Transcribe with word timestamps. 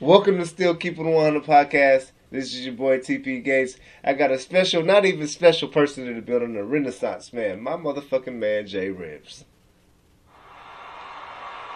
Welcome 0.00 0.38
to 0.38 0.46
Still 0.46 0.76
Keeping 0.76 1.08
It 1.08 1.12
On 1.16 1.34
the 1.34 1.40
podcast. 1.40 2.12
This 2.30 2.54
is 2.54 2.64
your 2.64 2.74
boy 2.74 2.98
TP 3.00 3.42
Gates. 3.42 3.78
I 4.04 4.12
got 4.12 4.30
a 4.30 4.38
special, 4.38 4.84
not 4.84 5.04
even 5.04 5.26
special 5.26 5.66
person 5.66 6.06
in 6.06 6.14
the 6.14 6.22
building, 6.22 6.56
a 6.56 6.62
Renaissance 6.62 7.32
man, 7.32 7.60
my 7.60 7.72
motherfucking 7.72 8.36
man 8.36 8.68
Jay 8.68 8.90
Ribs. 8.90 9.44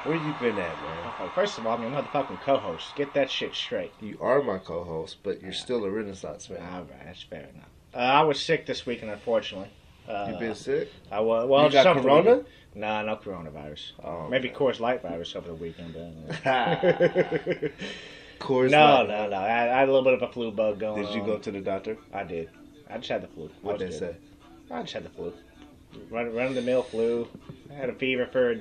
Where 0.04 0.14
you 0.14 0.34
been 0.40 0.56
at, 0.56 0.82
man? 0.82 1.12
Oh, 1.18 1.32
First 1.34 1.58
of 1.58 1.66
all, 1.66 1.76
I'm 1.76 1.82
your 1.82 1.90
motherfucking 1.90 2.40
co-host. 2.42 2.94
Get 2.94 3.12
that 3.14 3.28
shit 3.28 3.56
straight. 3.56 3.92
You 4.00 4.16
are 4.20 4.40
my 4.40 4.58
co-host, 4.58 5.16
but 5.24 5.42
you're 5.42 5.52
still 5.52 5.84
a 5.84 5.90
Renaissance 5.90 6.48
man. 6.48 6.62
All 6.72 6.82
right, 6.82 7.04
that's 7.04 7.22
fair 7.24 7.48
enough. 7.52 7.70
Uh, 7.92 7.98
I 7.98 8.22
was 8.22 8.40
sick 8.40 8.66
this 8.66 8.86
weekend, 8.86 9.10
unfortunately. 9.10 9.70
Uh, 10.08 10.30
you 10.32 10.38
been 10.38 10.54
sick? 10.54 10.88
I 11.10 11.20
was. 11.20 11.48
Well, 11.48 11.64
you 11.66 11.70
got 11.72 11.96
corona? 11.96 12.36
we- 12.38 12.44
Nah, 12.74 13.02
no 13.02 13.16
coronavirus. 13.16 13.92
Oh, 14.02 14.28
Maybe 14.28 14.48
man. 14.48 14.56
Coors 14.56 14.80
Light 14.80 15.02
virus 15.02 15.36
over 15.36 15.48
the 15.48 15.54
weekend. 15.54 15.94
But, 15.94 16.42
Coors 18.40 18.70
no, 18.70 18.78
Light. 18.84 19.08
no, 19.08 19.28
no. 19.28 19.36
I, 19.36 19.74
I 19.76 19.80
had 19.80 19.88
a 19.88 19.92
little 19.92 20.04
bit 20.04 20.14
of 20.14 20.22
a 20.22 20.32
flu 20.32 20.50
bug 20.50 20.78
going 20.80 21.02
Did 21.04 21.14
you 21.14 21.22
go 21.22 21.36
to 21.38 21.50
the 21.50 21.60
doctor? 21.60 21.98
I 22.14 22.24
did. 22.24 22.48
I 22.88 22.96
just 22.96 23.10
had 23.10 23.22
the 23.22 23.28
flu. 23.28 23.50
What 23.60 23.78
was 23.78 23.80
they 24.00 24.06
good. 24.06 24.14
say? 24.14 24.16
I 24.70 24.80
just 24.82 24.94
had 24.94 25.04
the 25.04 25.10
flu. 25.10 25.32
Run, 26.10 26.34
run 26.34 26.54
the 26.54 26.62
mill 26.62 26.82
flu. 26.82 27.28
I 27.70 27.74
had 27.74 27.90
a 27.90 27.94
fever 27.94 28.26
for 28.26 28.52
a 28.52 28.60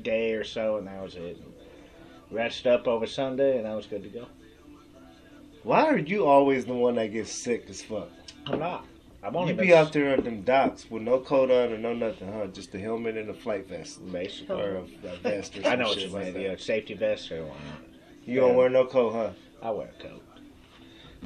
day 0.00 0.32
or 0.34 0.44
so, 0.44 0.76
and 0.76 0.86
that 0.86 1.02
was 1.02 1.16
it. 1.16 1.36
Rested 2.30 2.68
up 2.68 2.86
over 2.86 3.06
Sunday, 3.08 3.58
and 3.58 3.66
I 3.66 3.74
was 3.74 3.86
good 3.86 4.04
to 4.04 4.08
go. 4.08 4.26
Why 5.64 5.82
are 5.86 5.98
you 5.98 6.24
always 6.26 6.64
the 6.64 6.74
one 6.74 6.94
that 6.94 7.08
gets 7.08 7.32
sick 7.32 7.66
as 7.68 7.82
fuck? 7.82 8.08
I'm 8.46 8.60
not. 8.60 8.86
I've 9.22 9.36
only 9.36 9.52
You 9.52 9.58
be 9.60 9.74
out 9.74 9.92
there 9.92 10.12
on 10.16 10.24
them 10.24 10.42
docks 10.42 10.90
with 10.90 11.02
no 11.02 11.18
coat 11.20 11.50
on 11.50 11.72
and 11.72 11.82
no 11.82 11.92
nothing, 11.92 12.32
huh? 12.32 12.46
Just 12.46 12.74
a 12.74 12.78
helmet 12.78 13.16
and 13.18 13.28
a 13.28 13.34
flight 13.34 13.68
vest. 13.68 14.00
basically. 14.10 14.56
Or 14.62 14.78
uh, 14.78 15.08
a, 15.08 15.12
a 15.14 15.16
vest 15.22 15.58
or 15.58 15.66
I 15.66 15.76
know 15.76 15.88
what 15.88 16.00
you 16.00 16.08
like 16.08 16.24
mean. 16.26 16.34
that. 16.34 16.42
Yeah, 16.42 16.56
safety 16.56 16.94
vest 16.94 17.30
or 17.30 17.42
whatnot. 17.44 17.82
You 18.24 18.40
don't 18.40 18.56
wear 18.56 18.70
no 18.70 18.86
coat, 18.86 19.12
huh? 19.12 19.30
I 19.62 19.70
wear 19.72 19.90
a 19.98 20.02
coat. 20.02 20.22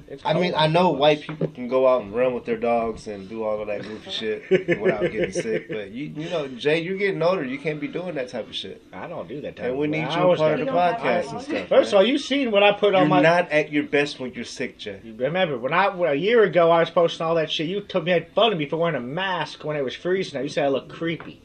It's 0.08 0.24
I 0.24 0.34
mean, 0.34 0.54
I 0.56 0.66
know 0.66 0.90
white 0.90 1.22
people 1.22 1.48
can 1.48 1.66
go 1.68 1.88
out 1.88 2.02
and 2.02 2.14
run 2.14 2.34
with 2.34 2.44
their 2.44 2.56
dogs 2.56 3.06
and 3.06 3.28
do 3.28 3.42
all 3.42 3.60
of 3.60 3.68
that 3.68 3.82
goofy 3.82 4.10
shit 4.10 4.80
without 4.80 5.00
getting 5.12 5.32
sick, 5.32 5.68
but 5.68 5.90
you, 5.90 6.06
you 6.06 6.28
know, 6.28 6.46
Jay, 6.48 6.80
you're 6.80 6.98
getting 6.98 7.22
older. 7.22 7.44
You 7.44 7.58
can't 7.58 7.80
be 7.80 7.88
doing 7.88 8.14
that 8.16 8.28
type 8.28 8.48
of 8.48 8.54
shit. 8.54 8.82
I 8.92 9.06
don't 9.06 9.28
do 9.28 9.40
that 9.40 9.56
type. 9.56 9.66
Of 9.66 9.70
job. 9.70 9.70
And 9.70 9.78
we 9.78 9.86
need 9.86 10.12
you 10.12 10.20
a 10.20 10.26
was 10.26 10.38
part 10.38 10.52
of 10.52 10.58
the 10.58 10.64
You 10.66 10.70
don't 10.72 11.00
have 11.00 11.00
podcast 11.00 11.32
and 11.32 11.42
stuff. 11.42 11.68
First 11.68 11.92
of 11.92 11.98
all, 11.98 12.04
you 12.04 12.18
seen 12.18 12.50
what 12.50 12.62
I 12.62 12.72
put 12.72 12.92
you're 12.92 13.02
on 13.02 13.08
my. 13.08 13.20
not 13.22 13.50
at 13.50 13.72
your 13.72 13.84
best 13.84 14.20
when 14.20 14.32
you're 14.34 14.44
sick, 14.44 14.78
Jay. 14.78 15.00
You 15.02 15.14
remember 15.14 15.58
when 15.58 15.72
I 15.72 15.88
when 15.88 16.10
a 16.10 16.14
year 16.14 16.42
ago 16.42 16.70
I 16.70 16.80
was 16.80 16.90
posting 16.90 17.24
all 17.26 17.34
that 17.36 17.50
shit. 17.50 17.68
You 17.68 17.80
took 17.80 18.04
me 18.04 18.12
had 18.12 18.30
fun 18.32 18.52
of 18.52 18.58
me 18.58 18.66
for 18.68 18.76
wearing 18.76 18.96
a 18.96 19.00
mask 19.00 19.64
when 19.64 19.76
it 19.76 19.84
was 19.84 19.94
freezing. 19.94 20.42
You 20.42 20.48
said 20.48 20.64
I 20.64 20.68
looked 20.68 20.90
creepy. 20.90 21.40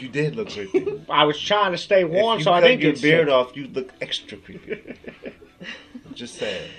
You 0.00 0.08
did 0.08 0.36
look 0.36 0.50
creepy. 0.50 1.02
I 1.10 1.24
was 1.24 1.38
trying 1.38 1.72
to 1.72 1.78
stay 1.78 2.04
warm, 2.04 2.40
so 2.40 2.52
I 2.52 2.60
cut 2.60 2.68
didn't 2.68 2.82
your 2.82 2.92
get 2.92 3.02
beard 3.02 3.26
sick. 3.28 3.34
off, 3.34 3.56
you 3.56 3.66
look 3.68 3.92
extra 4.00 4.38
creepy. 4.38 4.94
Just 6.14 6.36
saying. 6.36 6.70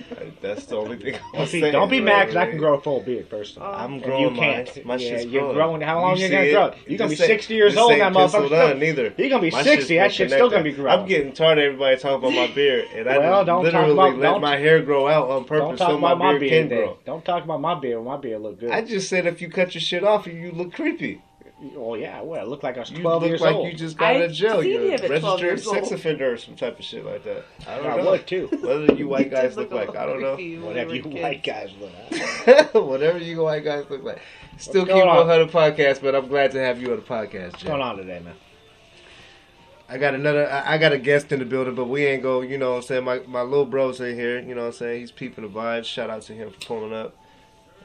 That's 0.41 0.66
the 0.66 0.78
only 0.78 0.97
thing. 0.97 1.16
I'm 1.16 1.22
Don't 1.33 1.52
be, 1.52 1.59
saying, 1.61 1.72
don't 1.73 1.89
be 1.89 2.00
mad 2.00 2.25
because 2.28 2.36
I 2.38 2.47
can 2.50 2.58
grow 2.58 2.75
a 2.75 2.81
full 2.81 3.02
beard. 3.02 3.28
First 3.28 3.58
of 3.58 3.64
all, 3.64 3.73
Oh. 3.73 3.78
I'm 3.78 3.94
And 3.95 4.03
growing 4.03 4.36
you 4.36 4.39
can't. 4.41 4.86
My 4.86 4.95
yeah, 4.95 5.09
shit's 5.09 5.25
you're 5.25 5.41
growing. 5.41 5.55
growing. 5.55 5.81
How 5.81 6.00
long 6.02 6.16
You 6.17 6.23
you 6.25 6.30
gonna 6.31 6.44
it? 6.44 6.52
grow? 6.53 6.72
You're 6.88 6.97
gonna 6.97 7.09
be 7.09 7.16
This 7.16 7.22
ain't- 7.22 7.28
60 7.41 7.53
years 7.53 7.73
this 7.73 7.81
old. 7.81 7.91
ain't 7.91 8.00
That 8.00 8.13
penciled 8.13 8.52
motherfucker's 8.52 8.72
on 8.73 8.80
neither. 8.80 9.13
You're 9.17 9.30
gonna 9.30 9.41
be 9.41 9.52
My 9.52 9.61
60. 9.63 9.75
shit's 9.75 9.88
That 9.89 9.95
been 10.03 10.09
shit's 10.11 10.33
still 10.33 10.50
gonna 10.50 10.63
be 10.63 10.72
growing. 10.72 11.00
I'm 11.00 11.06
getting 11.08 11.33
tired 11.33 11.58
of 11.58 11.63
everybody 11.66 11.97
talking 11.97 12.17
about 12.17 12.33
my 12.33 12.47
beard, 12.56 12.86
and 12.95 13.09
I 13.09 13.17
Well, 13.17 13.45
done 13.45 13.45
don't 13.45 13.63
talk 13.66 13.73
literally 13.73 13.91
about- 13.94 14.17
let 14.19 14.31
don't- 14.31 14.41
my 14.41 14.58
hair 14.58 14.81
grow 14.81 15.08
out 15.08 15.23
on 15.30 15.30
Don't 15.30 15.47
purpose 15.47 15.80
talk 15.80 15.89
so 15.89 15.97
my 15.97 16.11
about 16.13 16.17
my 16.23 16.30
beard 16.31 16.39
beard. 16.41 16.69
can 16.69 16.78
grow. 16.78 16.97
Don't 17.06 17.25
talk 17.25 17.44
about 17.44 17.61
my 17.61 17.75
beard. 17.75 18.03
My 18.06 18.17
beard 18.17 18.41
look 18.41 18.59
good. 18.59 18.72
I 18.72 18.81
just 18.81 19.09
said 19.09 19.25
if 19.28 19.41
you 19.41 19.50
cut 19.50 19.73
your 19.75 19.81
shit 19.81 20.03
off, 20.03 20.28
you 20.28 20.52
look 20.53 20.73
creepy. 20.73 21.22
Oh 21.77 21.95
yeah, 21.95 22.21
well, 22.21 22.39
I 22.41 22.43
look 22.43 22.63
like 22.63 22.75
I 22.77 22.81
was 22.81 22.91
You 22.91 22.99
12 23.01 23.21
look 23.21 23.29
years 23.29 23.41
like 23.41 23.55
old. 23.55 23.67
you 23.67 23.73
just 23.77 23.97
got 23.97 24.15
out 24.15 24.21
of 24.23 24.31
jail. 24.33 24.61
see 24.61 24.73
You're 24.73 24.81
him 24.83 24.89
a 24.91 24.93
at 24.93 24.99
12 25.07 25.11
registered 25.23 25.41
years 25.41 25.63
sex 25.69 25.83
old. 25.87 25.93
offender 25.93 26.33
or 26.33 26.37
some 26.37 26.55
type 26.55 26.77
of 26.79 26.85
shit 26.85 27.05
like 27.05 27.23
that. 27.23 27.45
I 27.67 27.77
don't 27.77 27.85
I 27.87 27.95
know. 27.97 28.11
would 28.11 28.27
too. 28.27 28.47
Whether 28.61 28.93
you 28.95 29.07
white 29.07 29.31
guys 29.31 29.55
look 29.55 29.71
look 29.71 29.87
like, 29.87 29.97
I 29.97 30.05
don't 30.05 30.21
know. 30.21 30.35
creepy 30.35 30.57
when 30.57 30.61
we 30.61 30.67
Whatever 30.67 30.95
you 30.95 31.03
kids. 31.03 31.15
white 31.23 31.43
guys 31.43 31.71
look. 31.79 31.91
Like. 32.47 32.73
Whatever 32.73 33.17
you 33.19 33.41
white 33.41 33.63
guys 33.63 33.85
look 33.89 34.03
like. 34.03 34.21
Still 34.57 34.81
What's 34.81 34.93
keep 34.93 35.03
going 35.03 35.09
on? 35.09 35.27
100 35.27 35.49
podcast, 35.51 36.01
but 36.01 36.15
I'm 36.15 36.27
glad 36.27 36.51
to 36.51 36.59
have 36.59 36.81
you 36.81 36.91
on 36.91 36.97
the 36.97 37.01
podcast, 37.03 37.51
What's 37.53 37.63
Jay. 37.63 37.67
going 37.69 37.81
on 37.81 37.97
today, 37.97 38.19
man? 38.19 38.35
I 39.88 39.97
got 39.99 40.15
another. 40.15 40.49
I 40.49 40.73
I 40.73 40.77
got 40.79 40.94
a 40.94 40.97
guest 40.97 41.31
in 41.31 41.39
the 41.39 41.45
building, 41.45 41.75
but 41.75 41.85
we 41.85 42.05
ain't 42.05 42.23
go. 42.23 42.41
You 42.41 42.57
know, 42.57 42.71
what 42.71 42.77
I'm 42.77 42.81
saying 42.83 43.03
my 43.03 43.19
my 43.27 43.41
little 43.44 43.65
bro's 43.65 43.99
in 44.01 44.15
here. 44.15 44.39
You 44.39 44.55
know, 44.55 44.61
what 44.61 44.67
I'm 44.67 44.73
saying 44.73 44.99
he's 45.01 45.11
peeping 45.11 45.44
the 45.44 45.49
vibes. 45.49 45.85
Shout 45.85 46.09
out 46.09 46.23
to 46.23 46.33
him 46.33 46.49
for 46.49 46.59
pulling 46.65 46.91
up, 46.94 47.15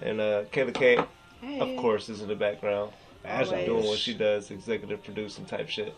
and 0.01 0.19
uh, 0.21 0.45
Kayla 0.45 0.73
K, 0.75 0.99
Hey. 1.43 1.61
of 1.61 1.77
course, 1.81 2.09
is 2.09 2.23
in 2.23 2.29
the 2.29 2.35
background 2.37 2.93
As 3.25 3.49
Always. 3.49 3.67
doing 3.67 3.85
what 3.87 3.99
she 3.99 4.15
does, 4.15 4.51
executive 4.51 5.03
producing 5.05 5.45
type 5.45 5.69
shit. 5.69 5.95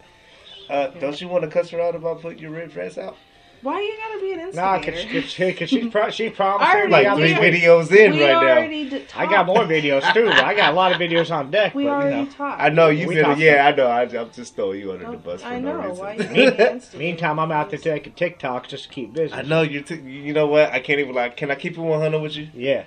Uh, 0.68 0.88
don't 0.88 1.20
you 1.20 1.28
want 1.28 1.44
to 1.44 1.50
cuss 1.50 1.70
her 1.70 1.80
out 1.80 1.94
about 1.94 2.20
putting 2.22 2.38
your 2.38 2.50
red 2.50 2.70
dress 2.72 2.98
out? 2.98 3.16
Why 3.62 3.80
you 3.80 3.96
gotta 3.96 4.20
be 4.20 4.32
an 4.32 4.50
Nah, 4.56 4.74
instigator? 4.78 5.20
cause, 5.22 5.36
cause, 5.36 5.58
cause 5.58 5.68
she, 5.68 5.88
pro- 5.88 6.10
she 6.10 6.30
promised 6.30 6.68
I 6.68 6.80
already 6.80 6.94
everybody 6.94 7.04
Like 7.04 7.06
I'll 7.06 7.16
three 7.38 7.50
we- 7.50 7.60
videos 7.60 7.90
in 7.96 8.12
we 8.12 8.24
right 8.24 8.32
now. 8.32 8.38
already 8.38 8.90
d- 8.90 9.04
I 9.14 9.26
got 9.26 9.46
more 9.46 9.58
videos 9.64 10.12
too. 10.12 10.26
I 10.28 10.52
got 10.54 10.72
a 10.72 10.74
lot 10.74 10.90
of 10.90 10.98
videos 10.98 11.30
on 11.30 11.52
deck. 11.52 11.72
We 11.72 11.84
but, 11.84 11.88
you 11.88 11.94
already 11.94 12.16
know. 12.24 12.30
talked. 12.32 12.60
I 12.60 12.70
know 12.70 12.88
you've 12.88 13.10
been. 13.10 13.38
Yeah, 13.38 13.68
I 13.68 13.76
know. 13.76 13.86
I, 13.86 14.02
I'm 14.02 14.32
just 14.32 14.56
throwing 14.56 14.80
you 14.80 14.90
under 14.90 15.04
the 15.06 15.12
Oh, 15.12 15.16
bus 15.16 15.42
for 15.42 15.46
I 15.46 15.60
no 15.60 15.74
reason. 15.76 15.96
Why 16.04 16.14
you 16.14 16.48
an? 16.48 16.82
Meantime, 16.98 17.38
I'm 17.38 17.52
out 17.52 17.70
there 17.70 17.78
taking 17.78 18.14
TikToks 18.14 18.66
just 18.66 18.84
to 18.84 18.90
keep 18.90 19.12
busy. 19.12 19.32
I 19.32 19.42
know 19.42 19.62
you. 19.62 19.80
T- 19.82 19.94
you 19.94 20.32
know 20.32 20.48
what? 20.48 20.72
I 20.72 20.80
can't 20.80 20.98
even 20.98 21.14
like. 21.14 21.36
Can 21.36 21.52
I 21.52 21.54
keep 21.54 21.78
it 21.78 21.80
100 21.80 22.18
with 22.18 22.34
you? 22.36 22.48
Yeah, 22.54 22.86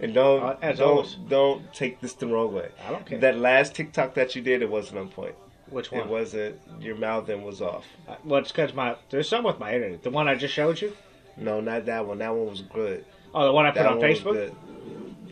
And 0.00 0.12
don't 0.14 0.42
Uh, 0.42 0.56
as 0.60 0.78
don't 0.78 0.88
always. 0.88 1.14
don't 1.28 1.72
take 1.72 2.00
this 2.00 2.14
the 2.14 2.26
wrong 2.26 2.52
way. 2.52 2.68
I 2.86 2.90
don't 2.90 3.06
care. 3.06 3.18
That 3.18 3.38
last 3.38 3.74
TikTok 3.74 4.14
that 4.14 4.34
you 4.34 4.42
did, 4.42 4.60
it 4.62 4.68
wasn't 4.70 4.98
on 4.98 5.08
point. 5.08 5.34
Which 5.70 5.90
one? 5.92 6.02
It 6.02 6.08
wasn't. 6.08 6.60
Your 6.80 6.96
mouthing 6.96 7.42
was 7.44 7.62
off. 7.62 7.84
Uh, 8.08 8.16
Well, 8.24 8.40
it's 8.40 8.50
because 8.52 8.74
my 8.74 8.96
there's 9.10 9.28
some 9.28 9.44
with 9.44 9.58
my 9.58 9.74
internet. 9.74 10.02
The 10.02 10.10
one 10.10 10.28
I 10.28 10.34
just 10.34 10.52
showed 10.54 10.80
you. 10.80 10.96
No, 11.36 11.60
not 11.60 11.86
that 11.86 12.06
one. 12.06 12.18
That 12.18 12.34
one 12.34 12.46
was 12.48 12.62
good. 12.62 13.04
Oh, 13.34 13.44
the 13.44 13.52
one 13.52 13.66
I 13.66 13.70
put 13.70 13.82
that 13.82 13.86
on 13.86 14.00
Facebook. 14.00 14.32
good. 14.34 14.54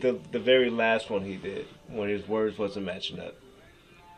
The 0.01 0.19
the 0.31 0.39
very 0.39 0.69
last 0.69 1.09
one 1.09 1.23
he 1.23 1.35
did 1.37 1.65
when 1.87 2.09
his 2.09 2.27
words 2.27 2.57
wasn't 2.57 2.85
matching 2.85 3.19
up. 3.19 3.35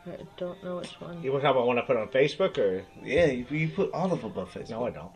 I 0.06 0.16
don't 0.36 0.62
know 0.62 0.76
which 0.76 0.92
one. 1.00 1.20
You 1.22 1.32
want 1.32 1.42
to 1.42 1.48
talk 1.48 1.56
about 1.56 1.66
one 1.66 1.78
I 1.78 1.82
put 1.82 1.96
on 1.96 2.08
Facebook 2.08 2.58
or 2.58 2.84
Yeah, 3.04 3.26
you, 3.26 3.44
you 3.50 3.68
put 3.68 3.92
all 3.92 4.12
of 4.12 4.22
them 4.22 4.32
on 4.36 4.46
Facebook. 4.46 4.70
no? 4.70 4.86
I 4.86 4.90
don't. 4.90 5.10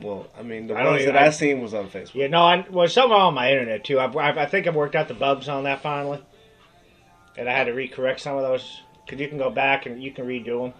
Well, 0.00 0.26
I 0.38 0.42
mean, 0.42 0.66
the 0.66 0.74
I 0.74 0.84
ones 0.84 1.02
even- 1.02 1.14
that 1.14 1.22
I, 1.22 1.26
I- 1.26 1.30
seen 1.30 1.60
was 1.60 1.72
on 1.74 1.88
Facebook. 1.88 2.14
Yeah, 2.14 2.26
no. 2.26 2.42
I, 2.42 2.66
well, 2.70 2.86
some 2.88 3.10
are 3.12 3.18
on 3.20 3.34
my 3.34 3.50
internet 3.50 3.84
too. 3.84 3.98
I've, 3.98 4.16
I've, 4.16 4.36
I 4.38 4.46
think 4.46 4.66
I've 4.66 4.74
worked 4.76 4.94
out 4.94 5.08
the 5.08 5.14
bugs 5.14 5.48
on 5.48 5.64
that 5.64 5.80
finally, 5.80 6.22
and 7.36 7.48
I 7.48 7.52
had 7.52 7.64
to 7.64 7.72
recorrect 7.72 8.20
some 8.20 8.36
of 8.36 8.42
those 8.42 8.82
because 9.04 9.20
you 9.20 9.28
can 9.28 9.38
go 9.38 9.50
back 9.50 9.86
and 9.86 10.02
you 10.02 10.10
can 10.12 10.26
redo 10.26 10.64
them. 10.64 10.74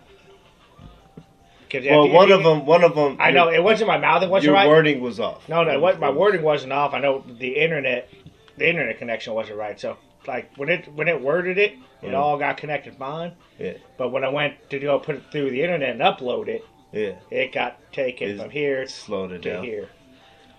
Well, 1.73 2.07
you- 2.07 2.13
one 2.13 2.29
you- 2.29 2.35
of 2.35 2.45
them, 2.45 2.65
one 2.65 2.85
of 2.85 2.95
them. 2.95 3.17
I 3.19 3.31
know 3.33 3.49
it 3.51 3.63
wasn't 3.63 3.89
my 3.89 3.99
mouth. 3.99 4.23
It 4.23 4.31
wasn't 4.31 4.47
Your 4.47 4.55
right. 4.55 4.69
wording 4.69 5.01
was 5.01 5.19
off. 5.19 5.49
No, 5.49 5.65
no, 5.65 5.79
was- 5.81 5.99
my 5.99 6.11
wording 6.11 6.43
wasn't 6.43 6.73
off. 6.73 6.95
I 6.95 7.01
know 7.01 7.25
the 7.39 7.49
internet, 7.57 8.09
the 8.57 8.69
internet 8.69 8.99
connection 8.99 9.35
wasn't 9.35 9.59
right. 9.59 9.79
So 9.81 9.97
like 10.27 10.51
when 10.57 10.69
it 10.69 10.87
when 10.95 11.09
it 11.09 11.21
worded 11.21 11.59
it, 11.59 11.73
it 12.03 12.11
Mm. 12.11 12.15
all 12.15 12.37
got 12.39 12.57
connected 12.57 12.95
fine. 12.97 13.33
Yeah. 13.59 13.73
But 13.99 14.11
when 14.11 14.25
I 14.25 14.29
went 14.29 14.55
to 14.71 14.79
go 14.79 14.99
put 14.99 15.17
it 15.17 15.23
through 15.33 15.51
the 15.51 15.63
internet 15.63 15.91
and 15.91 16.01
upload 16.01 16.49
it, 16.49 16.65
Yeah, 16.93 17.13
it 17.31 17.53
got 17.53 17.79
taken 17.93 18.29
It's- 18.31 18.41
from 18.43 18.51
here 18.51 18.87
slowed 18.89 19.33
it 19.33 19.43
to 19.43 19.51
down. 19.55 19.65
here. 19.65 19.89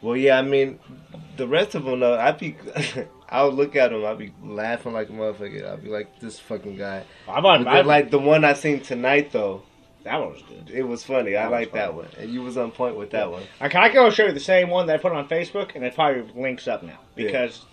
Well, 0.01 0.15
yeah, 0.15 0.37
I 0.37 0.43
mean, 0.43 0.77
the 1.37 1.47
rest 1.47 1.73
of 1.73 1.85
them, 1.85 1.99
though, 2.01 2.19
I'd 2.19 2.37
be, 2.37 2.55
I'll 3.29 3.51
look 3.51 3.75
at 3.75 3.89
them, 3.89 4.05
I'd 4.05 4.19
be 4.19 4.31
laughing 4.43 4.93
like 4.93 5.09
a 5.09 5.11
motherfucker. 5.11 5.67
I'd 5.67 5.83
be 5.83 5.89
like, 5.89 6.19
this 6.19 6.39
fucking 6.39 6.77
guy. 6.77 7.03
I'm 7.27 7.45
on. 7.47 7.63
But 7.63 7.69
I, 7.71 7.75
then, 7.77 7.87
like 7.87 8.11
the 8.11 8.19
one 8.19 8.45
I 8.45 8.53
seen 8.53 8.81
tonight, 8.81 9.31
though, 9.31 9.63
that 10.03 10.19
one 10.19 10.33
was 10.33 10.43
good. 10.43 10.69
it 10.69 10.83
was 10.83 11.03
funny. 11.03 11.35
I 11.35 11.43
That 11.43 11.51
was 11.51 11.59
like 11.59 11.73
that 11.73 11.95
one, 11.95 12.07
and 12.19 12.29
you 12.31 12.43
was 12.43 12.57
on 12.57 12.69
point 12.71 12.95
with 12.95 13.09
that 13.11 13.31
one. 13.31 13.41
I 13.59 13.69
can, 13.69 13.81
I 13.81 13.87
can 13.89 13.95
go 13.95 14.09
show 14.11 14.27
you 14.27 14.33
the 14.33 14.39
same 14.39 14.69
one 14.69 14.85
that 14.87 14.93
I 14.93 15.01
put 15.01 15.13
on 15.13 15.27
Facebook, 15.27 15.75
and 15.75 15.83
it 15.83 15.95
probably 15.95 16.31
links 16.39 16.67
up 16.67 16.83
now 16.83 16.99
Yeah. 17.15 17.25
because 17.25 17.65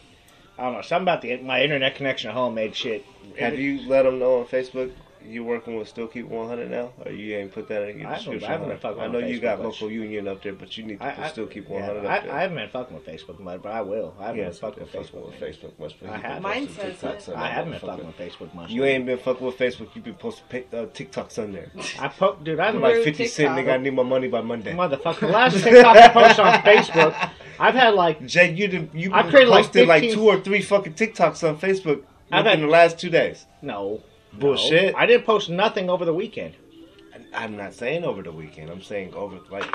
I 0.59 0.63
don't 0.65 0.73
know 0.73 0.81
something 0.83 1.03
about 1.05 1.21
the 1.21 1.37
my 1.43 1.63
internet 1.63 1.95
connection 1.95 2.31
at 2.31 2.35
home 2.37 2.55
made 2.55 2.75
shit. 2.75 3.05
Have 3.39 3.59
you 3.59 3.87
let 3.87 4.05
them 4.05 4.19
know 4.19 4.39
on 4.41 4.47
Facebook 4.47 4.93
you 5.27 5.45
working 5.45 5.77
with 5.77 5.89
Still 5.89 6.07
Keep 6.07 6.27
100 6.29 6.71
now, 6.71 6.93
or 7.05 7.13
you 7.13 7.37
ain't 7.37 7.53
put 7.53 7.69
that 7.69 7.89
in 7.89 8.01
your 8.01 8.09
I 8.09 8.15
haven't- 8.15 8.25
description? 8.33 8.49
I 8.49 8.53
haven't 8.53 8.69
been 8.69 8.79
fucking 8.79 9.01
I 9.01 9.05
on 9.07 9.13
know 9.13 9.19
you 9.19 9.39
Facebook 9.39 9.43
got 9.43 9.59
much. 9.59 9.67
local 9.67 9.91
union 9.91 10.29
up 10.29 10.43
there, 10.43 10.53
but 10.53 10.77
you 10.77 10.85
need 10.85 11.01
to 11.01 11.07
I, 11.07 11.11
put 11.13 11.25
I, 11.25 11.29
Still 11.29 11.47
Keep 11.47 11.69
100 11.69 12.07
I, 12.07 12.17
up 12.17 12.25
there. 12.25 12.33
I 12.35 12.41
haven't 12.43 12.57
been 12.57 12.69
fucking 12.69 12.95
with 12.97 13.07
Facebook 13.07 13.41
much, 13.41 13.63
but 13.63 13.73
I 13.73 13.81
will. 13.83 14.15
I 14.19 14.23
haven't 14.27 14.39
Yeah, 14.39 14.45
been 14.51 14.55
fucking 14.59 14.83
with 14.83 14.93
fucking 14.93 15.09
Facebook. 15.21 15.27
with 15.27 15.41
Facebook 15.41 15.79
much. 15.79 15.97
but 16.01 16.11
I 16.11 16.17
have, 16.19 16.43
mine 16.43 16.69
says 16.69 17.03
it. 17.03 17.29
I 17.37 17.47
haven't 17.49 17.73
been 17.73 17.81
motherfucker. 17.81 17.87
fucking 17.87 18.07
with 18.07 18.19
Facebook 18.19 18.55
much. 18.55 18.71
You 18.71 18.85
ain't 18.85 19.07
been 19.07 19.19
fucking 19.19 19.47
with 19.47 19.59
Facebook. 19.59 19.95
You 19.95 20.03
been 20.03 20.15
posting 20.15 20.45
pic- 20.49 20.69
uh, 20.73 20.87
TikToks 20.87 21.43
on 21.43 21.53
there. 21.53 21.71
I 21.99 22.09
po- 22.09 22.37
dude, 22.43 22.59
I 22.61 22.63
I'm 22.63 22.67
haven't 22.75 22.81
like 22.83 22.95
Rude 22.95 23.05
50 23.05 23.27
cent, 23.27 23.57
TikTok. 23.57 23.75
nigga. 23.75 23.79
I 23.79 23.83
need 23.83 23.95
my 23.95 24.03
money 24.03 24.29
by 24.29 24.41
Monday. 24.41 24.73
motherfucker. 24.73 25.21
The 25.21 25.29
last 25.29 25.63
TikTok 25.63 25.97
I 25.97 26.09
posted 26.09 26.45
on 26.45 26.53
Facebook, 26.63 27.31
I've 27.59 27.75
had 27.75 27.95
like 27.95 28.25
Jay, 28.27 28.53
you 28.53 28.69
did 28.69 28.91
you 28.95 29.13
I 29.13 29.23
been 29.23 29.31
created 29.31 29.51
like 29.51 29.65
posted 29.67 29.89
like, 29.89 30.03
15 30.03 30.19
two 30.19 30.27
or 30.29 30.41
three 30.41 30.61
fucking 30.63 30.95
TikToks 30.95 31.49
on 31.49 31.57
Facebook 31.59 32.03
I've 32.33 32.45
within 32.45 32.61
had- 32.61 32.69
the 32.69 32.73
last 32.73 32.99
two 32.99 33.11
days. 33.11 33.47
no 33.63 34.01
Bullshit. 34.39 34.93
no. 34.93 34.99
I 34.99 35.07
didn't 35.07 35.27
post 35.27 35.49
nothing 35.49 35.89
over 35.91 36.05
the 36.05 36.15
weekend. 36.15 36.55
I'm 37.33 37.57
not 37.57 37.75
saying 37.75 38.05
over 38.05 38.23
the 38.23 38.33
weekend. 38.33 38.71
I'm 38.71 38.83
saying 38.83 39.15
over 39.15 39.39
like 39.51 39.67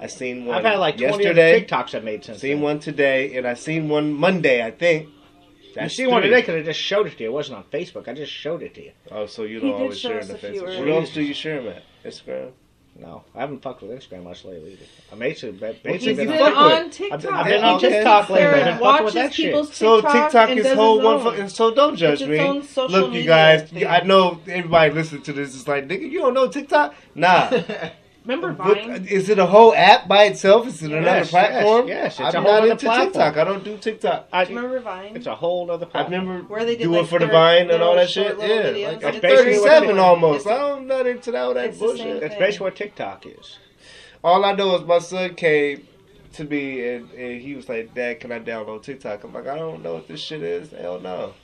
I 0.00 0.06
seen 0.06 0.46
one 0.46 0.58
I've 0.58 0.64
had 0.64 0.78
like 0.78 0.96
twenty 0.96 1.26
other 1.26 1.40
yesterday. 1.40 1.64
TikToks 1.64 1.94
I've 1.94 2.04
made 2.04 2.24
since. 2.24 2.40
Seen 2.40 2.56
then. 2.56 2.62
one 2.62 2.80
today, 2.80 3.36
and 3.36 3.46
I 3.46 3.54
seen 3.54 3.88
one 3.88 4.12
Monday. 4.12 4.64
I 4.64 4.70
think. 4.70 5.08
You 5.08 5.80
That's 5.80 5.96
see 5.96 6.06
one 6.06 6.22
today 6.22 6.40
because 6.40 6.54
I 6.54 6.62
just 6.62 6.78
showed 6.78 7.08
it 7.08 7.16
to 7.16 7.24
you. 7.24 7.30
It 7.30 7.32
wasn't 7.32 7.58
on 7.58 7.64
Facebook. 7.64 8.06
I 8.06 8.14
just 8.14 8.32
showed 8.32 8.62
it 8.62 8.74
to 8.74 8.84
you. 8.84 8.92
Oh, 9.10 9.26
so 9.26 9.42
you 9.42 9.58
don't 9.58 9.72
always 9.72 9.98
share 9.98 10.20
us 10.20 10.28
in 10.28 10.36
the 10.36 10.38
Facebook. 10.38 10.78
What 10.78 10.88
else 10.88 11.12
do 11.12 11.20
you 11.20 11.34
share, 11.34 11.60
man? 11.62 11.82
Instagram. 12.04 12.52
No, 12.96 13.24
I 13.34 13.40
haven't 13.40 13.60
fucked 13.60 13.82
with 13.82 13.90
Instagram 13.90 14.22
much 14.22 14.44
lately 14.44 14.72
either. 14.74 14.84
I'm 15.10 15.18
basically, 15.18 15.58
basically 15.58 15.92
He's 15.94 16.04
He's 16.04 16.16
been 16.16 16.28
been 16.28 16.38
fuck 16.38 16.56
on. 16.56 16.90
TikTok. 16.90 17.12
I've 17.12 17.22
been- 17.22 17.34
I've 17.34 17.44
been 17.46 17.64
on 17.64 17.80
just 17.80 17.92
TikTok 17.92 18.22
sits 18.26 18.30
lately. 18.30 18.60
and 18.60 18.68
I've 18.70 18.78
been 18.78 18.78
fucking 18.86 19.04
with 19.04 19.14
watches 19.14 19.14
that 19.14 19.34
shit. 19.34 19.46
people's 19.46 19.74
So 19.74 19.96
TikTok 19.96 20.12
TikTok 20.24 20.50
and 20.50 20.58
is 20.60 20.64
does 20.66 20.76
whole 20.76 20.96
one. 21.02 21.14
own. 21.16 21.24
Fucking, 21.24 21.48
so 21.48 21.74
don't 21.74 21.96
judge 21.96 22.12
It's 22.12 22.22
its 22.22 22.30
me. 22.30 22.38
own 22.38 22.62
social 22.62 23.00
Look, 23.00 23.12
you 23.14 23.24
guys. 23.24 23.68
thing. 23.68 23.84
I 23.86 24.00
know 24.02 24.38
everybody 24.46 24.92
listen 24.94 25.22
to 25.22 25.32
this. 25.32 25.56
It's 25.56 25.66
like, 25.66 25.88
nigga, 25.88 26.08
you 26.08 26.20
don't 26.20 26.34
know 26.34 26.46
TikTok? 26.46 26.94
Nah. 27.16 27.50
Remember 28.24 28.52
But, 28.52 28.78
Vine? 28.78 29.06
is 29.10 29.28
it 29.28 29.38
a 29.38 29.44
whole 29.44 29.74
app 29.74 30.08
by 30.08 30.24
itself? 30.24 30.66
Is 30.66 30.82
it 30.82 30.90
another 30.92 31.18
Yes, 31.18 31.30
platform? 31.30 31.86
yes, 31.88 32.18
yes, 32.18 32.26
it's 32.26 32.34
a 32.34 32.38
I'm 32.38 32.44
whole 32.44 32.52
not 32.52 32.62
other 32.62 32.70
into 32.72 32.86
platform. 32.86 33.06
TikTok. 33.12 33.36
I 33.36 33.44
don't 33.44 33.64
do 33.64 33.76
TikTok. 33.76 34.28
I, 34.32 34.44
Remember 34.44 34.80
Vine? 34.80 35.14
it's 35.16 35.26
a 35.26 35.34
whole 35.34 35.70
other 35.70 35.84
platform. 35.84 36.14
I 36.14 36.18
remember 36.18 36.48
Where 36.54 36.64
they 36.64 36.74
did, 36.76 36.84
do 36.84 36.92
like, 36.92 37.02
it 37.04 37.08
for 37.08 37.18
the 37.18 37.26
vine 37.26 37.70
and 37.70 37.82
all 37.82 37.96
that 37.96 38.08
short 38.08 38.38
shit. 38.40 38.48
Yeah, 38.48 38.72
videos. 38.72 38.86
like 38.92 39.00
That's 39.00 39.16
I'm 39.16 39.20
basically 39.20 39.58
what 39.58 39.68
37 39.68 39.98
almost. 39.98 40.46
it's- 40.46 40.60
I'm 40.60 40.86
not 40.86 41.06
into 41.06 41.30
that, 41.32 41.42
all 41.42 41.52
that 41.54 41.64
it's 41.66 41.78
the 41.78 41.86
same 41.88 41.96
bullshit. 41.98 42.20
That's 42.22 42.34
basically 42.36 42.64
what 42.64 42.76
TikTok 42.76 43.26
is. 43.26 43.58
All 44.22 44.42
I 44.44 44.52
know 44.52 44.74
is 44.76 44.84
my 44.84 44.98
son 45.00 45.34
came 45.34 45.86
to 46.32 46.44
me 46.44 46.88
and, 46.88 47.10
and 47.12 47.40
he 47.42 47.54
was 47.54 47.68
like, 47.68 47.94
"Dad, 47.94 48.20
can 48.20 48.32
I 48.32 48.40
download 48.40 48.82
TikTok?" 48.84 49.22
I'm 49.24 49.34
like, 49.34 49.46
"I 49.46 49.56
don't 49.58 49.82
know 49.82 49.94
what 49.94 50.08
this 50.08 50.20
shit 50.20 50.42
is. 50.42 50.70
Hell 50.70 50.98
no." 50.98 51.34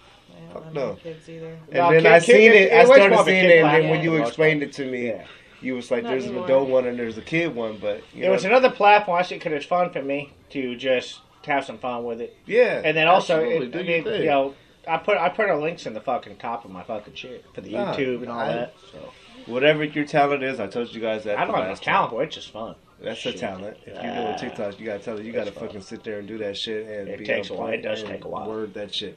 I 0.49 0.53
Fuck 0.55 0.65
don't 0.65 0.75
no. 0.75 0.87
have 0.89 1.03
kids 1.03 1.29
either. 1.29 1.59
And 1.69 1.75
No, 1.75 1.91
then 1.91 2.03
kid- 2.05 2.07
I 2.13 2.21
kid- 2.21 2.25
seen 2.35 2.53
it- 2.53 2.55
it. 2.57 2.73
it 2.73 2.73
I 2.73 2.85
started 2.87 3.11
more 3.11 3.21
of 3.21 3.29
a 3.29 3.31
seeing 3.31 3.45
it, 3.45 3.51
and 3.51 3.53
then 3.53 3.61
platform 3.65 3.91
when 3.91 4.03
you 4.03 4.11
for 4.11 4.15
the 4.15 4.21
most 4.21 4.29
explained 4.29 4.63
it 4.63 4.73
to 4.73 4.85
me, 4.87 5.07
Yeah. 5.09 5.25
You 5.61 5.75
was 5.75 5.91
like, 5.91 6.03
Not 6.03 6.11
"There's 6.11 6.27
an 6.27 6.39
adult 6.39 6.69
one 6.69 6.87
and 6.87 6.99
there's 6.99 7.19
a 7.19 7.23
kid 7.23 7.55
one," 7.55 7.79
but 7.79 8.03
you 8.15 8.23
It 8.25 8.27
know, 8.27 8.33
was 8.33 8.45
another 8.45 8.71
platform 8.71 9.19
I 9.19 9.23
see 9.23 9.37
because 9.37 9.53
it's 9.53 9.67
fun 9.67 9.91
for 9.91 10.03
me 10.03 10.33
to 10.51 10.77
just 10.77 11.21
have 11.47 11.65
some 11.65 11.79
fun 11.79 12.05
with 12.05 12.21
it, 12.21 12.37
yeah. 12.47 12.83
and 12.85 12.97
then 12.97 13.09
also, 13.09 13.37
absolutely, 13.37 13.67
it, 13.67 13.73
do 13.73 13.79
I 13.79 13.83
mean, 13.83 14.05
thing. 14.05 14.21
you 14.23 14.29
know, 14.29 14.55
I 14.89 14.97
put 14.99 15.17
I 15.19 15.29
put 15.29 15.49
our 15.49 15.59
links 15.61 15.87
in 15.87 15.95
the 15.95 16.01
fucking 16.01 16.37
top 16.37 16.65
of 16.65 16.71
my 16.71 16.83
fucking 16.83 17.15
shit 17.15 17.45
for 17.55 17.61
the 17.61 17.71
Nah, 17.71 17.95
YouTube 17.95 18.23
and 18.23 18.29
all 18.31 18.39
I- 18.41 18.53
that. 18.53 18.75
So 18.93 19.13
whatever 19.47 19.85
your 19.85 20.05
talent 20.05 20.43
is, 20.43 20.61
I 20.61 20.67
told 20.67 20.93
you 20.95 21.01
guys 21.01 21.25
that. 21.25 21.39
I 21.39 21.45
don't 21.45 21.55
the 21.59 21.63
have 21.65 21.79
a 21.79 21.81
talent, 21.81 22.11
time. 22.11 22.19
but 22.19 22.25
it's 22.27 22.35
just 22.35 22.51
fun. 22.51 22.75
That's 23.03 23.25
a 23.25 23.33
talent. 23.33 23.79
If 23.87 23.95
you're 24.03 24.13
Ah. 24.13 24.25
doing 24.27 24.39
TikTok, 24.39 24.79
you 24.79 24.85
gotta 24.85 24.99
tell 24.99 25.19
it. 25.19 25.25
You 25.25 25.33
gotta 25.33 25.47
That's 25.47 25.57
fun. 25.59 25.69
fucking 25.69 25.81
sit 25.83 26.05
there 26.05 26.19
and 26.19 26.29
do 26.29 26.37
that 26.39 26.57
shit 26.59 26.87
and 26.87 27.09
It 27.09 27.19
be 27.21 27.25
takes 27.25 27.51
on 27.51 27.57
a 27.57 27.61
while. 27.61 27.71
It 27.73 27.79
does 27.83 28.01
and 28.03 28.11
take 28.11 28.25
a 28.25 28.29
while. 28.29 28.47
Word 28.47 28.75
that 28.75 28.95
shit. 28.95 29.17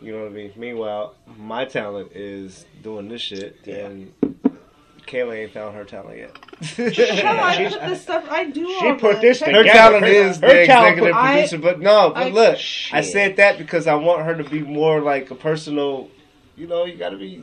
You 0.00 0.12
know 0.12 0.20
what 0.22 0.28
I 0.28 0.34
mean? 0.34 0.52
Meanwhile, 0.54 1.14
my 1.36 1.64
talent 1.64 2.12
is 2.14 2.64
doing 2.82 3.08
this 3.08 3.20
shit, 3.22 3.56
Yeah. 3.64 3.86
and 3.86 4.12
Kayla 5.10 5.36
ain't 5.42 5.52
found 5.52 5.74
her 5.74 5.84
talent 5.84 6.18
yet. 6.18 6.34
Come 6.34 7.38
on, 7.38 7.54
She's- 7.56 7.74
put 7.74 7.88
this 7.88 8.02
stuff. 8.06 8.24
I 8.30 8.44
do 8.44 8.66
she 8.78 8.86
all 8.86 8.94
put 8.94 9.20
this 9.20 9.40
tech- 9.40 9.48
Her 9.54 9.62
together. 9.62 9.78
talent 9.78 10.04
Her- 10.06 10.10
is 10.12 10.36
her 10.38 10.48
the 10.48 10.66
talent 10.66 10.88
executive 10.98 11.14
put- 11.14 11.14
I- 11.22 11.32
producer, 11.34 11.58
but 11.58 11.80
no, 11.80 12.10
but 12.14 12.26
I- 12.26 12.30
look, 12.30 12.58
I 12.92 13.00
said 13.00 13.36
that 13.36 13.58
because 13.58 13.86
I 13.86 13.94
want 13.94 14.22
her 14.24 14.36
to 14.36 14.44
be 14.44 14.60
more 14.60 15.00
like 15.00 15.30
a 15.30 15.34
personal. 15.34 16.08
You 16.56 16.66
know, 16.66 16.84
you 16.84 16.96
got 16.96 17.10
to 17.10 17.16
be 17.16 17.42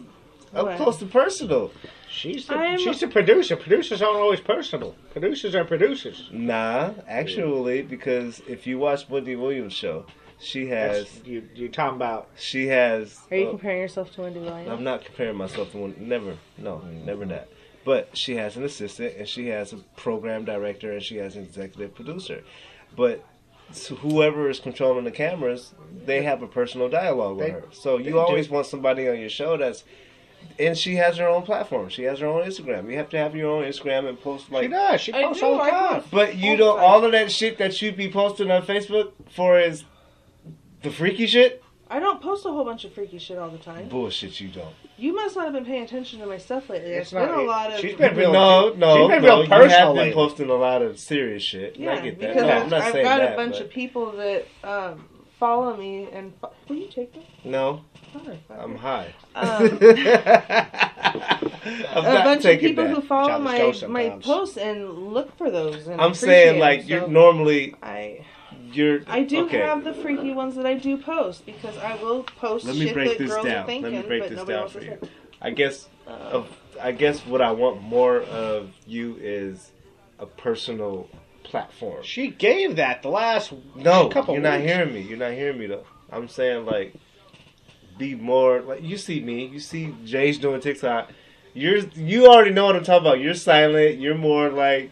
up 0.56 0.66
What? 0.68 0.78
close 0.78 0.98
to 1.00 1.06
personal. 1.06 1.72
She's 2.10 2.48
the, 2.48 2.56
I'm- 2.56 2.80
she's 2.80 3.00
the 3.02 3.08
producer. 3.08 3.56
Producers 3.58 4.02
aren't 4.02 4.16
always 4.18 4.40
personal. 4.40 4.96
Producers 5.12 5.54
are 5.56 5.66
producers. 5.66 6.30
Nah, 6.32 6.92
actually, 7.08 7.82
because 7.82 8.42
if 8.48 8.66
you 8.66 8.80
watch 8.80 9.10
Wendy 9.10 9.36
Williams' 9.36 9.74
show, 9.74 10.06
she 10.40 10.68
has 10.68 11.04
That's, 11.10 11.28
you 11.28 11.44
you 11.56 11.68
talking 11.68 11.96
about? 11.98 12.30
she 12.38 12.68
has. 12.68 13.20
Are 13.32 13.38
you 13.38 13.48
uh, 13.48 13.50
comparing 13.50 13.82
yourself 13.82 14.12
to 14.14 14.22
Wendy 14.22 14.40
Williams? 14.40 14.70
I'm 14.70 14.84
not 14.84 15.04
comparing 15.04 15.36
myself 15.36 15.72
to 15.72 15.78
one. 15.80 15.96
Never, 16.00 16.38
no, 16.58 16.82
never 17.06 17.26
that. 17.26 17.50
But 17.88 18.18
she 18.18 18.36
has 18.36 18.58
an 18.58 18.66
assistant, 18.66 19.16
and 19.18 19.26
she 19.30 19.48
has 19.48 19.72
a 19.72 19.78
program 19.96 20.44
director, 20.44 20.92
and 20.92 21.02
she 21.02 21.16
has 21.24 21.38
an 21.38 21.44
executive 21.44 21.96
producer. 21.96 22.44
But 22.98 23.24
so 23.72 23.96
whoever 23.96 24.50
is 24.50 24.60
controlling 24.60 25.06
the 25.06 25.12
cameras, 25.12 25.74
they 26.06 26.22
have 26.24 26.42
a 26.42 26.48
personal 26.48 26.90
dialogue 26.90 27.38
with 27.38 27.50
her. 27.50 27.64
So 27.72 27.98
you 27.98 28.20
always 28.20 28.48
do. 28.48 28.56
want 28.56 28.66
somebody 28.66 29.08
on 29.08 29.18
your 29.18 29.30
show 29.30 29.56
that's. 29.56 29.86
And 30.60 30.78
she 30.78 30.96
has 30.98 31.16
her 31.18 31.28
own 31.30 31.44
platform. 31.44 31.88
She 31.88 32.04
has 32.04 32.20
her 32.20 32.28
own 32.28 32.44
Instagram. 32.44 32.92
You 32.92 32.98
have 32.98 33.10
to 33.12 33.18
have 33.18 33.36
your 33.38 33.50
own 33.52 33.64
Instagram 33.64 34.10
and 34.10 34.20
post 34.20 34.48
she 34.48 34.54
like. 34.54 34.70
does. 34.70 35.00
She 35.02 35.14
I 35.14 35.24
posts 35.24 35.40
do, 35.42 35.48
all 35.48 35.64
the 35.64 35.72
time. 35.72 36.04
But 36.12 36.36
you 36.36 36.52
All 36.52 36.58
know, 36.58 36.78
all 36.78 37.06
of 37.06 37.14
that 37.14 37.32
shit 37.32 37.58
that 37.60 37.82
you'd 37.82 37.96
be 37.96 38.12
posting 38.12 38.52
on 38.52 38.64
Facebook 38.64 39.14
for 39.32 39.58
is 39.60 39.86
the 40.84 40.92
freaky 40.92 41.26
shit. 41.26 41.64
I 41.90 42.00
don't 42.00 42.22
post 42.22 42.46
a 42.46 42.50
whole 42.50 42.66
bunch 42.66 42.84
of 42.86 42.94
freaky 42.94 43.18
shit 43.18 43.38
all 43.38 43.50
the 43.50 43.58
time. 43.58 43.88
Bullshit, 43.88 44.40
you 44.42 44.50
don't. 44.50 44.74
You 44.98 45.16
must 45.16 45.36
not 45.36 45.46
have 45.46 45.54
been 45.54 45.66
paying 45.66 45.84
attention 45.84 46.20
to 46.20 46.26
my 46.26 46.38
stuff 46.38 46.70
lately. 46.70 46.90
It's 46.92 47.12
There's 47.12 47.28
been 47.28 47.36
not- 47.36 47.44
a 47.44 47.48
lot 47.48 47.74
of 47.74 47.80
she's 47.80 47.96
been 47.96 48.16
real- 48.16 48.34
no, 48.34 48.74
no, 48.74 48.98
she's 49.08 49.16
been 49.16 49.22
no. 49.24 49.28
real 49.28 49.44
you 49.44 49.50
personal 49.50 49.70
have 49.70 49.88
been 49.90 49.96
lately. 49.96 50.14
posting 50.14 50.50
a 50.50 50.54
lot 50.56 50.82
of 50.82 51.00
serious 51.00 51.44
shit. 51.44 51.76
yeah, 51.78 51.94
I 51.94 52.00
get 52.02 52.20
that. 52.20 52.28
because 52.34 52.44
No, 52.44 52.50
I've, 52.50 52.64
I'm 52.64 52.70
not 52.70 52.82
I've 52.82 52.92
saying 52.92 53.06
got 53.06 53.18
that, 53.20 53.34
a 53.34 53.36
bunch 53.36 53.54
but- 53.54 53.62
of 53.62 53.70
people 53.70 54.12
that 54.14 54.46
um, 54.64 55.06
follow 55.40 55.78
me 55.78 56.10
and 56.12 56.34
fo- 56.42 56.52
will 56.68 56.76
you 56.78 56.90
take 56.90 57.14
them? 57.14 57.24
No, 57.44 57.82
Fine, 58.14 58.40
fine. 58.48 58.60
I'm 58.60 58.76
high. 58.76 59.14
Um, 59.36 59.78
I'm 61.90 62.06
a 62.06 62.24
bunch 62.24 62.46
of 62.46 62.60
people 62.60 62.84
that. 62.86 62.94
who 62.96 63.02
follow 63.02 63.38
my 63.40 63.58
ghost 63.58 63.88
my 63.88 64.10
posts 64.22 64.58
and 64.58 65.14
look 65.14 65.38
for 65.38 65.52
those. 65.52 65.88
And 65.88 66.00
I'm 66.02 66.14
saying 66.14 66.60
like 66.60 66.82
them, 66.82 66.90
you're 66.90 67.08
normally 67.08 67.76
I 67.84 68.26
you're. 68.74 69.02
I 69.08 69.24
do 69.24 69.46
okay. 69.46 69.60
have 69.60 69.84
the 69.84 69.94
freaky 69.94 70.34
ones 70.34 70.56
that 70.56 70.66
I 70.66 70.76
do 70.76 70.98
post 70.98 71.46
because 71.46 71.78
I 71.78 71.96
will 71.96 72.24
post 72.24 72.66
Let 72.66 72.76
me 72.76 72.86
shit 72.86 72.94
break 72.94 73.10
that 73.10 73.18
this 73.20 73.32
girls 73.32 73.46
down. 73.46 73.64
are 73.64 73.66
thinking, 73.66 73.94
Let 73.94 74.02
me 74.04 74.08
break 74.08 74.22
but 74.24 74.30
this 74.30 74.38
nobody 74.38 74.54
down 74.54 74.62
wants 74.62 74.74
for 74.74 74.82
you. 74.84 74.98
say. 75.02 75.10
I 75.42 75.50
guess 75.52 75.88
Uh, 76.08 76.44
I 76.82 76.92
guess 76.92 77.26
what 77.26 77.42
I 77.42 77.52
want 77.52 77.82
more 77.82 78.22
of 78.22 78.72
you 78.86 79.18
is 79.20 79.72
a 80.20 80.26
personal 80.26 81.10
platform. 81.44 82.04
She 82.04 82.28
gave 82.30 82.76
that 82.78 83.02
the 83.04 83.10
last 83.10 83.54
No, 83.76 84.10
couple 84.10 84.34
you're 84.34 84.44
not 84.44 84.60
weeks. 84.62 84.72
hearing 84.72 84.94
me. 84.94 85.02
You're 85.02 85.18
not 85.18 85.32
hearing 85.34 85.58
me 85.60 85.68
though. 85.68 85.86
I'm 86.12 86.28
saying 86.28 86.66
like, 86.66 86.94
be 87.98 88.16
more 88.16 88.62
like 88.62 88.84
you 88.84 88.98
see 88.98 89.20
me. 89.22 89.46
You 89.48 89.60
see 89.60 89.94
Jay's 90.06 90.38
doing 90.38 90.62
TikTok. 90.62 91.12
You're 91.54 91.78
you 91.96 92.28
already 92.28 92.52
know 92.52 92.66
what 92.66 92.76
I'm 92.76 92.84
talking 92.84 93.08
about. 93.08 93.20
You're 93.20 93.34
silent. 93.34 94.00
You're 94.00 94.14
more 94.16 94.50
like, 94.50 94.92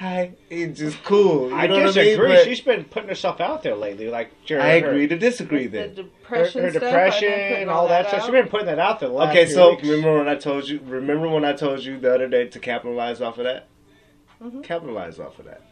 hi. 0.00 0.32
It's 0.48 0.78
just 0.80 1.02
cool. 1.04 1.50
You 1.50 1.54
I 1.54 1.66
know 1.68 1.84
what 1.84 1.96
I 1.96 2.02
mean? 2.02 2.44
She's 2.44 2.60
been 2.60 2.84
putting 2.84 3.08
herself 3.08 3.40
out 3.40 3.62
there 3.62 3.76
lately. 3.76 4.08
Like 4.08 4.30
her, 4.48 4.60
I 4.60 4.72
agree 4.72 5.06
to 5.06 5.16
disagree 5.18 5.66
the 5.66 5.78
then. 5.78 5.88
Her, 5.90 5.94
depression, 5.94 6.62
her 6.62 6.70
stuff, 6.70 6.82
depression 6.82 7.28
putting 7.30 7.56
and 7.62 7.70
all 7.70 7.86
that 7.88 8.08
stuff. 8.08 8.20
out. 8.20 8.26
She's 8.26 8.32
been 8.32 8.48
putting 8.48 8.66
that 8.66 8.78
out 8.78 8.98
there. 9.00 9.08
The 9.10 9.14
last 9.14 9.30
Okay, 9.30 9.44
few 9.46 9.54
so 9.54 9.70
weeks. 9.70 9.82
remember 9.88 10.18
when 10.18 10.28
I 10.28 10.34
told 10.36 10.68
you? 10.68 10.80
Remember 10.84 11.28
when 11.28 11.44
I 11.44 11.52
told 11.52 11.84
you 11.84 11.98
the 11.98 12.14
other 12.14 12.28
day 12.28 12.48
to 12.48 12.58
capitalize 12.58 13.20
off 13.20 13.38
of 13.38 13.44
that? 13.44 13.68
Mhm. 14.42 14.64
Capitalize 14.64 15.20
off 15.20 15.38
of 15.38 15.44
that. 15.44 15.62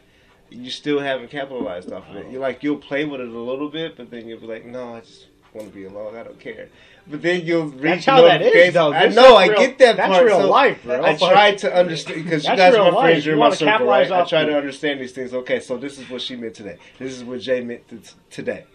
You 0.51 0.69
still 0.69 0.99
haven't 0.99 1.29
capitalized 1.29 1.91
off 1.91 2.09
of 2.09 2.15
it. 2.17 2.27
You're 2.31 2.41
like 2.41 2.63
you'll 2.63 2.77
play 2.77 3.05
with 3.05 3.21
it 3.21 3.27
a 3.27 3.31
little 3.39 3.69
bit, 3.69 3.97
but 3.97 4.09
then 4.11 4.27
you'll 4.27 4.39
be 4.39 4.47
like, 4.47 4.65
no, 4.65 4.95
I 4.95 4.99
just 5.01 5.25
want 5.53 5.67
to 5.69 5.73
be 5.73 5.85
alone. 5.85 6.15
I 6.15 6.23
don't 6.23 6.39
care. 6.39 6.69
But 7.07 7.21
then 7.21 7.45
you'll 7.45 7.65
reach 7.65 7.81
That's 7.81 8.05
how 8.05 8.21
that 8.21 8.41
is, 8.41 8.73
though. 8.73 8.93
I 8.93 9.07
know. 9.07 9.35
I 9.35 9.47
real- 9.47 9.57
get 9.57 9.79
that 9.79 9.97
that's 9.97 10.13
part. 10.13 10.25
real 10.25 10.41
so 10.41 10.49
life, 10.49 10.83
bro. 10.83 11.03
I 11.03 11.15
tried 11.15 11.57
to 11.59 11.73
understand 11.73 12.23
because 12.23 12.45
you 12.45 12.55
guys 12.55 12.75
are 12.75 12.91
my 12.91 13.01
friends. 13.01 13.25
You 13.25 13.31
You're 13.31 13.43
in 13.43 13.49
my 13.49 13.55
circle, 13.55 13.87
right? 13.87 14.11
I 14.11 14.25
try 14.25 14.45
to 14.45 14.55
understand 14.55 14.99
these 15.01 15.11
things. 15.11 15.33
Okay, 15.33 15.59
so 15.59 15.77
this 15.77 15.97
is 15.97 16.09
what 16.09 16.21
she 16.21 16.35
meant 16.35 16.53
today. 16.53 16.77
This 16.99 17.13
is 17.13 17.23
what 17.23 17.39
Jay 17.41 17.61
meant 17.61 17.87
t- 17.87 17.97
today. 18.29 18.65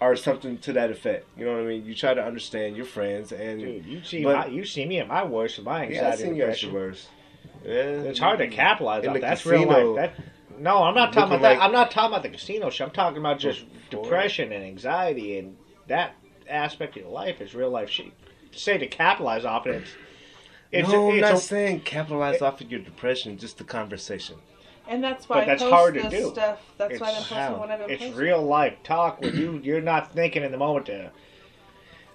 Or 0.00 0.16
something 0.16 0.56
to 0.58 0.72
that 0.72 0.90
effect. 0.90 1.26
You 1.36 1.44
know 1.44 1.52
what 1.52 1.60
I 1.60 1.66
mean? 1.66 1.84
You 1.84 1.94
try 1.94 2.14
to 2.14 2.24
understand 2.24 2.74
your 2.74 2.86
friends 2.86 3.32
and 3.32 3.60
Dude, 3.60 3.84
you 3.84 4.02
see, 4.02 4.24
But- 4.24 4.36
my, 4.36 4.46
you 4.46 4.64
see 4.64 4.86
me 4.86 4.98
at 4.98 5.06
my 5.06 5.24
worst 5.24 5.62
my 5.62 5.80
yeah, 5.82 5.82
I 5.82 5.86
anxiety 6.12 6.22
seen 6.22 6.36
you 6.36 6.44
at 6.44 6.62
your 6.62 6.72
worst. 6.72 7.08
Yeah, 7.64 7.72
It's 7.72 8.18
hard 8.18 8.38
to 8.38 8.48
capitalize 8.48 9.06
on. 9.06 9.20
That's 9.20 9.42
casino, 9.42 9.76
real 9.78 9.94
life. 9.94 10.12
That, 10.16 10.58
no, 10.58 10.82
I'm 10.84 10.94
not 10.94 11.12
talking 11.12 11.34
about 11.36 11.42
that. 11.42 11.62
I'm 11.62 11.72
not 11.72 11.90
talking 11.90 12.12
about 12.12 12.22
the 12.22 12.30
casino 12.30 12.70
shit. 12.70 12.86
I'm 12.86 12.92
talking 12.94 13.18
about 13.18 13.38
just 13.38 13.64
Before. 13.90 14.04
depression 14.04 14.52
and 14.52 14.64
anxiety 14.64 15.38
and 15.38 15.56
that 15.90 16.14
aspect 16.48 16.96
of 16.96 17.02
your 17.02 17.12
life 17.12 17.40
is 17.40 17.54
real 17.54 17.70
life 17.70 17.90
shit. 17.90 18.12
To 18.52 18.58
say 18.58 18.78
to 18.78 18.86
capitalize 18.86 19.44
off 19.44 19.66
it, 19.66 19.76
it's 19.82 19.90
it's, 20.72 20.88
no, 20.88 21.10
I'm 21.12 21.20
not 21.20 21.34
a- 21.34 21.36
saying 21.36 21.80
capitalize 21.80 22.40
off 22.42 22.60
of 22.60 22.70
your 22.70 22.80
depression, 22.80 23.36
just 23.38 23.58
the 23.58 23.64
conversation. 23.64 24.36
And 24.88 25.04
that's 25.04 25.28
why 25.28 25.36
But 25.36 25.42
I 25.42 25.46
that's 25.46 25.62
post 25.62 25.72
hard 25.74 25.94
to 25.94 26.02
this 26.02 26.10
do. 26.12 26.30
stuff. 26.32 26.58
That's 26.78 26.98
why 27.00 27.08
I've 27.08 27.12
been 27.14 27.20
It's 27.20 27.28
posting 27.28 27.36
how. 27.38 27.56
what 27.58 27.70
I've 27.70 27.78
been 27.80 27.90
it's 27.90 28.02
posting. 28.02 28.18
real 28.20 28.42
life 28.42 28.74
talk 28.82 29.20
where 29.20 29.32
you 29.34 29.60
you're 29.62 29.80
not 29.80 30.12
thinking 30.12 30.42
in 30.42 30.50
the 30.50 30.58
moment 30.58 30.86
to 30.86 31.10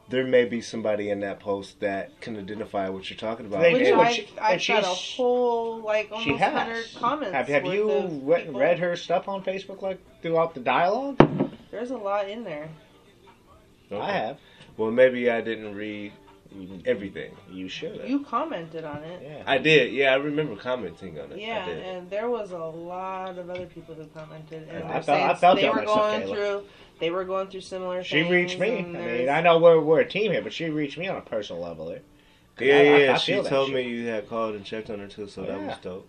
There 0.10 0.26
may 0.26 0.46
be 0.46 0.62
somebody 0.62 1.10
in 1.10 1.22
that 1.22 1.40
post 1.40 1.80
that 1.80 2.20
can 2.22 2.38
identify 2.38 2.90
what 2.90 3.10
you're 3.10 3.18
talking 3.18 3.46
about. 3.46 3.62
They 3.62 3.74
Which 3.74 3.86
do, 3.86 4.00
I've, 4.00 4.14
she- 4.14 4.28
I've 4.42 4.54
and 4.60 4.68
got 4.68 4.84
a 4.84 4.88
whole 4.88 5.80
like 5.80 6.08
she 6.22 6.32
almost 6.32 6.44
hundred 6.44 6.86
comments. 6.96 7.34
Have 7.34 7.48
have 7.48 7.66
you 7.66 8.10
read, 8.24 8.54
read 8.54 8.80
her 8.80 8.96
stuff 8.96 9.28
on 9.30 9.44
Facebook 9.44 9.82
like 9.82 10.00
throughout 10.22 10.54
the 10.54 10.60
dialogue? 10.62 11.18
There's 11.72 11.92
a 11.92 11.98
lot 11.98 12.30
in 12.30 12.44
there. 12.44 12.70
Okay. 13.92 14.02
I 14.02 14.12
have. 14.12 14.38
Well, 14.78 14.92
maybe 14.92 15.30
I 15.30 15.42
didn't 15.42 15.76
read 15.76 16.12
everything. 16.86 17.36
You 17.52 17.68
should. 17.68 18.08
You 18.08 18.22
commented 18.24 18.84
on 18.84 19.04
it. 19.04 19.22
yeah. 19.24 19.44
I 19.46 19.58
did. 19.58 19.92
Yeah, 19.94 20.12
I 20.14 20.16
remember 20.16 20.56
commenting 20.56 21.20
on 21.20 21.32
it. 21.32 21.36
I 21.36 21.38
Yeah, 21.38 21.66
did. 21.66 21.78
and 21.84 22.10
there 22.10 22.30
was 22.30 22.52
a 22.52 22.58
lot 22.58 23.38
of 23.38 23.50
other 23.50 23.66
people 23.66 23.96
who 23.96 24.06
commented, 24.08 24.68
and 24.70 24.78
I 24.78 24.82
they're 24.82 24.92
felt- 24.94 25.06
saying 25.06 25.30
I 25.30 25.34
felt 25.36 25.60
they 25.60 25.70
were 25.70 25.76
myself, 25.76 25.98
going 26.00 26.22
Kayla. 26.22 26.30
through, 26.34 26.64
they 27.00 27.10
were 27.12 27.26
going 27.26 27.48
through 27.50 27.62
similar 27.62 28.04
She 28.04 28.22
things. 28.22 28.32
reached 28.32 28.60
me. 28.60 28.78
I 28.80 28.82
mean, 28.84 29.30
I 29.30 29.42
know 29.42 29.60
we're, 29.60 29.80
we're 29.82 30.00
a 30.02 30.08
team 30.10 30.32
here, 30.32 30.42
but 30.42 30.54
she 30.54 30.70
reached 30.70 30.98
me 30.98 31.08
on 31.08 31.18
a 31.18 31.22
personal 31.22 31.62
level 31.62 31.88
there. 31.88 32.00
yeah, 32.60 32.76
I- 32.76 32.78
I- 32.80 32.98
yeah. 33.04 33.14
I 33.14 33.18
she 33.18 33.34
told 33.42 33.68
shit. 33.68 33.76
me 33.76 33.82
you 33.90 34.08
had 34.08 34.30
called 34.30 34.56
and 34.56 34.64
checked 34.64 34.90
on 34.90 35.00
her 35.00 35.08
too, 35.08 35.28
so 35.28 35.42
that 35.44 35.60
was 35.60 35.78
dope. 35.82 36.08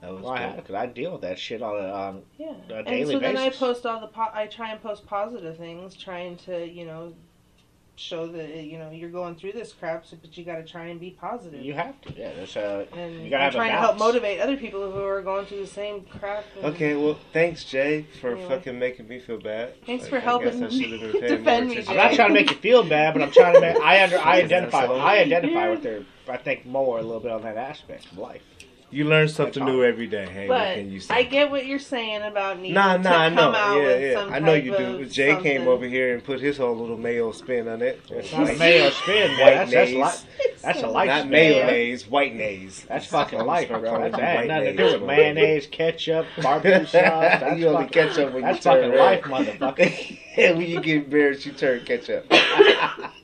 That 0.00 0.12
was 0.12 0.22
Well, 0.22 0.32
I 0.32 0.52
because 0.56 0.74
I 0.74 0.86
deal 0.86 1.12
with 1.12 1.22
that 1.22 1.38
shit 1.38 1.62
on 1.62 1.76
a, 1.76 1.88
on 1.88 2.22
yeah. 2.38 2.52
a 2.70 2.74
and 2.76 2.86
daily 2.86 3.14
so 3.14 3.18
then 3.18 3.36
I 3.36 3.50
post 3.50 3.86
all 3.86 4.00
the 4.00 4.08
po- 4.08 4.30
I 4.32 4.46
try 4.46 4.70
and 4.72 4.82
post 4.82 5.06
positive 5.06 5.56
things, 5.56 5.94
trying 5.96 6.36
to 6.38 6.66
you 6.70 6.84
know 6.84 7.14
show 7.98 8.26
that 8.26 8.62
you 8.64 8.78
know 8.78 8.90
you're 8.90 9.08
going 9.08 9.34
through 9.36 9.52
this 9.52 9.72
crap, 9.72 10.04
so, 10.04 10.18
but 10.20 10.36
you 10.36 10.44
got 10.44 10.56
to 10.56 10.64
try 10.64 10.84
and 10.88 11.00
be 11.00 11.12
positive. 11.18 11.62
You 11.64 11.72
have 11.72 11.98
to. 12.02 12.12
Yeah, 12.12 12.30
there's 12.34 12.54
a. 12.56 12.86
Uh, 12.92 12.96
and 12.96 13.24
you 13.24 13.30
gotta 13.30 13.44
have 13.44 13.54
a 13.54 13.56
trying 13.56 13.72
to 13.72 13.78
help 13.78 13.96
motivate 13.98 14.38
other 14.38 14.58
people 14.58 14.92
who 14.92 15.02
are 15.02 15.22
going 15.22 15.46
through 15.46 15.60
the 15.60 15.66
same 15.66 16.02
crap. 16.02 16.44
and- 16.56 16.66
Okay, 16.74 16.94
well, 16.94 17.18
thanks, 17.32 17.64
Jay, 17.64 18.06
for 18.20 18.36
Yeah. 18.36 18.48
fucking 18.48 18.78
making 18.78 19.08
me 19.08 19.18
feel 19.18 19.38
bad. 19.40 19.82
Thanks 19.86 20.02
Like, 20.04 20.10
for 20.10 20.16
I 20.18 20.20
helping 20.20 20.60
guess 20.60 20.74
I 20.74 20.76
should 20.78 20.90
have 20.92 21.00
been 21.00 21.12
paying 21.20 21.22
defend 21.38 21.44
more 21.68 21.74
me, 21.74 21.80
attention. 21.80 21.90
I'm 21.92 21.96
not 22.08 22.14
trying 22.14 22.28
to 22.28 22.34
make 22.34 22.50
you 22.50 22.56
feel 22.58 22.82
bad, 22.86 23.14
but 23.14 23.22
I'm 23.22 23.30
trying 23.32 23.54
to 23.54 23.60
make. 23.62 23.76
I 23.80 24.04
under. 24.04 24.18
I 24.18 24.40
identify. 24.42 24.84
I 24.84 25.18
identify 25.20 25.70
with 25.70 25.82
their. 25.82 26.02
I 26.28 26.36
think 26.36 26.66
more 26.66 26.98
a 26.98 27.02
little 27.02 27.20
bit 27.20 27.30
on 27.32 27.40
that 27.44 27.56
aspect 27.56 28.04
of 28.12 28.18
life. 28.18 28.42
You 28.88 29.04
learn 29.04 29.26
something 29.28 29.64
That's 29.64 29.72
new 29.74 29.82
uh, 29.82 29.86
every 29.86 30.06
day. 30.06 30.26
Hey, 30.26 30.48
what 30.48 30.58
But 30.58 30.74
can 30.76 30.92
you 30.92 31.00
say? 31.00 31.12
I 31.14 31.22
get 31.24 31.50
what 31.50 31.66
you're 31.66 31.80
saying 31.80 32.22
about 32.22 32.58
needing 32.58 32.74
Nah, 32.74 32.96
to 32.96 33.02
nah, 33.02 33.20
I 33.22 33.26
come 33.28 33.34
know. 33.34 33.58
out 33.58 33.76
Yeah, 33.76 33.82
with 33.82 34.00
yeah. 34.02 34.14
some 34.14 34.32
I 34.32 34.38
know 34.38 34.54
type 34.54 34.64
you 34.64 34.76
do. 34.76 34.84
of 35.02 35.10
Jay 35.10 35.42
came 35.42 35.66
over 35.66 35.84
here 35.86 36.14
and 36.14 36.22
put 36.22 36.40
his 36.40 36.56
whole 36.56 36.76
little 36.76 36.96
mayo 36.96 37.32
spin 37.32 37.66
on 37.66 37.82
it. 37.82 38.00
It's 38.08 38.32
not 38.32 38.48
a 38.48 38.54
mayo 38.54 38.90
spin, 38.90 39.36
man. 39.36 39.68
That's 39.68 39.72
that's, 39.72 40.24
li- 40.24 40.30
that's 40.62 40.82
a 40.82 40.86
life 40.86 41.08
Not 41.08 41.18
spin. 41.22 41.30
mayonnaise, 41.30 42.06
white 42.08 42.34
naise. 42.36 42.86
That's 42.86 43.06
fucking 43.06 43.40
life, 43.40 43.68
bro. 43.68 43.80
That's 43.82 44.12
That's 44.12 44.22
had 44.22 44.36
white 44.36 44.46
nothing 44.46 44.76
to 44.76 44.82
naise, 44.84 44.92
do 44.92 44.98
with 45.00 45.06
mayonnaise, 45.08 45.66
ketchup, 45.66 46.26
barbecue 46.40 46.86
sauce. 46.86 46.90
That's 46.92 47.58
you 47.58 47.66
only 47.68 47.86
fucking, 47.88 47.92
ketchup 48.08 48.32
when 48.34 48.42
that's 48.44 48.64
you 48.64 48.70
turn 48.70 48.90
That's 48.92 49.26
fucking 49.26 49.30
red. 49.32 49.58
life, 49.58 49.58
motherfucker. 49.58 50.18
and 50.36 50.58
when 50.58 50.66
you 50.70 50.80
get 50.80 50.96
embarrassed, 51.04 51.44
you 51.44 51.52
turn 51.52 51.84
ketchup. 51.84 52.24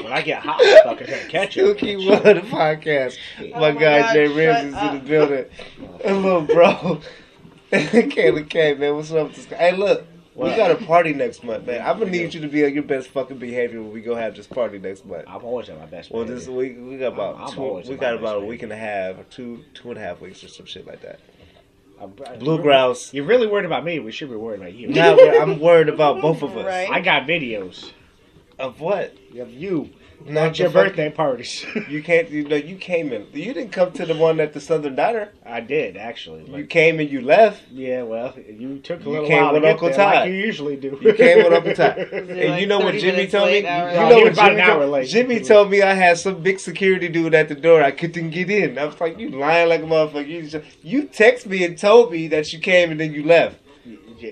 when 0.00 0.12
I 0.12 0.22
get 0.22 0.42
hot, 0.42 0.60
I'm 0.64 0.82
fucking 0.84 1.06
turn 1.06 1.28
ketchup. 1.28 1.78
Silky 1.78 1.96
Water 2.08 2.40
Podcast. 2.40 3.18
Oh 3.40 3.48
my 3.50 3.72
my 3.72 3.72
guy 3.72 4.00
God, 4.00 4.12
Jay 4.14 4.26
shut 4.26 4.36
Rims 4.36 4.74
is 4.74 4.82
in 4.82 4.94
the 4.94 5.00
building. 5.08 5.44
And 6.04 6.22
little 6.22 6.42
bro. 6.42 7.00
Kayla 7.72 8.48
K, 8.48 8.74
man, 8.74 8.94
what's 8.96 9.10
up? 9.12 9.28
with 9.28 9.36
this 9.36 9.46
guy? 9.46 9.56
Hey, 9.56 9.76
look. 9.76 10.06
We 10.36 10.50
got 10.56 10.72
a 10.72 10.76
party 10.84 11.12
next 11.14 11.44
month, 11.44 11.64
man. 11.66 11.80
I'm 11.86 11.96
gonna 12.00 12.10
need 12.10 12.34
you 12.34 12.40
to 12.40 12.48
be 12.48 12.64
on 12.64 12.74
your 12.74 12.82
best 12.82 13.08
fucking 13.10 13.38
behavior 13.38 13.80
when 13.80 13.92
we 13.92 14.00
go 14.00 14.16
have 14.16 14.34
this 14.34 14.48
party 14.48 14.80
next 14.80 15.06
month. 15.06 15.24
I'm 15.28 15.44
always 15.44 15.68
at 15.68 15.78
my 15.78 15.86
best. 15.86 16.10
Well, 16.10 16.24
behavior. 16.24 16.40
this 16.40 16.48
we 16.48 16.70
we 16.72 16.96
got 16.98 17.12
about 17.12 17.36
I'm- 17.36 17.44
I'm 17.50 17.54
two, 17.54 17.90
we 17.90 17.96
got 17.96 18.14
about 18.14 18.38
a 18.38 18.40
best 18.40 18.48
week 18.48 18.62
and 18.64 18.72
a 18.72 18.76
half, 18.76 19.16
or 19.16 19.22
two 19.24 19.62
two 19.74 19.90
and 19.90 19.98
a 19.98 20.00
half 20.00 20.20
weeks 20.20 20.42
or 20.42 20.48
some 20.48 20.66
shit 20.66 20.86
like 20.88 21.02
that. 21.02 21.20
Blue 22.40 22.60
grouse. 22.60 23.14
You're 23.14 23.24
really 23.26 23.46
worried 23.46 23.64
about 23.64 23.84
me. 23.84 24.00
We 24.00 24.10
should 24.10 24.28
be 24.28 24.34
worried 24.36 24.60
about 24.60 24.74
you. 24.74 24.88
Now 24.88 25.14
we're- 25.16 25.38
I'm 25.38 25.60
worried 25.60 25.88
about 25.88 26.20
both 26.20 26.42
of 26.42 26.56
us. 26.56 26.66
Right. 26.66 26.90
I 26.90 27.00
got 27.00 27.28
videos 27.28 27.92
Of 28.58 28.80
what? 28.80 29.14
of 29.40 29.50
you 29.52 29.90
Not 30.24 30.50
at 30.50 30.58
your 30.60 30.70
birthday 30.70 31.10
parties. 31.10 31.66
You 31.88 32.02
can't. 32.04 32.30
You 32.30 32.46
know, 32.46 32.54
you 32.56 32.76
came 32.76 33.12
in. 33.12 33.26
You 33.32 33.52
didn't 33.52 33.72
come 33.72 33.90
to 33.92 34.06
the 34.06 34.14
one 34.14 34.38
at 34.38 34.52
the 34.52 34.60
Southern 34.60 34.94
Diner. 34.94 35.30
I 35.44 35.60
did 35.60 35.96
actually. 35.96 36.48
You 36.56 36.64
came 36.66 37.00
and 37.00 37.10
you 37.10 37.20
left. 37.20 37.62
yeah, 37.70 38.02
well, 38.02 38.32
you 38.38 38.78
took 38.78 39.00
a 39.00 39.04
You 39.04 39.10
little 39.10 39.26
came 39.28 39.42
while 39.42 39.52
with 39.54 39.62
to 39.64 39.70
Uncle 39.70 39.88
there, 39.88 39.96
Todd. 39.96 40.14
like 40.14 40.28
you 40.30 40.36
usually 40.36 40.76
do. 40.76 40.96
You 41.02 41.14
came 41.14 41.38
with 41.38 41.52
Uncle 41.52 41.74
Todd. 41.74 41.98
And 42.12 42.28
like 42.50 42.60
you 42.60 42.66
know 42.68 42.78
what 42.78 42.94
Jimmy 42.94 43.26
told 43.26 43.48
me? 43.50 43.56
You 43.58 43.62
No, 43.64 44.08
know 44.08 44.18
what 44.20 44.34
Jimmy 44.34 44.54
an 44.54 44.60
hour 44.60 44.78
told 44.82 44.92
late. 44.92 45.08
Jimmy 45.08 45.40
told 45.40 45.70
me 45.70 45.82
I 45.82 45.94
had 45.94 46.16
some 46.18 46.40
big 46.40 46.60
security 46.60 47.08
dude 47.08 47.34
at 47.34 47.48
the 47.48 47.56
door. 47.56 47.82
I 47.82 47.90
couldn't 47.90 48.30
get 48.30 48.48
in. 48.50 48.78
I 48.78 48.84
was 48.84 49.00
like, 49.00 49.18
you 49.18 49.30
lying 49.30 49.68
like 49.68 49.80
a 49.82 49.84
motherfucker. 49.84 50.28
You, 50.28 50.46
just- 50.46 50.64
you 50.84 51.04
text 51.08 51.46
me 51.46 51.64
and 51.64 51.76
told 51.76 52.12
me 52.12 52.28
that 52.28 52.52
you 52.52 52.60
came 52.60 52.92
and 52.92 53.00
then 53.00 53.12
you 53.12 53.24
left. 53.24 53.56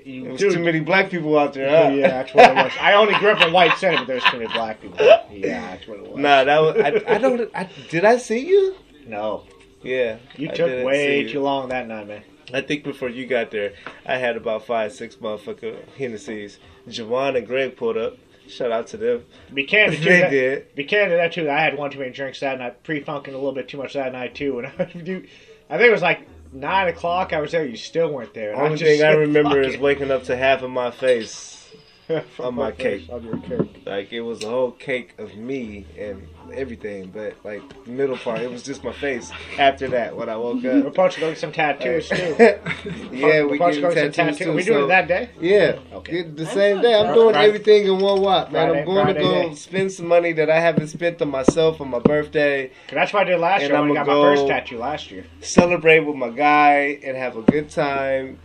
You- 0.04 0.25
you- 0.30 0.37
There 0.37 0.50
too 0.50 0.58
many 0.64 0.80
black 0.80 1.11
people 1.11 1.38
out 1.38 1.52
there. 1.54 1.68
Huh? 1.68 1.90
yeah, 1.90 2.08
that's 2.08 2.34
what 2.34 2.50
it 2.50 2.54
was. 2.54 2.72
I 2.80 2.94
only 2.94 3.14
grew 3.18 3.30
up 3.30 3.46
in 3.46 3.52
White 3.52 3.76
Center, 3.78 3.99
but 3.99 4.06
there's 4.06 4.25
too 4.25 4.38
many 4.38 4.52
black 4.52 4.80
people. 4.80 4.99
Yeah, 5.30 5.61
that's 5.72 5.87
what 5.87 5.99
it 5.99 6.06
was. 6.11 6.18
Nah, 6.18 6.44
that 6.44 6.58
was. 6.61 6.76
I, 6.76 7.14
I 7.14 7.18
don't. 7.18 7.50
I, 7.54 7.68
did 7.90 8.04
I 8.04 8.16
see 8.18 8.46
you? 8.46 8.76
No, 9.06 9.44
Yeah. 9.82 10.18
you 10.37 10.49
I 10.50 10.52
took 10.54 10.84
way 10.84 11.25
too 11.30 11.40
long 11.40 11.68
that 11.70 11.88
night, 11.88 12.06
man. 12.06 12.22
I 12.54 12.61
think 12.61 12.84
before 12.84 13.08
you 13.08 13.26
got 13.26 13.50
there, 13.50 13.72
I 14.06 14.16
had 14.18 14.37
about 14.37 14.66
five, 14.66 14.92
six 14.92 15.16
motherfucker 15.16 15.76
Hennessy's. 15.96 16.58
Javon 16.88 17.37
and 17.37 17.46
Greg 17.46 17.76
pulled 17.76 17.96
up. 17.96 18.16
Shout 18.49 18.72
out 18.72 18.88
to 18.88 18.96
them. 18.96 19.25
Be 19.54 19.64
candid, 19.64 20.00
too. 20.00 20.04
They 20.08 20.20
that- 20.20 20.30
did. 20.30 20.75
Be 20.75 20.84
candid, 20.84 21.18
that 21.18 21.32
too. 21.32 21.49
I 21.49 21.61
had 21.61 21.78
one 21.78 21.90
too 21.90 22.00
many 22.00 22.11
drinks 22.11 22.40
that 22.40 22.58
night, 22.58 22.82
pre-funking 22.82 23.32
a 23.34 23.37
little 23.37 23.52
bit 23.52 23.68
too 23.68 23.78
much 23.78 23.94
that 23.94 24.12
night 24.12 24.34
too. 24.34 24.58
And 24.58 24.66
I, 24.66 24.84
dude, 25.04 25.28
I 25.70 25.78
think 25.78 25.88
it 25.88 25.92
was 25.92 26.02
like 26.02 26.26
nine 26.52 26.88
o'clock. 26.88 27.32
I 27.32 27.40
was 27.40 27.52
there. 27.52 27.64
You 27.64 27.76
still 27.76 28.12
weren't 28.12 28.35
there. 28.35 28.54
Only 28.54 28.78
thing 28.78 29.02
I 29.02 29.12
remember 29.12 29.62
"Fuck 29.62 29.68
is 29.71 29.75
it." 29.75 29.80
waking 29.80 30.11
up 30.11 30.25
to 30.25 30.37
half 30.37 30.62
of 30.62 30.71
my 30.71 30.90
face. 30.90 31.62
on 32.40 32.54
my 32.54 32.71
cake. 32.73 33.09
On 33.11 33.23
your 33.25 33.38
cake. 33.38 33.82
Like 33.87 34.12
it 34.12 34.21
was 34.21 34.42
a 34.42 34.49
whole 34.49 34.73
cake 34.73 35.14
of 35.18 35.35
me 35.37 35.87
and 35.99 36.26
everything, 36.52 37.11
but 37.14 37.35
like 37.44 37.62
the 37.85 37.90
middle 37.90 38.16
part, 38.16 38.40
it 38.40 38.50
was 38.50 38.62
just 38.62 38.82
my 38.85 38.92
face. 38.92 39.30
After 39.59 39.88
that, 39.88 40.16
when 40.16 40.28
I 40.28 40.37
woke 40.37 40.59
up, 40.59 40.62
We're 40.64 40.78
up. 40.88 40.92
supposed 40.92 41.14
to 41.14 41.21
go 41.21 41.28
get 41.30 41.38
some 41.38 41.52
tattoos 41.52 42.11
uh, 42.11 42.16
too. 42.16 42.23
yeah, 43.16 43.42
We're 43.42 43.47
we 43.49 43.56
supposed 43.59 43.75
to 43.76 43.80
get 43.82 43.92
some 43.92 44.12
tattoos 44.12 44.14
tattoos. 44.14 44.38
too. 44.38 44.52
We 44.52 44.62
doing 44.64 44.78
so- 44.80 44.85
it 44.85 44.88
that 44.88 45.09
day? 45.09 45.30
Yeah, 45.40 45.78
Okay. 45.92 46.12
Get 46.12 46.37
the 46.37 46.42
That's 46.44 46.54
same 46.54 46.76
not 46.76 46.82
day. 46.82 46.94
I'm 47.00 47.14
doing 47.14 47.32
Friday- 47.35 47.49
everything 47.49 47.87
in 47.87 47.99
one 47.99 48.21
wop, 48.21 48.50
man. 48.52 48.68
Friday- 48.68 48.80
I'm 48.80 48.87
going 48.87 49.06
to 49.06 49.14
go 49.14 49.49
day. 49.49 49.54
spend 49.54 49.92
some 49.92 50.06
money 50.09 50.32
that 50.32 50.50
I 50.50 50.61
haven't 50.61 50.88
spent 50.88 51.23
on 51.23 51.30
myself 51.30 51.80
on 51.80 51.88
my 51.88 51.99
birthday. 52.00 52.68
'Cause 52.88 52.94
that's 52.94 53.12
what 53.12 53.23
I 53.26 53.30
did 53.30 53.38
last 53.40 53.62
And 53.62 53.71
year. 53.71 53.80
when 53.80 53.90
I 53.97 54.00
I'ma 54.00 54.04
got 54.04 54.06
my 54.09 54.23
first 54.35 54.47
tattoo 54.49 54.78
last 54.78 55.11
year. 55.11 55.25
Celebrate 55.40 56.00
with 56.00 56.16
my 56.16 56.30
guy 56.30 56.99
and 57.04 57.16
have 57.16 57.37
a 57.37 57.42
good 57.42 57.71
time. 57.71 58.38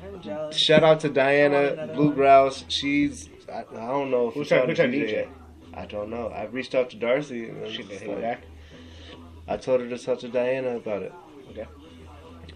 Shout 0.52 0.84
out 0.84 1.00
to 1.02 1.10
Diana 1.10 1.74
another 1.74 1.94
Blue. 1.94 2.14
Grouse. 2.14 2.64
She's 2.68 3.30
I, 3.52 3.60
I 3.60 3.88
don't 3.88 4.12
know 4.12 4.28
if 4.30 4.34
Who's 4.34 4.52
our, 4.52 4.62
saw 4.62 4.66
who's 4.68 4.78
DJ? 4.80 5.28
I 5.74 5.86
don't 5.86 6.10
know. 6.10 6.28
I 6.28 6.46
reached 6.46 6.76
out 6.76 6.90
to 6.92 6.96
Darcy 6.98 7.50
and 7.50 7.70
She 7.72 7.82
it's 7.82 7.90
did 7.90 8.00
hit 8.02 8.10
like- 8.10 8.22
back. 8.22 8.42
I 9.48 9.56
told 9.58 9.80
her 9.82 9.88
to 9.90 9.98
talk 9.98 10.20
to 10.20 10.28
Diana 10.28 10.76
about 10.76 11.04
it. 11.04 11.14
Okay. 11.52 11.66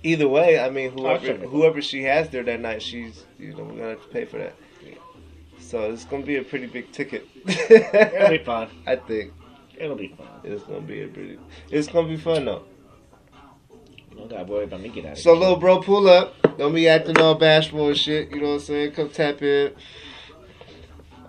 Either 0.04 0.28
way, 0.28 0.60
I 0.60 0.70
mean, 0.70 0.92
Oh, 0.98 1.18
whoever 1.18 1.34
whoever 1.48 1.82
she 1.82 2.04
has 2.04 2.30
there 2.30 2.44
that 2.44 2.60
night, 2.60 2.82
she's 2.82 3.24
you 3.40 3.54
know 3.56 3.64
we're 3.64 3.78
gonna 3.78 3.90
have 3.92 4.02
to 4.02 4.08
pay 4.10 4.26
for 4.26 4.40
that. 4.40 4.54
So 5.60 5.90
it's 5.92 6.04
gonna 6.06 6.26
be 6.26 6.36
a 6.38 6.44
pretty 6.44 6.66
big 6.66 6.92
ticket. 6.92 7.28
It'll 7.46 8.30
be 8.30 8.40
fun. 8.40 8.70
I 8.88 8.96
think 8.98 9.32
It'll 9.78 9.96
be 9.96 10.10
fun. 10.10 10.28
it's 10.44 10.64
gonna 10.64 10.82
be 10.82 11.04
a 11.04 11.08
pretty. 11.08 11.38
It's 11.70 11.88
gonna 11.88 12.08
be 12.10 12.18
fun 12.18 12.44
though. 12.46 12.64
You 14.10 14.18
don't 14.18 14.30
gotta 14.30 14.44
worry 14.44 14.66
about 14.66 14.82
me 14.82 14.90
getting 14.90 15.06
out 15.12 15.14
of 15.14 15.20
So 15.20 15.34
little 15.34 15.56
bro, 15.56 15.80
pull 15.82 16.10
up. 16.10 16.36
Don't 16.58 16.74
be 16.76 16.90
acting 16.90 17.18
all 17.22 17.36
bashful 17.36 17.88
and 17.88 17.98
shit. 17.98 18.32
You 18.32 18.42
know 18.42 18.48
what 18.48 18.54
I'm 18.56 18.60
saying? 18.60 18.92
Come 18.92 19.10
tap 19.10 19.42
in. 19.42 19.74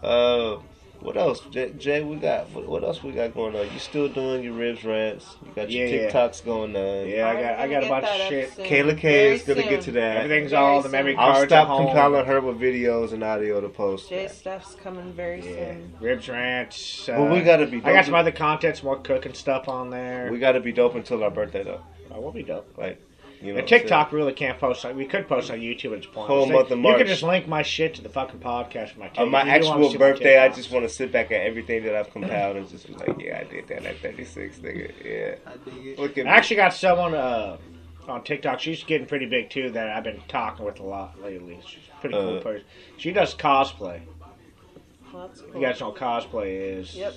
Uh, 0.02 0.56
what 1.00 1.16
else, 1.16 1.40
Jay? 1.50 1.72
Jay 1.78 2.02
we 2.02 2.14
got 2.16 2.48
what, 2.50 2.68
what 2.68 2.84
else 2.84 3.02
we 3.02 3.10
got 3.12 3.34
going 3.34 3.56
on? 3.56 3.72
You 3.72 3.78
still 3.80 4.08
doing 4.08 4.44
your 4.44 4.52
ribs 4.52 4.84
rants? 4.84 5.36
You 5.44 5.50
got 5.54 5.68
your 5.70 5.86
Yeah, 5.88 6.02
yeah. 6.02 6.10
TikToks 6.12 6.44
going 6.44 6.76
on. 6.76 7.08
Yeah, 7.08 7.28
I 7.28 7.34
got 7.42 7.58
I 7.58 7.68
got 7.68 7.84
a 7.84 7.88
bunch 7.88 8.06
of 8.06 8.28
shit. 8.28 8.52
soon. 8.54 8.64
Kayla 8.66 8.96
K 8.98 9.08
Very 9.10 9.34
is 9.34 9.42
gonna 9.42 9.60
soon. 9.62 9.68
get 9.70 9.80
to 9.82 9.90
that. 9.92 10.16
Everything's 10.18 10.50
Very 10.52 10.62
all 10.62 10.76
the 10.78 10.82
soon. 10.84 10.92
memory 10.92 11.16
I'll 11.16 11.32
cards 11.32 11.48
stop 11.50 11.62
at 11.68 11.72
home. 11.72 11.86
compiling 11.86 12.24
her 12.26 12.40
with 12.40 12.60
videos 12.60 13.12
and 13.12 13.24
audio 13.24 13.60
to 13.60 13.68
post. 13.68 14.08
Jay 14.10 14.28
Stuff's 14.28 14.76
coming 14.76 15.12
very 15.12 15.38
Yeah, 15.38 15.72
soon. 15.72 15.94
ribs 16.00 16.28
rants. 16.28 17.08
Uh, 17.08 17.16
But 17.18 17.32
we 17.32 17.40
gotta 17.42 17.66
be. 17.66 17.78
I 17.84 17.92
got 17.94 18.04
some 18.04 18.14
other 18.14 18.30
content, 18.32 18.76
some 18.76 18.86
more 18.86 18.96
cooking 18.98 19.34
stuff 19.34 19.68
on 19.68 19.90
there. 19.90 20.28
We 20.30 20.38
gotta 20.38 20.60
be 20.60 20.70
dope 20.72 20.94
until 20.94 21.24
our 21.24 21.30
birthday 21.30 21.64
though. 21.64 21.80
I 22.14 22.18
will 22.18 22.32
be 22.32 22.42
dope. 22.44 22.68
Like, 22.78 23.00
you 23.42 23.52
know. 23.52 23.58
And 23.58 23.58
what 23.58 23.66
TikTok 23.68 24.12
really 24.12 24.32
can't 24.32 24.58
post. 24.58 24.84
On, 24.84 24.96
we 24.96 25.04
could 25.06 25.26
post 25.28 25.50
on 25.50 25.58
YouTube 25.58 25.92
at 25.92 25.98
this 26.02 26.06
point. 26.06 26.28
Whole 26.28 26.46
Say- 26.46 26.52
month 26.52 26.70
of 26.70 26.78
You 26.78 26.82
March. 26.82 26.98
can 26.98 27.06
just 27.06 27.22
link 27.22 27.46
my 27.48 27.62
shit 27.62 27.94
to 27.94 28.02
the 28.02 28.08
fucking 28.08 28.40
podcast 28.40 28.96
my. 28.96 29.10
On 29.18 29.30
my 29.30 29.44
you 29.44 29.50
actual 29.50 29.90
see 29.90 29.98
my 29.98 30.10
birthday, 30.10 30.38
I 30.38 30.48
just 30.48 30.70
want 30.70 30.84
to 30.84 30.88
sit 30.88 31.10
back 31.12 31.30
at 31.32 31.40
everything 31.42 31.82
that 31.84 31.94
I've 31.94 32.10
compiled 32.10 32.56
and 32.56 32.68
just 32.68 32.86
be 32.86 32.94
like, 32.94 33.20
yeah, 33.20 33.38
I 33.40 33.44
did 33.44 33.68
that 33.68 33.84
at 33.84 33.98
36, 33.98 34.58
nigga. 34.58 34.92
Yeah. 35.04 35.34
I 35.46 35.56
dig 35.70 35.86
it. 35.86 35.98
Look 35.98 36.16
at 36.18 36.26
I 36.26 36.30
me. 36.30 36.36
actually 36.36 36.56
got 36.56 36.72
someone 36.74 37.14
uh, 37.14 37.56
on 38.08 38.22
TikTok. 38.24 38.60
She's 38.60 38.82
getting 38.84 39.06
pretty 39.06 39.26
big 39.26 39.50
too. 39.50 39.70
That 39.70 39.88
I've 39.90 40.04
been 40.04 40.22
talking 40.28 40.64
with 40.64 40.78
a 40.80 40.84
lot 40.84 41.20
lately. 41.22 41.58
She's 41.66 41.80
a 41.96 42.00
pretty 42.00 42.14
cool 42.14 42.38
Uh. 42.38 42.40
person. 42.40 42.64
She 42.96 43.12
does 43.12 43.34
cosplay. 43.34 44.00
Well, 45.12 45.28
that's 45.28 45.40
cool. 45.42 45.60
You 45.60 45.66
guys 45.66 45.80
know 45.80 45.90
what 45.90 45.96
cosplay 45.98 46.78
is? 46.78 46.94
Yep. 46.94 47.14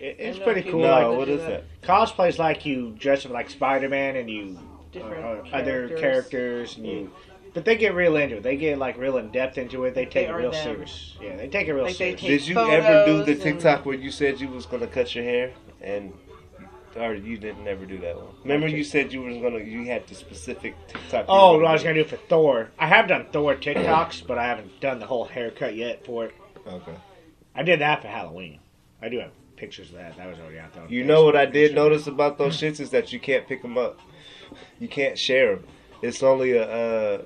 It, 0.00 0.16
it's 0.18 0.38
pretty 0.38 0.62
cool. 0.62 0.80
No, 0.82 0.88
like, 1.10 1.18
what 1.18 1.24
do 1.24 1.34
is 1.34 1.40
that. 1.40 1.64
that? 1.80 1.82
cosplay 1.88 2.28
is 2.28 2.38
like 2.38 2.66
you 2.66 2.94
dress 2.98 3.24
up 3.26 3.32
like 3.32 3.48
Spider 3.50 3.88
Man 3.88 4.16
and 4.16 4.30
you 4.30 4.58
Different 4.96 5.24
uh, 5.24 5.56
other 5.56 5.88
characters. 5.88 6.00
characters 6.00 6.76
and 6.76 6.86
you. 6.86 7.12
But 7.54 7.64
they 7.64 7.76
get 7.76 7.94
real 7.94 8.16
into 8.16 8.36
it. 8.36 8.42
They 8.42 8.56
get 8.56 8.76
like 8.78 8.98
real 8.98 9.16
in 9.16 9.30
depth 9.30 9.56
into 9.56 9.84
it. 9.84 9.94
They 9.94 10.04
take 10.04 10.26
They 10.26 10.26
it 10.26 10.32
real 10.32 10.50
them. 10.50 10.62
serious. 10.62 11.16
Yeah, 11.22 11.36
they 11.36 11.48
take 11.48 11.68
it 11.68 11.72
real 11.72 11.84
Like, 11.84 11.94
serious. 11.94 12.20
Did 12.20 12.46
you 12.46 12.58
ever 12.58 13.06
do 13.06 13.18
the 13.18 13.22
photos 13.24 13.28
and- 13.28 13.42
TikTok 13.42 13.86
where 13.86 13.94
you 13.96 14.10
said 14.10 14.40
you 14.40 14.48
was 14.48 14.66
gonna 14.66 14.86
cut 14.86 15.14
your 15.14 15.24
hair 15.24 15.52
and 15.80 16.12
or 16.96 17.12
you 17.14 17.36
didn't 17.36 17.64
never 17.64 17.84
do 17.86 17.98
that 17.98 18.16
one? 18.16 18.26
Remember 18.42 18.68
you 18.68 18.84
said 18.84 19.12
you 19.12 19.22
was 19.22 19.36
gonna 19.38 19.58
you 19.60 19.84
had 19.86 20.06
the 20.06 20.14
specific 20.14 20.74
TikTok. 20.88 21.26
Oh, 21.28 21.56
what 21.56 21.66
I 21.66 21.72
was 21.72 21.82
gonna 21.82 21.94
do 21.94 22.04
for 22.04 22.16
Thor. 22.16 22.70
I 22.78 22.86
have 22.88 23.08
done 23.08 23.26
Thor 23.32 23.54
TikToks, 23.54 24.26
but 24.26 24.36
I 24.38 24.44
haven't 24.44 24.78
done 24.80 24.98
the 24.98 25.06
whole 25.06 25.24
haircut 25.24 25.74
yet 25.76 26.04
for 26.04 26.26
it. 26.26 26.34
Okay. 26.66 26.94
I 27.54 27.62
did 27.62 27.80
that 27.80 28.02
for 28.02 28.08
Halloween. 28.08 28.58
I 29.00 29.08
do 29.08 29.18
have 29.20 29.30
pictures 29.56 29.88
of 29.90 29.94
that. 29.96 30.16
That 30.18 30.28
was 30.28 30.38
already 30.38 30.58
out 30.58 30.74
there. 30.74 30.84
You 30.88 31.04
know 31.04 31.24
what 31.24 31.36
I 31.36 31.46
did 31.46 31.74
notice 31.74 32.06
about 32.06 32.36
those 32.36 32.60
shits 32.60 32.80
is 32.80 32.90
that 32.90 33.12
you 33.14 33.18
can't 33.20 33.46
pick 33.48 33.62
them 33.62 33.78
up. 33.78 33.98
You 34.78 34.88
can't 34.88 35.18
share 35.18 35.56
them. 35.56 35.64
It's 36.02 36.22
only 36.22 36.52
a 36.52 36.64
uh, 36.64 37.22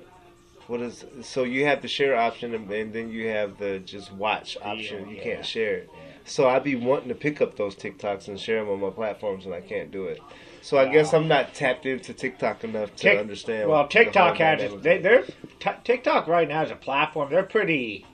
what 0.67 0.81
is 0.81 1.05
so 1.21 1.43
you 1.43 1.65
have 1.65 1.81
the 1.81 1.87
share 1.87 2.15
option 2.15 2.55
and, 2.55 2.69
and 2.71 2.93
then 2.93 3.11
you 3.11 3.27
have 3.27 3.57
the 3.57 3.79
just 3.79 4.11
watch 4.13 4.57
option. 4.61 5.09
you 5.09 5.17
yeah. 5.17 5.23
can't 5.23 5.45
share 5.45 5.75
it. 5.75 5.89
Yeah. 5.93 5.99
So 6.23 6.47
I'd 6.47 6.63
be 6.63 6.75
wanting 6.75 7.09
to 7.09 7.15
pick 7.15 7.41
up 7.41 7.57
those 7.57 7.75
TikToks 7.75 8.27
and 8.27 8.39
share 8.39 8.63
them 8.63 8.73
on 8.73 8.79
my 8.79 8.89
platforms 8.89 9.45
and 9.45 9.53
I 9.53 9.61
can't 9.61 9.91
do 9.91 10.05
it. 10.05 10.21
So 10.61 10.77
I 10.77 10.85
guess 10.87 11.13
I'm 11.13 11.27
not 11.27 11.53
tapped 11.53 11.85
into 11.85 12.13
TikTok 12.13 12.63
enough 12.63 12.95
to 12.97 13.03
Tik- 13.03 13.19
understand. 13.19 13.69
Well, 13.69 13.83
the 13.83 13.89
TikTok 13.89 14.37
has 14.37 14.59
dynamic. 14.59 14.83
they, 14.83 14.97
they're 14.99 15.23
t- 15.59 15.81
TikTok 15.83 16.27
right 16.27 16.47
now 16.47 16.61
is 16.63 16.71
a 16.71 16.75
platform. 16.75 17.31
They're 17.31 17.43
pretty. 17.43 18.05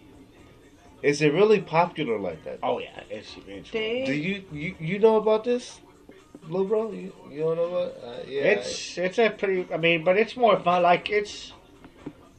Is 1.04 1.22
it 1.22 1.34
really 1.34 1.62
popular 1.62 2.18
like 2.18 2.44
that? 2.46 2.60
Oh 2.64 2.80
yeah, 2.80 3.02
it's 3.10 3.36
it's 3.46 3.70
They, 3.70 4.06
Do 4.06 4.14
you 4.14 4.44
you, 4.52 4.76
you 4.80 5.00
know 5.00 5.18
about 5.18 5.44
this, 5.44 5.80
Blue 6.48 6.68
Bro? 6.68 6.92
You, 6.92 7.14
you 7.32 7.40
don't 7.40 7.56
know 7.58 7.70
what? 7.70 8.02
Uh, 8.04 8.18
yeah. 8.28 8.42
it's 8.44 8.98
it's 8.98 9.20
a 9.20 9.30
pretty. 9.30 9.72
I 9.74 9.78
mean, 9.78 10.04
but 10.04 10.18
it's 10.18 10.36
more 10.36 10.60
fun. 10.60 10.84
Like 10.84 11.10
it's. 11.10 11.54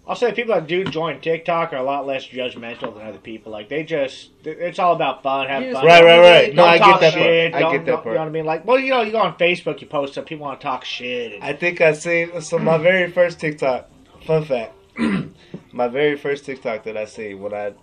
I'll 0.07 0.17
say 0.17 0.33
people 0.33 0.55
that 0.55 0.67
do 0.67 0.85
join 0.85 1.21
TikTok 1.21 1.75
are 1.75 1.77
a 1.77 1.83
lot 1.83 2.07
less 2.07 2.27
judgmental 2.27 2.97
than 2.97 3.07
other 3.07 3.19
people. 3.19 3.53
Like 3.53 3.69
they 3.69 3.83
just, 3.85 4.31
it's 4.43 4.79
all 4.79 4.95
about 4.95 5.23
fun, 5.23 5.49
have 5.49 5.63
fun. 5.71 5.85
right, 5.85 6.03
right, 6.03 6.19
right. 6.19 6.55
No, 6.55 6.63
Don't 6.63 6.71
I 6.71 6.79
get 6.79 6.85
talk 6.87 7.01
that 7.01 7.13
part. 7.13 7.27
I 7.27 7.61
don't- 7.61 7.73
get 7.73 7.85
that 7.85 7.91
don't- 7.93 8.07
You 8.07 8.13
know 8.15 8.19
what 8.21 8.27
I 8.27 8.31
mean? 8.31 8.45
Like, 8.47 8.65
well, 8.65 8.79
you 8.79 8.89
know, 8.89 9.03
you 9.03 9.13
go 9.13 9.19
on 9.19 9.37
Facebook, 9.37 9.83
you 9.83 9.87
post 9.87 10.13
stuff, 10.15 10.25
people 10.25 10.47
want 10.47 10.61
to 10.61 10.65
talk 10.65 10.87
shit. 10.87 11.35
And, 11.35 11.45
I 11.45 11.53
think 11.53 11.83
I 11.83 11.93
seen 11.93 12.41
so 12.41 12.59
my 12.59 12.79
very 12.91 13.11
first 13.13 13.39
TikTok. 13.39 13.91
Fun 14.25 14.47
fact: 14.47 14.73
my 15.73 15.89
very 15.89 16.17
first 16.17 16.47
TikTok 16.47 16.85
that 16.85 16.97
I 16.97 17.05
seen 17.05 17.41
when 17.41 17.53
I 17.53 17.75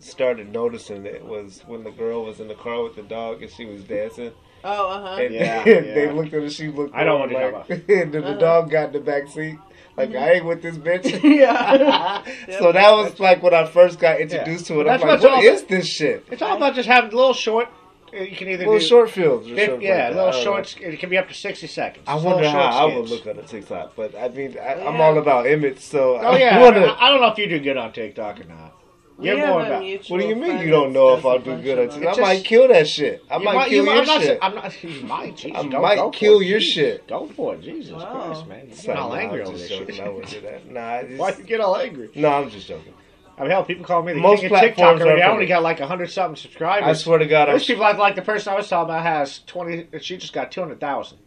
started 0.00 0.52
noticing 0.52 1.06
it 1.06 1.24
was 1.24 1.62
when 1.68 1.84
the 1.84 1.92
girl 1.92 2.24
was 2.24 2.40
in 2.40 2.48
the 2.48 2.54
car 2.56 2.82
with 2.82 2.96
the 2.96 3.02
dog 3.02 3.42
and 3.42 3.52
she 3.52 3.66
was 3.66 3.84
dancing. 3.84 4.32
Oh, 4.64 4.88
uh 4.90 5.02
huh. 5.16 5.22
And 5.22 5.34
Yeah, 5.34 5.64
they 5.64 6.04
yeah. 6.06 6.12
looked 6.12 6.32
at 6.34 6.42
her. 6.42 6.50
She 6.50 6.68
looked. 6.68 6.94
I 6.94 7.04
know 7.04 7.22
over, 7.22 7.22
what 7.22 7.30
you're 7.30 7.52
like, 7.52 7.68
talking 7.68 7.84
And 8.02 8.12
then 8.12 8.22
the 8.22 8.28
Uh-huh. 8.30 8.38
dog 8.38 8.70
got 8.70 8.86
in 8.88 8.92
the 8.94 9.00
back 9.00 9.28
seat. 9.28 9.58
Like 9.96 10.14
I 10.14 10.34
ain't 10.34 10.44
with 10.44 10.62
this 10.62 10.76
bitch. 10.78 11.22
yeah. 11.38 12.22
so 12.58 12.70
that 12.72 12.92
was 12.92 13.18
like 13.18 13.42
when 13.42 13.52
I 13.54 13.66
first 13.66 13.98
got 13.98 14.20
introduced 14.20 14.66
to 14.66 14.80
it. 14.80 14.84
That's 14.84 15.02
I'm 15.02 15.08
like, 15.08 15.20
what's 15.22 15.60
all- 15.62 15.66
this 15.68 15.86
shit? 15.86 16.24
it's 16.30 16.40
all 16.42 16.56
about 16.56 16.74
just 16.76 16.88
having 16.88 17.12
a 17.12 17.16
little 17.16 17.32
short. 17.34 17.68
uh, 18.14 18.18
You 18.18 18.36
can 18.36 18.46
either 18.48 18.64
Little 18.64 18.78
do 18.78 18.84
short 18.84 19.10
films. 19.10 19.46
Or 19.50 19.56
something 19.58 19.80
yeah, 19.82 20.06
like 20.10 20.14
little 20.16 20.28
I 20.28 20.44
don't 20.44 20.80
know. 20.82 20.88
It 20.88 21.00
can 21.00 21.10
be 21.10 21.18
up 21.18 21.26
to 21.28 21.34
sixty 21.34 21.66
seconds. 21.66 22.04
I 22.06 22.14
Just 22.14 22.24
wonder 22.26 22.42
little 22.44 22.52
how 22.60 22.70
short 22.70 22.92
I 22.92 22.96
would 22.96 23.08
skits. 23.08 23.26
look 23.26 23.36
on 23.36 23.42
a 23.44 23.46
TikTok, 23.46 23.96
but 23.96 24.14
I 24.16 24.28
mean, 24.28 24.56
I, 24.60 24.74
I'm 24.86 24.94
Yeah. 24.94 25.02
all 25.02 25.18
about 25.18 25.46
image, 25.48 25.80
so 25.80 26.14
Oh 26.14 26.18
I 26.32 26.38
yeah, 26.38 26.62
wanna- 26.62 26.86
I, 26.86 27.06
I 27.06 27.10
don't 27.10 27.20
know 27.20 27.28
if 27.32 27.38
you 27.38 27.48
do 27.48 27.58
good 27.58 27.76
on 27.76 27.92
TikTok 27.92 28.40
or 28.40 28.44
not. 28.44 28.74
You're 29.20 29.36
more 29.46 29.62
a 29.62 29.96
What 30.08 30.20
do 30.20 30.26
you 30.28 30.36
mean 30.36 30.58
you 30.60 30.70
don't 30.70 30.92
know 30.92 31.14
if 31.16 31.26
I'll 31.26 31.38
do 31.40 31.60
good 31.60 31.78
of 31.78 31.96
on 31.96 32.06
I 32.06 32.20
might 32.20 32.44
kill 32.44 32.68
that 32.68 32.86
shit. 32.86 33.24
I 33.30 33.38
might 33.38 33.54
might- 33.54 33.68
kill 33.68 33.84
you- 33.84 33.90
your 33.90 34.00
I'm 34.00 34.06
not, 34.06 34.20
shit. 34.22 34.38
I'm 34.40 34.54
not. 34.54 34.84
You 34.84 35.02
might. 35.02 35.44
I 35.46 35.66
go, 35.68 35.80
might 35.82 35.96
go 35.96 36.12
for 36.12 36.18
kill 36.18 36.40
it. 36.40 36.46
your 36.46 36.58
Jesus, 36.60 36.74
shit. 36.74 37.08
Go 37.08 37.26
for 37.26 37.54
it, 37.54 37.62
Jesus 37.62 37.92
Wow. 37.92 38.26
Christ, 38.26 38.46
man! 38.46 38.68
You 38.70 38.76
get 38.76 38.96
all 38.96 39.14
angry 39.14 39.40
just 39.44 39.52
this 39.52 39.68
shit. 39.68 40.00
I 40.00 40.08
wouldn't 40.08 40.30
do 40.32 40.40
that. 40.42 40.70
Nah, 40.70 40.80
I 40.80 41.02
Why 41.16 41.30
just, 41.30 41.40
you 41.40 41.46
get 41.46 41.60
all 41.60 41.76
angry? 41.76 42.10
no, 42.14 42.28
I'm 42.28 42.48
just 42.50 42.68
joking. 42.68 42.94
I 43.36 43.42
mean, 43.42 43.50
hell, 43.50 43.64
people 43.64 43.84
call 43.84 44.02
me 44.02 44.12
the 44.14 44.20
Most 44.20 44.40
king 44.40 44.52
of 44.52 44.60
TikTok 44.60 44.76
platforms 44.76 45.02
already. 45.02 45.22
I 45.22 45.30
only 45.30 45.46
got 45.46 45.62
like 45.62 45.78
hundred 45.80 46.10
something 46.10 46.36
subscribers. 46.36 46.88
I 46.88 46.92
swear 46.92 47.18
to 47.18 47.26
God, 47.26 47.48
I'm, 47.48 47.54
There's 47.54 47.66
people 47.66 47.82
like 47.82 47.98
like 47.98 48.14
the 48.16 48.22
person 48.22 48.52
I 48.52 48.56
was 48.56 48.68
talking 48.68 48.90
about 48.90 49.02
has 49.04 49.40
twenty. 49.46 49.86
She 50.00 50.16
just 50.16 50.32
got 50.32 50.50
two 50.52 50.60
hundred 50.60 50.80
thousand. 50.80 51.18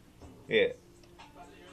yeah. 0.47 0.67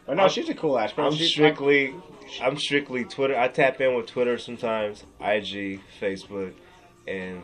But 0.08 0.16
no, 0.16 0.22
I'm- 0.22 0.30
she's 0.30 0.48
a 0.48 0.54
cool 0.54 0.78
ass 0.78 0.90
person. 0.92 1.04
I'm 1.12 1.12
She's 1.18 1.30
strictly, 1.30 1.94
I'm 2.42 2.56
strictly 2.58 3.04
Twitter. 3.04 3.38
I 3.38 3.46
tap 3.48 3.78
in 3.80 3.94
with 3.94 4.06
Twitter 4.06 4.38
sometimes, 4.38 5.04
IG, 5.20 5.80
Facebook, 6.00 6.54
and 7.06 7.42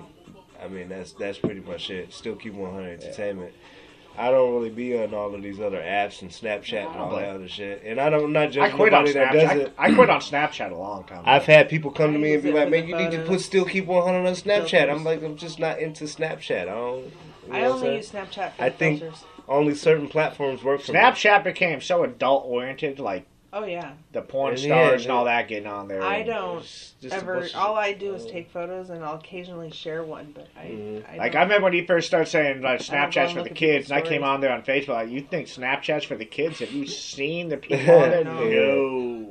I 0.63 0.69
mean 0.69 0.89
that's 0.89 1.13
that's 1.13 1.39
pretty 1.39 1.61
much 1.61 1.91
it. 1.91 2.13
Still 2.13 2.35
keep 2.37 2.55
100 2.55 3.03
entertainment. 3.03 3.53
I 4.17 4.31
don't 4.31 4.55
really 4.55 4.71
be 4.71 4.97
on 4.97 5.13
all 5.13 5.35
of 5.35 5.43
these 5.43 5.61
other 5.61 5.81
apps 5.81 6.23
and 6.23 6.31
Snapchat 6.31 6.87
and 6.87 6.97
all 7.01 7.17
that 7.17 7.29
other 7.31 7.49
shit. 7.49 7.83
And 7.85 8.01
I 8.01 8.09
don't 8.11 8.25
I'm 8.27 8.33
not 8.33 8.47
just 8.53 8.59
I 8.61 8.67
judging 8.69 8.77
quit 8.79 8.95
on 8.95 9.05
does 9.05 9.15
Snapchat. 9.15 9.57
it. 9.57 9.75
I, 9.77 9.87
I 9.91 9.95
quit 9.95 10.09
on 10.09 10.21
Snapchat 10.21 10.71
a 10.71 10.75
long 10.77 11.05
time. 11.05 11.19
ago. 11.19 11.29
I've 11.31 11.45
had 11.45 11.69
people 11.69 11.91
come 11.91 12.13
to 12.15 12.19
me 12.19 12.33
and 12.35 12.43
be 12.43 12.53
like, 12.53 12.71
"Man, 12.71 12.89
you 12.89 12.97
need 12.97 13.11
to 13.11 13.25
put 13.27 13.41
still 13.43 13.65
keep 13.67 13.85
100 13.87 14.19
on 14.27 14.35
Snapchat." 14.35 14.89
I'm 14.89 15.05
like, 15.05 15.23
I'm 15.23 15.37
just 15.37 15.59
not 15.59 15.81
into 15.81 16.05
Snapchat. 16.05 16.63
I 16.63 16.65
don't. 16.67 17.13
You 17.47 17.53
know 17.53 17.59
I 17.59 17.65
only 17.65 17.97
use 17.97 18.11
Snapchat 18.11 18.55
for 18.55 18.63
I 18.63 18.71
think- 18.71 19.01
filters. 19.01 19.25
Only 19.49 19.75
certain 19.75 20.09
platforms 20.09 20.63
work 20.63 20.81
for 20.81 20.93
me. 20.93 20.99
Snapchat 20.99 21.45
became 21.45 21.81
so 21.81 22.05
adult 22.05 22.45
oriented, 22.47 22.99
like 22.99 23.27
Oh 23.53 23.65
yeah. 23.65 23.93
the 24.11 24.21
porn 24.21 24.55
And 24.55 24.59
stars 24.61 25.05
yeah, 25.05 25.11
and 25.11 25.13
all 25.17 25.25
that 25.27 25.47
getting 25.47 25.69
on 25.69 25.87
there. 25.87 26.03
I 26.03 26.23
don't 26.25 26.59
just 26.61 27.05
Ever, 27.13 27.47
all 27.55 27.77
I 27.77 27.93
do 27.93 28.15
is 28.15 28.27
take 28.27 28.51
photos 28.51 28.91
and 28.91 29.05
I'll 29.05 29.15
occasionally 29.15 29.71
share 29.71 30.03
one, 30.03 30.33
but 30.35 30.49
I, 30.57 30.65
Mhm. 30.67 31.05
I 31.09 31.17
Like 31.19 31.37
I 31.37 31.43
remember 31.43 31.65
when 31.65 31.73
he 31.73 31.87
first 31.87 32.09
started 32.09 32.27
saying 32.27 32.63
like 32.63 32.81
I 32.81 32.85
don't 32.85 32.89
go 32.89 32.95
Snapchat's 33.21 33.33
for 33.33 33.43
the 33.43 33.51
kids, 33.51 33.87
people's 33.87 33.91
and 33.93 34.07
I 34.07 34.09
came 34.09 34.25
on 34.25 34.41
there 34.41 34.53
on 34.53 34.63
Facebook. 34.63 34.89
Like, 34.89 35.11
you 35.11 35.21
think 35.21 35.47
Snapchat's 35.47 36.05
for 36.05 36.17
the 36.17 36.25
kids? 36.25 36.59
Have 36.59 36.73
you 36.73 36.87
seen 36.89 37.49
the 37.49 37.57
people 37.59 37.95
on 37.95 38.11
there? 38.11 38.25
No. 38.25 38.49
no. 38.49 39.31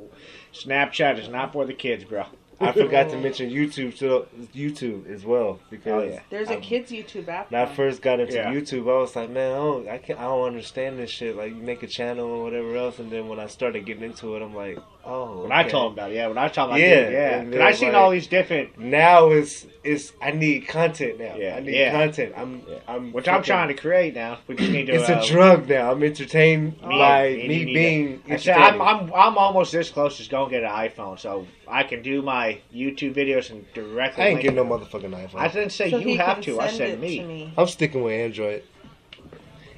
Snapchat 0.54 1.20
is 1.20 1.28
not 1.28 1.52
for 1.52 1.66
the 1.66 1.74
kids, 1.74 2.06
bro. 2.06 2.26
I 2.64 2.72
forgot 2.72 3.10
to 3.10 3.18
mention 3.22 3.50
YouTube 3.50 3.98
to 4.00 4.26
YouTube 4.56 5.08
as 5.10 5.26
well 5.26 5.60
because 5.70 5.92
Oh, 5.94 6.02
yeah. 6.04 6.20
There's 6.30 6.50
a 6.50 6.54
I'm- 6.54 6.62
kids 6.62 6.92
YouTube 6.92 7.28
app. 7.28 7.52
When 7.52 7.62
I 7.62 7.66
first 7.66 8.02
got 8.02 8.20
into 8.20 8.34
Yeah. 8.34 8.52
YouTube, 8.54 8.84
I 8.90 9.00
was 9.00 9.16
like, 9.16 9.30
man, 9.30 9.52
oh, 9.52 9.86
I 9.90 9.98
can't, 9.98 10.20
I 10.20 10.24
don't 10.24 10.48
understand 10.48 10.98
this 11.00 11.10
shit. 11.10 11.36
Like, 11.36 11.50
you 11.50 11.62
make 11.62 11.84
a 11.84 11.88
channel 11.88 12.26
or 12.28 12.44
whatever 12.44 12.76
else, 12.76 13.00
and 13.00 13.12
then 13.12 13.28
when 13.28 13.40
I 13.40 13.48
started 13.48 13.86
getting 13.86 14.04
into 14.04 14.36
it, 14.36 14.42
I'm 14.42 14.56
like, 14.56 14.78
oh. 15.06 15.44
When 15.44 15.52
I 15.52 15.62
okay. 15.62 15.70
told 15.70 15.88
him 15.88 15.94
about 15.94 16.12
it, 16.12 16.16
yeah. 16.16 16.28
When 16.28 16.38
I 16.38 16.48
told 16.48 16.72
him, 16.72 16.78
Yeah, 16.78 16.88
yeah, 16.88 17.10
yeah. 17.10 17.40
and 17.40 17.56
I 17.56 17.72
seen 17.74 17.90
like- 17.90 17.98
all 17.98 18.10
these 18.12 18.28
different, 18.28 18.78
now 18.80 19.30
it's 19.30 19.66
it's 19.84 20.14
I 20.22 20.32
need 20.32 20.68
content 20.68 21.20
now. 21.20 21.36
Yeah, 21.36 21.56
I 21.58 21.60
need 21.60 21.76
yeah. 21.76 21.92
content. 21.92 22.34
I'm 22.38 22.62
Yeah. 22.68 22.78
I'm 22.88 23.12
which 23.12 23.28
I'm 23.28 23.44
trying 23.44 23.68
to 23.68 23.74
create 23.74 24.16
now. 24.16 24.40
We 24.48 24.56
just 24.56 24.72
need 24.72 24.86
to. 24.88 24.94
It's 24.94 25.10
uh, 25.10 25.20
a 25.22 25.28
drug 25.28 25.68
now. 25.68 25.92
I'm 25.92 26.02
entertained 26.04 26.78
Oh. 26.84 26.90
by 26.90 27.30
Me- 27.32 27.48
me, 27.66 27.74
being. 27.74 28.24
I 28.30 28.38
said, 28.38 28.56
I'm. 28.58 28.82
I'm 28.82 29.12
I'm 29.14 29.38
almost 29.38 29.72
this 29.74 29.90
close 29.90 30.18
to 30.18 30.30
going 30.30 30.50
to 30.52 30.60
get 30.60 30.64
an 30.64 30.70
iPhone, 30.70 31.20
so 31.20 31.46
I 31.68 31.84
can 31.84 32.02
do 32.02 32.22
my 32.22 32.60
YouTube 32.74 33.14
videos 33.16 33.50
and 33.52 33.66
directly. 33.74 34.24
I 34.24 34.28
ain't 34.28 34.36
link 34.36 34.44
getting 34.44 34.68
no 34.68 34.78
them. 34.78 34.88
motherfucking 34.88 35.12
iPhone. 35.30 35.36
I 35.40 35.48
didn't 35.50 35.72
say 35.72 35.92
so 35.92 35.98
you 35.98 36.18
have 36.18 36.40
to. 36.42 36.60
I 36.62 36.70
said 36.70 37.00
me. 37.02 37.18
To 37.20 37.26
me. 37.26 37.54
I'm 37.58 37.68
sticking 37.68 38.02
with 38.04 38.14
Android. 38.14 38.64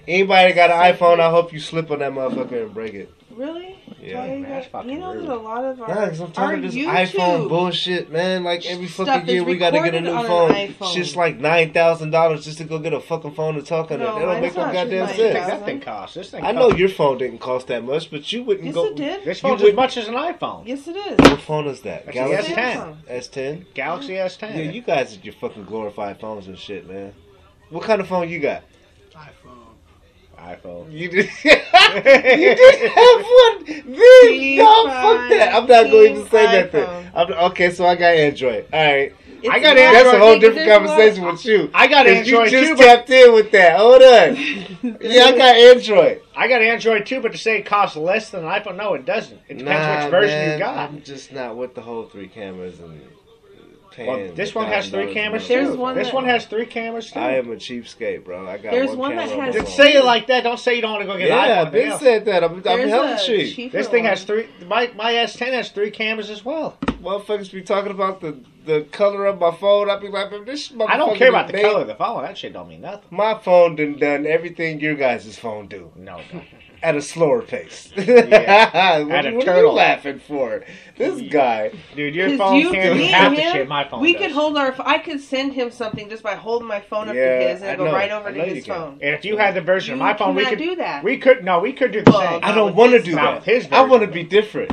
Anybody 0.07 0.53
got 0.53 0.69
an 0.69 0.93
iPhone, 0.95 1.19
I 1.19 1.31
hope 1.31 1.51
you 1.51 1.59
slip 1.59 1.89
on 1.89 1.97
that 1.99 2.11
motherfucker 2.11 2.63
and 2.65 2.73
break 2.75 2.93
it. 2.93 3.11
Really? 3.31 3.75
Yeah. 4.06 4.20
Why 4.20 4.34
you, 4.36 4.39
Man, 4.41 4.50
that's 4.52 4.68
fucking 4.68 4.89
you 4.91 5.00
know 5.00 5.13
rude. 5.13 5.24
that 5.28 5.34
a 5.34 5.36
lot 5.36 5.65
of 5.65 5.82
our, 5.82 5.88
Nah, 5.88 5.96
cause 6.10 6.20
I'm 6.20 6.28
our 6.28 6.32
tired 6.34 6.63
of 6.65 6.72
this 6.72 6.76
YouTube, 6.76 7.08
iPhone 7.12 7.50
bullshit, 7.50 8.12
man. 8.12 8.44
Like 8.44 8.65
every 8.65 8.88
Stuff 8.88 9.08
fucking 9.08 9.28
year 9.30 9.44
we 9.44 9.58
gotta 9.58 9.80
get 9.80 9.96
a 9.96 10.02
new 10.02 10.12
phone. 10.13 10.52
iPhone. 10.52 10.94
Shit's 10.94 11.15
like 11.15 11.38
nine 11.39 11.74
thousand 11.74 12.12
dollars 12.12 12.46
just 12.46 12.60
to 12.60 12.63
go 12.65 12.78
get 12.80 12.94
a 12.94 13.00
fucking 13.00 13.34
phone 13.34 13.56
to 13.56 13.62
talk 13.63 13.91
on 13.91 14.00
No, 14.00 14.15
it. 14.18 14.20
That 14.20 14.26
don't 14.26 14.41
make 14.41 14.56
no 14.56 14.62
goddamn 14.72 14.89
just 15.08 15.12
What 15.12 15.15
do 15.18 15.24
you 15.24 15.30
think 15.34 15.38
sense. 15.38 15.46
$9,000. 15.46 15.48
that 15.60 15.65
thing 15.65 15.82
costs? 15.82 16.15
This 16.15 16.30
thing. 16.32 16.44
I 16.44 16.52
know 16.52 16.72
your 16.72 16.89
phone 16.89 17.18
didn't 17.18 17.39
cost 17.39 17.68
that 17.68 17.84
much, 17.84 18.12
but 18.12 18.32
you 18.32 18.44
wouldn't 18.44 18.65
Yes, 18.65 18.76
go. 18.76 18.86
it 18.86 18.96
did. 18.96 19.26
This 19.26 19.41
You 19.41 19.50
phone's 19.50 19.63
as 19.63 19.74
much 19.74 19.98
as 19.98 20.08
an 20.08 20.13
iPhone. 20.13 20.68
Yes, 20.68 20.88
it 20.88 20.96
is. 20.96 21.18
What 21.32 21.41
phone 21.41 21.68
is 21.68 21.82
that? 21.82 22.06
That's 22.06 22.15
Galaxy 22.15 22.54
a 22.54 22.56
S10. 22.56 22.96
S10. 23.10 23.65
Galaxy 23.74 24.13
S10. 24.13 24.56
Yeah, 24.56 24.72
you 24.72 24.82
guys 24.82 25.18
are 25.18 25.20
your 25.22 25.34
fucking 25.34 25.65
glorified 25.65 26.20
phones 26.20 26.48
and 26.48 26.58
shit, 26.60 26.88
man. 26.88 27.13
What 27.70 27.84
kind 27.84 28.00
of 28.02 28.08
phone 28.08 28.30
you 28.30 28.39
got? 28.39 28.63
IPhone. 29.15 29.63
iPhone. 30.38 30.91
You 30.91 31.10
did. 31.10 31.30
you 31.95 32.55
did 32.55 32.91
have 32.91 33.25
one. 33.25 33.65
Then, 33.65 34.58
no, 34.58 34.86
fuck 34.86 35.29
that. 35.29 35.51
I'm 35.53 35.67
not 35.67 35.67
going 35.67 35.89
to 35.89 36.19
even 36.19 36.29
say 36.29 36.45
that. 36.45 36.71
Thing. 36.71 37.12
I'm, 37.15 37.31
okay, 37.51 37.71
so 37.71 37.86
I 37.86 37.95
got 37.95 38.13
Android. 38.15 38.67
All 38.71 38.79
right. 38.79 39.15
It's 39.41 39.53
I 39.53 39.60
got 39.60 39.77
Android. 39.77 40.05
That's 40.05 40.15
a 40.15 40.19
whole 40.19 40.39
different 40.39 40.55
this 40.55 40.67
was- 40.67 40.88
conversation 40.89 41.25
with 41.25 41.45
you. 41.45 41.69
I 41.73 41.88
got 41.88 42.08
Android 42.08 42.51
you 42.51 42.60
just 42.60 42.69
too, 42.71 42.75
but 42.77 42.84
tapped 42.84 43.10
in 43.12 43.34
with 43.34 43.51
that. 43.51 43.77
Hold 43.77 44.01
on. 44.01 44.97
yeah, 45.01 45.23
I 45.25 45.38
got 45.38 45.55
Android. 45.55 46.21
I 46.36 46.47
got 46.47 46.62
Android 46.62 47.05
too. 47.05 47.21
But 47.21 47.34
to 47.34 47.38
say 47.38 47.60
it 47.60 47.65
costs 47.65 47.95
less 47.95 48.31
than 48.31 48.43
an 48.43 48.49
iPhone, 48.49 48.75
no, 48.75 48.95
it 48.95 49.05
doesn't. 49.05 49.39
It 49.47 49.60
depends 49.60 49.65
Nah, 49.65 50.03
which 50.03 50.12
version 50.12 50.38
man, 50.39 50.53
you 50.53 50.60
got. 50.65 50.77
I'm 50.77 51.01
just 51.03 51.31
not 51.31 51.58
with 51.58 51.75
the 51.75 51.81
whole 51.81 52.05
three 52.05 52.27
cameras 52.27 52.79
and 52.79 52.99
paying. 53.95 54.08
Well, 54.27 54.34
this 54.36 54.53
one 54.53 54.67
has 54.67 54.89
three 54.89 55.05
$1,000 55.08 55.13
cameras 55.13 55.47
There's 55.47 55.69
too. 55.69 55.77
one 55.77 55.95
this 55.95 56.08
that- 56.08 56.13
one 56.13 56.25
has 56.25 56.45
three 56.45 56.65
cameras 56.65 57.12
too. 57.12 57.19
I 57.19 57.31
am 57.34 57.51
a 57.51 57.55
cheapskate, 57.55 58.23
bro. 58.23 58.47
I 58.47 58.58
got 58.58 58.71
There's 58.71 58.89
one, 58.89 58.97
one 58.99 59.15
that 59.15 59.29
camera 59.29 59.45
has- 59.53 59.63
my 59.63 59.69
say 59.69 59.93
it 59.93 60.05
like 60.05 60.27
that. 60.27 60.43
Don't 60.43 60.60
say 60.60 60.75
you 60.75 60.81
don't 60.81 60.91
want 60.91 61.01
to 61.03 61.08
go 61.08 61.17
get 61.17 61.29
Yeah, 61.29 61.62
an 61.62 61.65
iPhone. 61.65 61.67
I've 61.67 61.75
yeah. 61.75 61.97
said 61.97 62.25
that. 62.25 62.43
I'm, 62.43 62.53
I'm 62.55 62.62
There's 62.62 62.89
hella 62.89 63.15
a 63.15 63.19
cheap. 63.25 63.55
cheaper 63.55 63.77
This 63.77 63.88
thing 63.88 64.03
one. 64.03 64.10
has 64.12 64.23
three. 64.23 64.47
My 64.67 64.91
my 64.95 65.13
S10 65.13 65.53
has 65.53 65.69
three 65.69 65.91
cameras 65.91 66.29
as 66.29 66.43
well. 66.45 66.77
Motherfuckers 67.01 67.51
be 67.51 67.62
talking 67.62 67.91
about 67.91 68.19
the, 68.21 68.39
the 68.65 68.81
color 68.91 69.27
of 69.27 69.39
my 69.39 69.51
phone. 69.55 69.89
I 69.91 69.97
be 69.99 70.08
like, 70.08 70.31
"Man, 70.31 70.43
this 70.45 70.69
motherfucker. 70.69 70.89
I 70.89 70.97
don't 70.97 71.15
care 71.17 71.29
about 71.29 71.47
the 71.47 71.53
made- 71.53 71.62
color 71.63 71.81
of 71.81 71.88
the 71.88 71.95
phone. 71.95 72.23
That 72.23 72.38
shit 72.38 72.51
don't 72.53 72.67
mean 72.67 72.81
nothing. 72.81 73.05
My 73.12 73.36
phone 73.38 73.75
done 73.75 73.97
done 73.99 74.25
everything 74.25 74.79
your 74.79 74.95
guys' 74.95 75.38
phone 75.38 75.67
do 75.67 75.91
No, 75.95 76.19
no. 76.34 76.41
At 76.86 76.95
a 76.95 77.02
slower 77.02 77.41
pace. 77.41 77.91
Yeah. 77.98 79.00
what, 79.04 79.12
At 79.12 79.26
a 79.26 79.32
what 79.36 79.48
are 79.48 79.60
you 79.60 79.71
laughing 79.71 80.19
for? 80.19 80.63
This 80.98 81.21
guy. 81.32 81.71
dude, 81.95 82.15
your 82.15 82.38
phone 82.38 82.56
you, 82.60 82.71
can't 82.71 82.93
do 82.93 83.00
me 83.00 83.08
half 83.08 83.28
and 83.30 83.38
the 83.38 83.41
shit 83.41 83.67
my 83.67 83.88
phone 83.89 84.00
we 84.02 84.13
does. 84.13 84.21
could 84.21 84.32
hold 84.32 84.56
our. 84.58 84.74
I 84.80 85.00
could 85.00 85.19
send 85.19 85.54
him 85.54 85.71
something 85.71 86.10
just 86.10 86.24
by 86.24 86.36
holding 86.36 86.67
my 86.67 86.80
phone 86.80 87.10
up 87.10 87.15
Yeah, 87.15 87.39
to 87.39 87.48
his 87.50 87.62
and 87.62 87.71
I 87.71 87.76
go 87.76 87.86
know. 87.86 87.91
right 87.93 88.12
over 88.12 88.32
to 88.32 88.43
his 88.45 88.65
phone. 88.65 89.00
And 89.02 89.15
if 89.15 89.26
you 89.26 89.36
had 89.38 89.56
the 89.56 89.62
version 89.62 89.93
of 89.93 90.00
my 90.00 90.13
phone, 90.15 90.36
we 90.36 90.45
could 90.45 90.60
do 90.60 90.76
that. 90.78 91.04
We 91.04 91.17
could 91.17 91.43
no, 91.43 91.60
we 91.60 91.74
could 91.74 91.91
do 91.91 92.02
the 92.04 92.12
Well, 92.12 92.21
same. 92.21 92.39
I 92.43 92.54
don't 92.54 92.76
want 92.76 92.91
to 92.93 93.02
do 93.02 93.15
that. 93.15 93.43
His 93.43 93.67
I 93.71 93.82
want 93.82 94.04
to 94.04 94.08
be 94.08 94.24
different. 94.24 94.71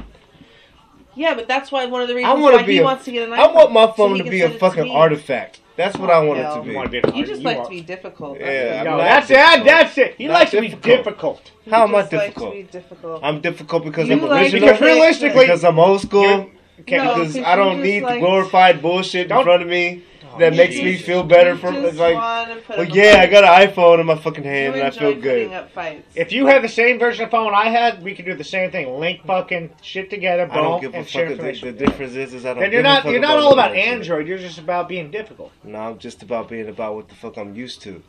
Yeah, 1.14 1.34
but 1.34 1.46
that's 1.48 1.70
why 1.70 1.86
one 1.86 2.02
of 2.02 2.08
the 2.08 2.14
reasons 2.14 2.40
want 2.40 2.56
why 2.56 2.62
be. 2.62 2.72
he 2.74 2.78
A, 2.78 2.84
wants 2.84 3.04
to 3.04 3.12
get 3.12 3.28
an 3.28 3.34
iPhone. 3.34 3.38
I 3.38 3.52
want 3.52 3.72
my 3.72 3.92
phone 3.92 4.16
he 4.16 4.22
to 4.22 4.30
be 4.30 4.40
a 4.42 4.50
fucking 4.50 4.84
me. 4.84 4.94
artifact. 4.94 5.60
That's 5.76 5.96
what 5.98 6.10
I 6.10 6.18
want 6.20 6.38
it 6.40 6.44
hell. 6.44 6.56
to 6.56 6.60
You 6.64 6.70
be. 6.70 6.76
want 6.76 6.90
different. 6.90 7.16
You 7.16 7.24
just 7.26 7.40
you 7.40 7.46
like 7.46 7.56
want- 7.58 7.70
to 7.70 7.74
be 7.76 7.80
difficult. 7.82 8.38
Yeah, 8.38 8.46
That's 8.46 8.78
I'm 8.78 8.84
No, 8.84 8.96
that's 8.98 9.30
it. 9.30 9.64
That's 9.64 9.98
it. 9.98 10.14
He 10.18 10.26
Not 10.26 10.32
likes 10.34 10.50
to 10.52 10.60
be 10.60 10.68
difficult. 10.68 10.96
difficult. 11.04 11.50
You 11.64 11.72
How 11.72 11.82
am 11.84 11.94
I 11.94 12.00
just 12.02 12.12
like 12.12 12.20
difficult? 12.28 12.50
to 12.52 12.56
be 12.56 12.62
difficult. 12.64 13.20
I'm 13.24 13.40
difficult 13.40 13.84
because 13.84 14.08
You 14.08 14.14
I'm 14.16 14.22
like- 14.28 14.42
original. 14.42 14.68
Because 14.68 14.80
realistically, 14.82 15.40
because 15.46 15.64
I'm 15.64 15.78
old 15.78 16.00
school. 16.02 16.50
Okay, 16.80 16.96
No, 16.96 17.14
because 17.14 17.32
because 17.34 17.46
I 17.46 17.56
don't 17.56 17.80
need 17.82 18.00
just 18.00 18.04
like- 18.10 18.20
glorified 18.20 18.82
bullshit 18.82 19.22
in 19.22 19.28
Don't- 19.28 19.44
front 19.44 19.62
of 19.62 19.68
me. 19.68 20.02
That 20.38 20.54
makes 20.54 20.76
me 20.76 20.96
feel 20.96 21.22
better 21.22 21.50
You 21.50 21.56
from 21.56 21.74
just 21.74 21.88
it's 21.88 21.98
like. 21.98 22.68
Well, 22.68 22.84
yeah, 22.84 23.20
I 23.20 23.26
got 23.26 23.44
an 23.44 23.68
iPhone 23.68 24.00
in 24.00 24.06
my 24.06 24.16
fucking 24.16 24.44
You 24.44 24.50
hand 24.50 24.74
and 24.74 24.82
I 24.84 24.90
feel 24.90 25.14
good. 25.14 25.52
Up 25.52 25.70
fights. 25.72 26.02
If 26.14 26.32
you 26.32 26.46
have 26.46 26.62
the 26.62 26.68
same 26.68 26.98
version 26.98 27.24
of 27.24 27.30
phone 27.30 27.54
I 27.54 27.68
had, 27.68 28.02
we 28.02 28.14
could 28.14 28.24
do 28.24 28.34
the 28.34 28.44
same 28.44 28.70
thing. 28.70 28.98
Link 28.98 29.24
fucking 29.26 29.70
shit 29.82 30.10
together, 30.10 30.48
I 30.50 30.54
don't 30.56 30.80
give 30.80 30.94
a 30.94 30.98
and 30.98 31.06
fuck. 31.08 31.22
The, 31.26 31.32
information. 31.32 31.76
the 31.76 31.86
difference 31.86 32.14
is, 32.14 32.34
is 32.34 32.44
I 32.46 32.54
don't. 32.54 32.60
Then 32.60 32.72
you're 32.72 32.82
give 32.82 32.90
a 32.90 32.94
not 32.94 33.02
fuck 33.02 33.12
you're 33.12 33.20
not 33.20 33.38
all 33.38 33.52
about 33.52 33.70
none 33.70 33.70
of 33.70 33.76
that 33.76 33.82
shit. 33.82 33.94
Android. 33.94 34.26
You're 34.28 34.38
just 34.38 34.58
about 34.58 34.88
being 34.88 35.10
difficult. 35.10 35.52
No, 35.64 35.78
I'm 35.78 35.98
just 35.98 36.22
about 36.22 36.48
being 36.48 36.68
about 36.68 36.94
what 36.94 37.08
the 37.08 37.14
fuck 37.14 37.36
I'm 37.36 37.54
used 37.54 37.82
to. 37.82 38.02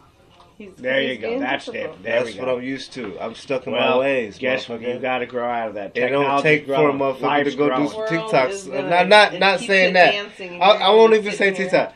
He's, 0.56 0.70
There 0.78 1.02
he's 1.02 1.10
you 1.14 1.18
go. 1.18 1.40
That's 1.40 1.68
it. 1.68 1.74
There 2.04 2.24
That's 2.24 2.38
what. 2.38 2.48
I'm 2.48 2.62
used 2.62 2.94
to. 2.94 3.18
I'm 3.20 3.34
stuck 3.34 3.66
in 3.66 3.74
my 3.74 3.98
ways. 3.98 4.38
guess 4.38 4.70
what? 4.70 4.82
You 4.82 5.00
got 5.00 5.18
to 5.18 5.26
grow 5.26 5.50
out 5.50 5.70
of 5.70 5.74
that. 5.74 5.98
It 5.98 6.02
don't 6.02 6.22
Technology's 6.22 6.44
take 6.44 6.66
for 6.68 6.74
a 6.74 6.76
growing. 6.78 6.98
motherfucker 7.00 7.44
to 7.46 7.56
go 7.56 7.76
do 7.76 7.88
some 7.90 8.02
TikToks. 8.06 8.50
is 8.52 8.68
Uh, 8.68 8.72
gonna- 8.72 8.90
Not 8.90 9.08
not 9.10 9.40
not 9.40 9.60
saying 9.62 9.94
that. 9.96 10.14
I, 10.40 10.58
I 10.58 10.90
won't 10.92 11.14
even 11.16 11.32
say 11.32 11.38
sitting 11.38 11.56
here. 11.56 11.66
TikTok. 11.66 11.94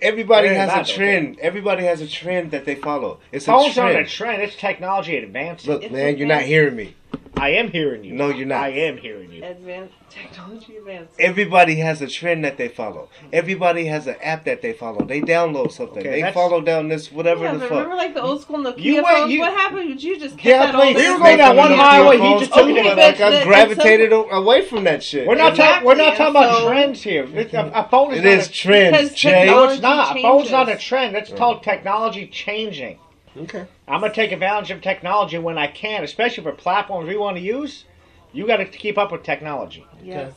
Everybody 0.00 0.48
has 0.48 0.90
a 0.90 0.94
trend. 0.94 1.38
Everybody 1.40 1.84
has 1.84 2.00
a 2.00 2.06
trend 2.08 2.52
that 2.52 2.64
they 2.64 2.74
follow. 2.74 3.20
It's 3.32 3.46
a 3.48 3.52
Phones 3.52 3.78
aren't 3.78 3.92
a 3.92 3.94
trend. 4.04 4.08
trend. 4.08 4.42
It's 4.42 4.56
technology 4.56 5.16
advancing. 5.16 5.72
Look, 5.72 5.82
It's 5.82 5.92
man, 5.92 6.16
you're 6.18 6.28
not 6.28 6.42
hearing 6.42 6.76
me. 6.76 6.94
I 7.40 7.50
am 7.50 7.70
hearing 7.70 8.02
you. 8.04 8.14
No, 8.14 8.28
you're 8.30 8.46
not. 8.46 8.64
I 8.64 8.68
am 8.70 8.96
hearing 8.98 9.30
you. 9.32 9.44
Advanced 9.44 9.94
technology 10.10 10.76
advances. 10.76 11.14
Everybody 11.20 11.76
has 11.76 12.02
a 12.02 12.08
trend 12.08 12.44
that 12.44 12.56
they 12.56 12.68
follow. 12.68 13.08
Everybody 13.32 13.84
has 13.86 14.06
an 14.06 14.16
app 14.22 14.44
that 14.44 14.60
they 14.62 14.72
follow. 14.72 15.04
They 15.04 15.20
download 15.20 15.70
something. 15.70 15.98
Okay, 15.98 16.10
they 16.10 16.20
that's- 16.22 16.34
follow 16.34 16.60
down 16.60 16.88
this 16.88 17.12
whatever 17.12 17.44
yeah, 17.44 17.52
the 17.52 17.58
but 17.60 17.68
fuck. 17.68 17.76
remember 17.78 17.94
like 17.96 18.14
the 18.14 18.22
old 18.22 18.40
school 18.42 18.58
Nokia 18.58 18.78
You 18.78 18.94
went- 18.96 19.06
phones? 19.06 19.32
you- 19.32 19.40
what 19.40 19.52
happened? 19.52 20.02
You 20.02 20.18
just 20.18 20.36
kept 20.36 20.44
Yeah, 20.46 20.62
I 20.62 20.66
that 20.66 20.74
all 20.74 20.80
played 20.80 20.96
this 20.96 21.06
We 21.06 21.12
were 21.12 21.18
going 21.18 21.36
down 21.38 21.56
one 21.56 21.70
the 21.70 21.76
highway, 21.76 22.18
he 22.18 22.38
just 22.40 22.52
too, 22.52 22.60
took 22.60 22.66
me 22.68 22.74
but, 22.74 22.82
to- 22.82 22.96
like 22.96 23.20
I 23.20 23.30
but- 23.30 23.44
gravitated 23.46 24.12
a- 24.12 24.16
away 24.16 24.62
from 24.64 24.84
that 24.84 25.02
shit. 25.04 25.26
We're 25.26 25.34
not 25.36 25.54
talking. 25.54 25.86
We're 25.86 25.94
not 25.94 26.16
talking 26.16 26.30
about 26.36 26.56
so- 26.58 26.68
trends 26.68 27.02
here. 27.02 27.24
It's- 27.24 27.54
A, 27.54 27.70
a 27.74 27.88
phone 27.88 28.12
is 28.12 28.18
It 28.18 28.24
not 28.24 28.32
is 28.32 28.48
a, 28.48 28.52
trends, 28.52 28.96
Because 28.96 29.14
Jay. 29.14 29.46
No, 29.46 29.68
it's 29.68 29.80
not. 29.80 30.16
A 30.16 30.22
phone's 30.22 30.50
not 30.50 30.68
a 30.68 30.72
changes. 30.72 30.84
trend. 30.88 31.14
That's 31.14 31.30
called 31.32 31.58
mm. 31.58 31.62
technology 31.62 32.26
changing. 32.26 32.98
Okay. 33.42 33.66
I'm 33.86 34.00
gonna 34.00 34.12
take 34.12 34.32
advantage 34.32 34.70
of 34.70 34.80
technology 34.82 35.38
when 35.38 35.58
I 35.58 35.66
can, 35.68 36.04
especially 36.04 36.42
for 36.44 36.52
platforms 36.52 37.08
we 37.08 37.16
want 37.16 37.36
to 37.36 37.42
use. 37.42 37.84
You 38.32 38.46
got 38.46 38.58
to 38.58 38.66
keep 38.66 38.98
up 38.98 39.10
with 39.12 39.22
technology. 39.22 39.86
Yes. 40.02 40.32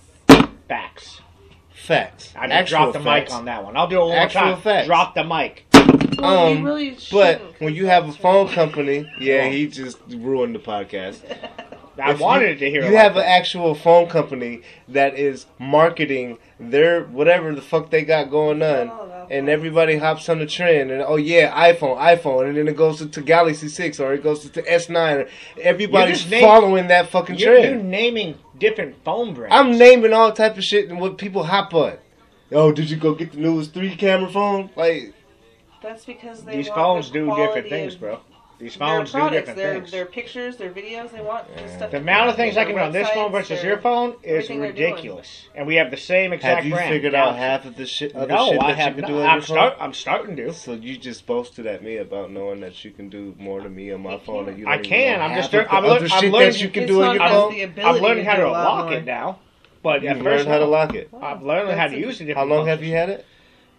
Facts. 0.68 1.20
Facts. 1.74 2.34
I 2.38 2.48
just 2.48 2.70
dropped 2.70 2.94
the 2.94 3.00
facts. 3.00 3.32
mic 3.32 3.38
on 3.38 3.46
that 3.46 3.64
one. 3.64 3.76
I'll 3.76 3.88
do 3.88 3.98
it 4.02 4.06
one 4.06 4.18
more 4.18 4.30
time. 4.30 4.62
facts. 4.62 4.88
Drop 4.88 5.16
the 5.16 5.24
mic. 5.24 5.66
Well, 6.18 6.48
Um, 6.48 6.58
you 6.60 6.66
really 6.66 6.90
But 6.92 7.00
shouldn't, 7.02 7.60
when 7.60 7.70
'cause 7.72 7.78
you 7.78 7.86
have 7.88 8.08
a 8.08 8.12
phone 8.14 8.46
right. 8.46 8.56
company, 8.56 9.12
yeah, 9.20 9.48
he 9.48 9.68
just 9.68 9.98
ruined 10.10 10.54
the 10.56 10.60
podcast. 10.60 11.20
I 12.02 12.12
If 12.12 12.20
wanted 12.20 12.62
you, 12.62 12.66
to 12.66 12.70
hear. 12.70 12.86
You 12.90 12.96
have 12.98 13.16
like 13.16 13.26
an 13.26 13.32
actual 13.32 13.76
phone 13.76 14.08
company 14.08 14.62
that 14.88 15.18
is 15.20 15.46
marketing 15.60 16.38
their 16.60 17.04
whatever 17.04 17.54
the 17.54 17.62
fuck 17.62 17.90
they 17.90 18.04
got 18.04 18.30
going 18.32 18.62
on, 18.64 18.90
Oh, 18.90 18.98
that's 19.00 19.01
and 19.32 19.48
everybody 19.48 19.98
hops 19.98 20.28
on 20.28 20.39
the 20.39 20.46
trend. 20.46 20.91
And 20.91 21.02
oh 21.02 21.15
yeah, 21.15 21.52
iPhone, 21.74 21.98
iPhone, 21.98 22.50
and 22.50 22.58
then 22.58 22.67
it 22.67 22.76
goes 22.76 22.98
to, 23.00 23.08
to 23.08 23.22
Galaxy 23.22 23.70
Six 23.70 24.00
or 24.00 24.13
it 24.13 24.22
goes 24.22 24.41
to, 24.41 24.50
to 24.50 24.62
S9. 24.62 25.30
Everybody's 25.62 26.20
just 26.20 26.30
named- 26.30 26.44
following 26.46 26.88
that 26.88 27.10
fucking 27.10 27.36
that. 27.36 27.41
You're, 27.41 27.60
you're 27.60 27.76
naming 27.76 28.38
different 28.58 29.04
phone 29.04 29.34
brands. 29.34 29.56
I'm 29.56 29.78
naming 29.78 30.13
all 30.13 30.32
type 30.34 30.58
of 30.58 30.63
shit 30.63 30.89
and 30.89 31.00
what 31.00 31.17
people 31.17 31.46
hop 31.46 31.74
on. 31.74 31.98
Oh, 32.52 32.72
did 32.74 32.89
you 32.89 32.98
go 32.98 33.15
get 33.15 33.32
the 33.32 33.39
newest 33.39 33.74
three 33.74 33.96
camera 33.96 34.30
phone? 34.30 34.70
Like, 34.76 35.13
That's 35.82 36.04
because 36.04 36.44
they 36.44 36.58
These 36.58 36.67
want 36.67 36.82
phones 36.82 37.08
the 37.08 37.20
do 37.20 37.36
different 37.36 37.70
things, 37.70 37.96
bro. 37.96 38.20
These 38.62 38.76
Their 38.76 38.88
phones 38.88 39.12
do 39.12 39.17
products, 39.17 39.36
different 39.47 39.58
their, 39.58 39.74
things. 39.74 39.91
their 39.91 40.06
pictures, 40.06 40.58
their 40.58 40.69
videos, 40.69 41.12
they 41.12 41.21
want 41.21 41.47
the 41.56 41.62
Yeah. 41.63 41.78
stuff. 41.78 41.89
The 41.91 41.97
amount 41.97 42.30
of 42.30 42.36
things 42.36 42.58
I 42.58 42.65
can 42.65 42.76
do 42.76 42.80
on 42.82 42.91
this 42.91 43.10
phone 43.10 43.32
versus 43.32 43.63
your 43.63 43.80
phone 43.80 44.12
is 44.21 44.45
everything 44.45 44.62
they're 44.62 44.71
doing. 44.71 44.91
ridiculous, 44.91 45.47
and 45.56 45.65
we 45.65 45.76
have 45.78 45.89
the 45.89 45.97
same 45.97 46.32
exact 46.32 46.58
have 46.58 46.65
you 46.65 46.74
brand. 46.74 46.89
figured 46.93 47.13
down 47.13 47.30
out 47.30 47.32
to- 47.32 47.38
half 47.39 47.65
of 47.65 47.76
the 47.76 47.88
shit? 47.88 48.15
Other 48.15 48.28
No, 48.28 48.52
shit 48.52 48.62
I 48.62 48.67
that 48.67 48.78
have 48.78 48.95
you 48.97 49.02
not. 49.02 49.08
do 49.08 49.15
on 49.17 49.21
I'm 49.26 49.26
your 49.38 49.41
phone? 49.41 49.56
start. 49.58 49.78
I'm 49.80 49.93
starting 49.93 50.36
to. 50.36 50.54
So 50.54 50.74
you 50.74 50.95
just 50.95 51.26
boasted 51.26 51.65
at 51.65 51.82
me 51.84 51.97
about 51.97 52.30
knowing 52.32 52.60
that 52.60 52.86
you 52.86 52.91
can 52.91 53.10
do 53.10 53.34
more 53.39 53.62
than 53.62 53.76
me 53.76 53.91
on 53.91 54.02
my 54.04 54.19
phone, 54.19 54.45
than 54.45 54.54
and 54.54 54.60
you 54.60 54.67
I 54.67 54.76
don't 54.76 54.86
even 54.86 54.97
can, 55.00 55.17
know 55.19 55.26
I'm 55.26 55.30
half 55.32 55.39
just- 55.39 55.54
of 55.56 55.63
the 55.67 55.74
I'm 55.76 55.84
lear- 55.84 55.91
other 55.93 56.02
I'm 56.06 56.21
shit 56.21 56.32
learning- 56.32 56.52
that 56.52 56.62
you 56.62 56.69
can 56.69 56.82
His 56.84 56.91
do 56.91 57.02
on 57.02 57.08
phone 57.08 57.15
your 57.15 57.24
has 57.24 57.32
phone. 57.32 57.54
the 57.54 57.62
ability 57.63 57.97
I'm 57.97 58.04
learning 58.04 58.24
to 58.26 58.30
how 58.30 58.36
do 58.36 58.41
to 58.43 58.47
a 58.47 58.52
lot 58.52 58.63
lock 58.76 58.86
more. 58.86 58.93
it 58.93 59.06
now, 59.06 59.39
but 59.82 60.02
You've 60.04 60.12
at 60.12 60.17
learned 60.17 60.38
first 60.38 60.47
how 60.47 60.60
to 60.60 60.65
lock 60.65 60.93
it. 60.93 61.10
I've 61.19 61.41
learned 61.41 61.69
how 61.71 61.76
That's 61.76 61.93
to 61.93 62.00
use 62.00 62.21
it. 62.21 62.36
How 62.36 62.43
long 62.45 62.67
have 62.67 62.84
you 62.84 62.93
had 62.93 63.10
it? 63.10 63.26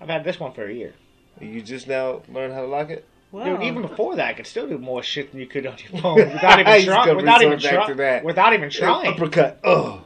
I've 0.01 0.09
had 0.09 0.25
this 0.25 0.41
one 0.41 0.53
for 0.53 0.67
a 0.67 0.73
year. 0.73 0.95
You 1.41 1.63
just 1.63 1.87
now 1.87 2.23
learned 2.29 2.53
how 2.55 2.61
to 2.63 2.67
lock 2.67 2.91
it. 2.91 3.05
Wow. 3.33 3.45
Dude, 3.45 3.63
even 3.63 3.83
before 3.83 4.15
that, 4.17 4.29
I 4.29 4.33
could 4.35 4.47
still 4.47 4.69
do 4.69 4.77
more 4.79 5.03
shit 5.03 5.31
than 5.33 5.41
you 5.41 5.47
could 5.47 5.67
on 5.67 5.77
your 5.91 6.01
phone 6.03 6.17
without 6.17 6.61
even 6.61 6.75
He's 6.75 6.85
trying. 6.85 7.17
Without 7.17 7.41
even 7.43 7.55
resort 7.55 7.73
back 7.75 7.81
to 7.81 7.95
trying. 7.95 7.97
that. 7.97 8.25
Without 8.25 8.53
even 8.53 8.71
trying. 8.71 9.07
Uppercut. 9.15 9.59
Oh, 9.65 10.05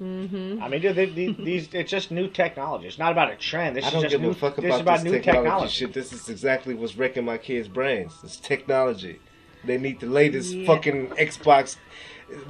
Mm-hmm. 0.00 0.62
I 0.62 0.68
mean, 0.68 0.82
dude, 0.82 0.94
they, 0.94 1.06
they, 1.06 1.32
these 1.32 1.70
it's 1.72 1.90
just 1.90 2.10
new 2.10 2.28
technology. 2.28 2.86
It's 2.86 2.98
not 2.98 3.12
about 3.12 3.32
a 3.32 3.36
trend. 3.36 3.76
This 3.76 3.84
I 3.84 3.88
is 3.88 3.92
don't 3.94 4.02
just 4.02 4.10
give 4.12 4.20
new. 4.20 4.28
a 4.30 4.34
fuck 4.34 4.56
this 4.56 4.66
about, 4.66 4.80
about 4.82 4.94
this 4.96 5.04
new 5.04 5.12
technology, 5.12 5.42
technology. 5.44 5.72
shit. 5.72 5.92
This 5.94 6.12
is 6.12 6.28
exactly 6.28 6.74
what's 6.74 6.96
wrecking 6.98 7.24
my 7.24 7.38
kids' 7.38 7.66
brains. 7.66 8.12
It's 8.22 8.36
technology. 8.36 9.20
They 9.64 9.78
need 9.78 10.00
the 10.00 10.06
latest 10.06 10.52
Yeah. 10.52 10.66
fucking 10.66 11.06
Xbox, 11.12 11.76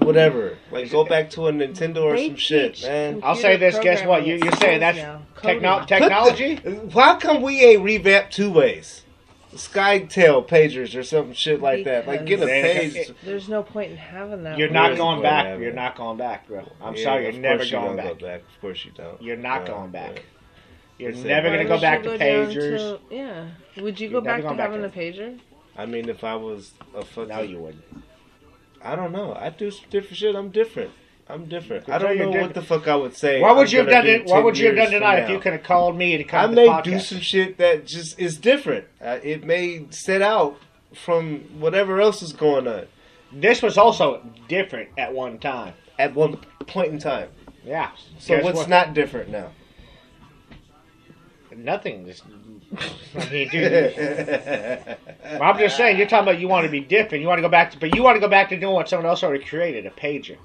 whatever. 0.01 0.59
Like 0.73 0.91
go 0.91 1.05
back 1.05 1.31
to 1.31 1.47
a 1.47 1.53
Nintendo 1.53 2.03
or 2.03 2.17
They 2.17 2.27
some 2.27 2.37
shit, 2.37 2.83
man. 2.83 3.21
I'll 3.23 3.37
say 3.37 3.57
this. 3.57 3.79
Guess 3.79 4.05
what? 4.05 4.27
You 4.27 4.35
you 4.43 4.51
say 4.57 4.79
that's 4.79 4.99
techno- 5.41 5.85
technology. 5.85 6.57
Why 6.57 7.15
come 7.15 7.43
we 7.43 7.61
ain't 7.65 7.83
revamped 7.85 8.33
two 8.33 8.51
ways? 8.51 9.03
SkyTel 9.55 10.47
pagers 10.49 10.95
or 10.99 11.03
some 11.03 11.33
shit 11.33 11.61
like 11.61 11.85
that. 11.85 12.07
Like 12.07 12.27
get 12.27 12.41
a 12.41 12.47
Because- 12.47 12.93
page. 12.95 13.13
There's 13.23 13.49
no 13.49 13.63
point 13.63 13.93
in 13.93 13.97
having 13.97 14.43
that. 14.45 14.59
You're 14.59 14.69
one. 14.69 14.75
not 14.75 14.87
Where's 14.91 14.99
going 14.99 15.17
the 15.19 15.23
back. 15.23 15.47
point, 15.47 15.61
You're 15.63 15.73
not 15.73 15.97
going 15.97 16.19
back, 16.19 16.49
bro. 16.49 16.65
I'm 16.81 16.95
Yeah, 16.97 17.05
sorry. 17.05 17.23
You're 17.23 17.31
of 17.33 17.39
never 17.39 17.57
course 17.59 17.67
you 17.71 17.73
going 17.79 17.87
don't 17.87 17.97
back. 17.97 18.19
Go 18.19 18.27
back. 18.27 18.41
Of 18.55 18.61
course 18.61 18.85
you 18.85 18.91
don't. 18.93 19.23
You're 19.23 19.37
not 19.37 19.61
No, 19.67 19.75
going 19.75 19.91
back. 19.91 20.15
but- 20.15 20.23
You're 20.99 21.13
Who 21.13 21.25
never 21.25 21.51
that? 21.51 21.57
gonna 21.57 21.69
go 21.69 21.75
would 21.75 21.81
back 21.83 22.05
you 22.05 22.11
to 22.13 22.19
down 22.19 22.47
pagers. 22.47 22.79
to- 22.79 23.01
yeah. 23.15 23.47
Would 23.83 24.01
you 24.01 24.09
You're 24.09 24.21
go 24.21 24.25
never 24.25 24.37
back 24.37 24.37
to 24.39 24.43
going 24.43 24.57
back 24.57 24.71
having 24.71 24.85
a 24.85 24.89
pager? 24.89 25.39
I 25.77 25.87
mean, 25.87 26.09
if 26.09 26.25
I 26.25 26.35
was 26.37 26.73
a 26.95 27.05
fucking, 27.05 27.29
No, 27.29 27.43
you 27.43 27.59
wouldn't. 27.59 27.85
I 28.83 28.97
don't 28.97 29.13
know. 29.13 29.35
I 29.35 29.51
do 29.51 29.71
some 29.71 29.85
different 29.91 30.17
shit. 30.17 30.35
I'm 30.35 30.49
different. 30.51 30.91
I'm 31.29 31.47
different. 31.47 31.89
I 31.89 31.99
don't 31.99 32.17
know 32.19 32.31
diff- 32.33 32.43
what 32.43 32.55
the 32.55 32.63
fuck 32.63 32.87
I 32.87 32.95
would 32.95 33.17
say. 33.17 33.41
Why 33.41 33.51
would 33.53 33.67
I'm 33.69 33.73
you 33.73 33.79
have 33.81 33.89
done? 33.89 34.07
It, 34.07 34.27
Why 34.27 34.39
would 34.39 34.57
you 34.57 34.69
have 34.69 34.77
done 34.77 34.91
tonight 34.93 35.25
if 35.25 35.31
you 35.31 35.41
could 35.41 35.53
have 35.55 35.65
called 35.65 35.97
me 35.97 36.17
to 36.17 36.25
come 36.25 36.51
I 36.53 36.55
may 36.55 36.69
podcast? 36.69 36.85
do 36.85 36.99
some 37.01 37.21
shit 37.21 37.59
that 37.59 37.85
just 37.87 38.19
is 38.19 38.39
different. 38.39 38.85
Uh, 39.03 39.19
it 39.23 39.43
may 39.45 39.87
set 39.91 40.23
out 40.23 40.57
from 40.95 41.41
whatever 41.59 42.01
else 42.01 42.23
is 42.23 42.33
going 42.33 42.69
on 42.69 42.87
This 43.33 43.61
was 43.61 43.77
also 43.77 44.25
different 44.49 44.91
at 44.97 45.13
one 45.13 45.39
time. 45.39 45.75
at 45.99 46.15
one 46.15 46.37
point 46.69 46.93
in 46.93 46.99
time. 47.01 47.29
Yeah. 47.65 47.91
So 48.19 48.41
what's 48.43 48.59
what? 48.59 48.69
not 48.69 48.95
different 48.95 49.29
now? 49.31 49.51
Nothing. 51.57 52.05
Just, 52.07 52.23
I 53.19 53.31
mean, 53.31 53.49
dude, 53.49 54.97
I'm 55.41 55.59
just 55.59 55.77
saying, 55.77 55.97
you're 55.97 56.07
talking 56.07 56.29
about 56.29 56.39
you 56.39 56.49
want 56.49 56.67
to 56.67 56.71
be 56.71 56.81
different. 56.81 57.23
You 57.23 57.29
want 57.29 57.39
to 57.39 57.43
go 57.43 57.49
back 57.49 57.71
to, 57.73 57.79
but 57.79 57.95
you 57.97 58.03
want 58.03 58.17
to 58.17 58.21
go 58.21 58.29
back 58.29 58.51
to 58.51 58.59
doing 58.61 58.75
what 58.75 58.89
someone 58.89 59.07
else 59.07 59.25
already 59.25 59.43
created, 59.45 59.87
a 59.87 59.91
pager. 59.91 60.37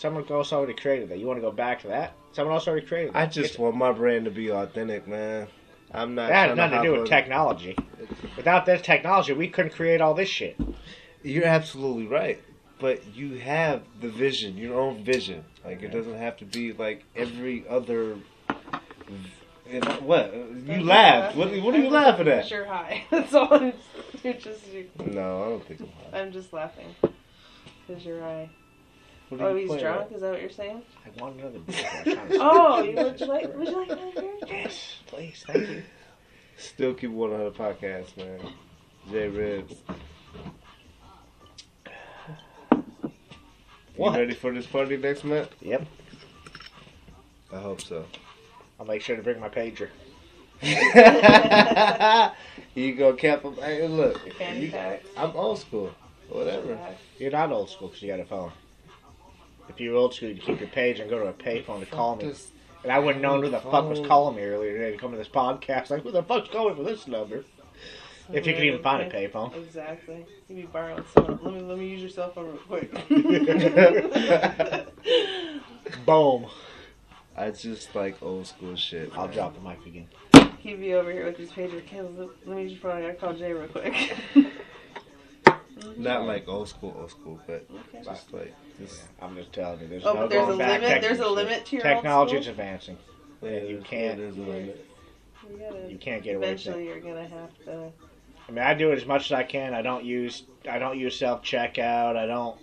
Someone 0.00 0.24
else 0.30 0.50
already 0.54 0.72
created 0.72 1.10
that. 1.10 1.18
You 1.18 1.26
want 1.26 1.36
to 1.36 1.42
go 1.42 1.50
back 1.52 1.82
to 1.82 1.88
that? 1.88 2.14
Someone 2.32 2.54
else 2.54 2.66
already 2.66 2.86
created 2.86 3.12
that. 3.12 3.18
I 3.18 3.26
just 3.26 3.58
want 3.58 3.76
my 3.76 3.92
brand 3.92 4.24
to 4.24 4.30
be 4.30 4.50
authentic, 4.50 5.06
man. 5.06 5.46
I'm 5.92 6.14
not. 6.14 6.30
that 6.30 6.48
has 6.48 6.56
nothing 6.56 6.78
to 6.78 6.84
do 6.84 6.92
with 6.92 7.00
on- 7.02 7.06
technology. 7.06 7.76
Without 8.34 8.64
this 8.64 8.80
technology, 8.80 9.34
we 9.34 9.48
couldn't 9.48 9.72
create 9.74 10.00
all 10.00 10.14
this 10.14 10.30
shit. 10.30 10.58
You're 11.22 11.44
absolutely 11.44 12.06
right. 12.06 12.40
But 12.78 13.14
you 13.14 13.34
have 13.40 13.82
the 14.00 14.08
vision, 14.08 14.56
your 14.56 14.80
own 14.80 15.04
vision. 15.04 15.44
Like 15.66 15.82
it 15.82 15.88
doesn't 15.90 16.16
have 16.16 16.38
to 16.38 16.46
be 16.46 16.72
like 16.72 17.04
every 17.14 17.68
other. 17.68 18.16
and 19.68 19.84
What 20.00 20.32
you 20.32 20.82
laughed? 20.82 21.36
What, 21.36 21.50
what 21.60 21.74
are 21.74 21.78
you 21.78 21.90
laughing 21.90 22.26
at? 22.28 22.50
You're 22.50 22.64
high. 22.64 23.04
That's 23.10 23.34
all. 23.34 23.52
I'm, 23.52 23.74
you're 24.22 24.32
just. 24.32 24.60
You're, 24.72 24.84
No, 25.08 25.42
I 25.42 25.48
don't 25.50 25.66
think 25.66 25.80
I'm 25.82 25.88
high. 26.10 26.20
I'm 26.20 26.32
just 26.32 26.54
laughing. 26.54 26.86
Because 27.86 28.02
you're 28.06 28.22
high. 28.22 28.48
What 29.30 29.40
Oh, 29.40 29.54
he's 29.54 29.68
drunk. 29.80 30.10
at? 30.10 30.12
Is 30.12 30.20
that 30.22 30.32
what 30.32 30.40
you're 30.40 30.50
saying? 30.50 30.82
I 31.06 31.22
want 31.22 31.36
another 31.40 31.60
beer. 31.60 31.76
I 31.92 32.02
was 32.04 32.14
trying 32.14 32.28
to- 32.28 32.38
Oh, 32.40 32.82
you, 32.82 32.94
would 32.96 33.20
you 33.20 33.26
like? 33.26 33.56
Would 33.56 33.68
you 33.68 33.76
like 33.76 33.90
another 33.90 34.20
beer? 34.20 34.34
Yes, 34.48 34.96
please, 35.06 35.44
thank 35.46 35.68
you. 35.68 35.82
Still 36.58 36.94
keep 36.94 37.10
one 37.12 37.32
on 37.32 37.38
the 37.44 37.50
podcast, 37.52 38.16
man. 38.16 38.40
J 39.10 39.28
Ribs. 39.28 39.74
What? 43.96 44.12
You 44.14 44.18
ready 44.20 44.34
for 44.34 44.52
this 44.52 44.66
party 44.66 44.96
next 44.96 45.24
month? 45.24 45.48
Yep. 45.60 45.86
I 47.52 47.58
hope 47.58 47.80
so. 47.80 48.04
I'll 48.78 48.86
make 48.86 49.02
sure 49.02 49.16
to 49.16 49.22
bring 49.22 49.38
my 49.40 49.48
pager. 49.48 49.88
you 52.74 52.94
go 52.94 53.12
cap 53.14 53.44
up. 53.44 53.58
Hey, 53.58 53.86
look, 53.86 54.20
you- 54.54 54.72
I'm 55.16 55.30
old 55.36 55.58
school. 55.60 55.90
Whatever. 56.28 56.78
You're 57.18 57.30
not 57.32 57.50
old 57.52 57.70
school 57.70 57.88
because 57.88 58.02
you 58.02 58.08
got 58.08 58.20
a 58.20 58.24
phone. 58.24 58.52
If 59.70 59.80
you're 59.80 59.94
old 59.94 60.14
school, 60.14 60.30
you'd 60.30 60.42
keep 60.42 60.60
your 60.60 60.68
page 60.68 60.98
and 60.98 61.08
go 61.08 61.20
to 61.20 61.28
a 61.28 61.32
payphone 61.32 61.80
to 61.80 61.86
call 61.86 62.16
me. 62.16 62.26
This- 62.26 62.50
And 62.82 62.90
I 62.90 62.98
wouldn't 62.98 63.22
know 63.22 63.40
who 63.40 63.50
the 63.50 63.60
fuck 63.60 63.88
was 63.88 64.00
oh. 64.00 64.04
calling 64.04 64.36
me 64.36 64.42
earlier 64.42 64.72
today 64.72 64.90
to 64.92 64.96
come 64.96 65.12
to 65.12 65.16
this 65.16 65.28
podcast. 65.28 65.90
Like, 65.90 66.02
who 66.02 66.10
the 66.10 66.22
fuck's 66.22 66.48
calling 66.48 66.76
for 66.76 66.82
this 66.82 67.06
number? 67.06 67.44
If 68.32 68.46
you 68.46 68.54
could 68.54 68.64
even 68.64 68.82
find 68.82 69.02
a 69.02 69.10
payphone. 69.10 69.54
Exactly. 69.56 70.24
You 70.48 70.56
be 70.56 70.62
borrowing 70.62 71.04
someone. 71.12 71.38
Let 71.42 71.54
me 71.54 71.60
let 71.62 71.78
me 71.78 71.88
use 71.88 72.00
your 72.00 72.10
cell 72.10 72.30
phone 72.30 72.46
real 72.46 72.58
quick. 72.58 72.92
Boom. 76.06 76.46
I 77.36 77.50
just 77.50 77.94
like 77.94 78.22
old 78.22 78.46
school 78.46 78.76
shit. 78.76 79.10
I'll 79.14 79.26
man. 79.26 79.34
drop 79.34 79.54
the 79.54 79.60
mic 79.68 79.84
again. 79.84 80.08
He'd 80.58 80.80
be 80.80 80.94
over 80.94 81.10
here 81.10 81.26
with 81.26 81.38
his 81.38 81.50
pager. 81.50 81.78
Okay, 81.78 82.02
let 82.02 82.28
let 82.46 82.56
me 82.56 82.68
just 82.68 82.84
I 82.84 83.00
gotta 83.00 83.14
call 83.14 83.34
Jay 83.34 83.52
real 83.52 83.68
quick. 83.68 83.94
Not 85.96 86.26
like 86.26 86.48
old 86.48 86.68
school, 86.68 86.96
old 86.98 87.10
school, 87.10 87.40
but 87.46 87.64
Okay. 87.70 88.04
just 88.04 88.32
like 88.32 88.54
just 88.78 89.02
I'm 89.20 89.36
just 89.36 89.52
telling 89.52 89.80
you, 89.80 89.88
there's 89.88 90.04
Oh, 90.04 90.14
no 90.14 90.20
but 90.22 90.30
there's 90.30 90.48
a 90.54 90.56
back. 90.56 90.80
limit. 90.82 91.02
There's 91.02 91.20
a 91.20 91.28
limit 91.28 91.66
to 91.66 91.76
your 91.76 91.82
Technology 91.82 92.36
old 92.36 92.42
is 92.42 92.48
advancing. 92.48 92.96
yeah, 93.42 93.50
you 93.50 93.78
can't- 93.84 94.18
yeah, 94.18 94.24
there's 94.24 94.36
a 94.36 94.40
limit. 94.40 94.86
You 95.50 95.56
gotta, 95.58 95.90
You 95.90 95.98
can't 95.98 96.22
get 96.22 96.36
away 96.36 96.52
with 96.52 96.60
eventually, 96.66 96.84
it. 96.84 96.86
you're 96.88 97.00
gonna 97.14 97.28
have 97.28 97.64
to. 97.64 97.92
I 98.48 98.52
mean, 98.52 98.64
I 98.64 98.74
do 98.74 98.90
it 98.92 98.96
as 98.96 99.06
much 99.06 99.26
as 99.26 99.32
I 99.32 99.42
can. 99.42 99.74
I 99.74 99.82
don't 99.82 100.04
use 100.04 100.44
I 100.68 100.78
don't 100.78 100.98
use 100.98 101.16
self 101.18 101.42
checkout. 101.42 102.16
I 102.16 102.26
don't. 102.26 102.58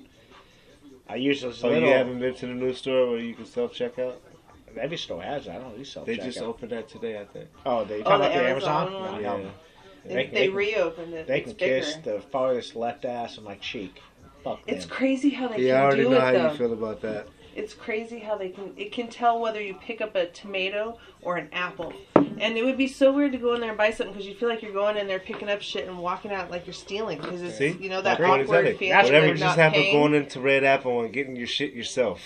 I 1.10 1.16
use 1.16 1.42
those 1.42 1.60
oh, 1.60 1.62
So 1.62 1.70
little. 1.70 1.88
you 1.90 1.96
haven't 1.96 2.20
been 2.20 2.34
to 2.36 2.48
the 2.48 2.54
new 2.54 2.74
store 2.74 3.10
where 3.10 3.20
you 3.20 3.34
can 3.34 3.46
self 3.46 3.74
checkout. 3.74 4.16
Every 4.80 4.98
store 4.98 5.24
has 5.24 5.46
that. 5.46 5.56
I 5.56 5.60
don't 5.60 5.78
use 5.78 5.92
self 5.92 6.06
checkout. 6.08 6.18
They 6.18 6.24
just 6.24 6.40
opened 6.42 6.72
that 6.72 6.88
today, 6.90 7.20
I 7.20 7.26
think. 7.26 7.48
Oh, 7.66 7.84
they 7.86 8.02
Oh, 8.02 8.04
talking 8.04 8.20
the 8.20 8.26
about 8.28 8.34
the 8.34 8.50
Amazon 8.50 8.88
Amazon? 8.88 9.13
No, 9.13 9.20
Yeah. 9.38 9.44
no. 9.44 9.52
They, 10.08 10.15
They 10.15 10.26
they, 10.32 10.48
can- 10.48 10.56
reopened 10.56 11.13
it. 11.13 11.28
They 11.28 11.39
it's 11.41 11.50
can 11.54 11.56
kiss 11.58 11.96
the 12.04 12.22
farthest 12.32 12.76
left 12.76 13.06
ass 13.06 13.38
on 13.38 13.43
my 13.43 13.56
cheek. 13.56 14.02
Fuck 14.43 14.65
them. 14.65 14.76
It's 14.76 14.86
crazy 14.86 15.30
how 15.32 15.48
they 15.50 15.60
Yeah, 15.67 15.76
I 15.86 15.89
can 15.91 16.00
already 16.00 16.10
know 16.10 16.20
how 16.20 16.32
though. 16.32 16.52
you 16.52 16.58
feel 16.58 16.74
about 16.74 17.02
that. 17.02 17.28
It's 17.56 17.74
crazy 17.74 18.20
how 18.20 18.38
they 18.38 18.50
can. 18.50 18.72
It 18.78 18.91
can 18.91 19.08
tell 19.10 19.39
whether 19.39 19.60
you 19.60 19.74
pick 19.74 20.00
up 20.00 20.15
a 20.15 20.28
tomato 20.28 21.00
or 21.24 21.38
an 21.38 21.50
apple. 21.52 21.91
And 22.15 22.56
it 22.56 22.63
would 22.63 22.78
be 22.78 22.88
so 22.88 23.12
weird 23.12 23.32
to 23.32 23.39
go 23.39 23.56
in 23.56 23.62
there 23.62 23.70
and 23.70 23.78
buy 23.80 23.89
something 23.89 24.13
because 24.13 24.28
you 24.28 24.36
feel 24.36 24.48
like 24.48 24.62
you're 24.62 24.72
going 24.74 24.96
in 24.96 25.08
there 25.08 25.17
picking 25.17 25.50
up 25.50 25.63
shit 25.63 25.88
and 25.88 25.98
walking 25.98 26.32
out 26.32 26.52
like 26.52 26.67
you're 26.67 26.74
stealing 26.76 27.17
because 27.20 27.41
it's 27.41 27.58
See? 27.58 27.76
you 27.80 27.89
know 27.89 28.00
that 28.04 28.20
That's 28.20 28.30
what 28.30 28.41
it's 28.41 28.50
awkward 28.50 28.65
like. 28.65 28.78
feeling. 28.78 29.04
Whatever 29.04 29.26
what 29.28 29.32
just 29.38 29.41
not 29.41 29.58
happened 29.58 29.84
paying. 29.86 29.96
going 29.96 30.13
into 30.13 30.39
Red 30.39 30.63
Apple 30.63 31.02
and 31.02 31.12
getting 31.12 31.36
your 31.36 31.48
shit 31.48 31.74
yourself. 31.74 32.22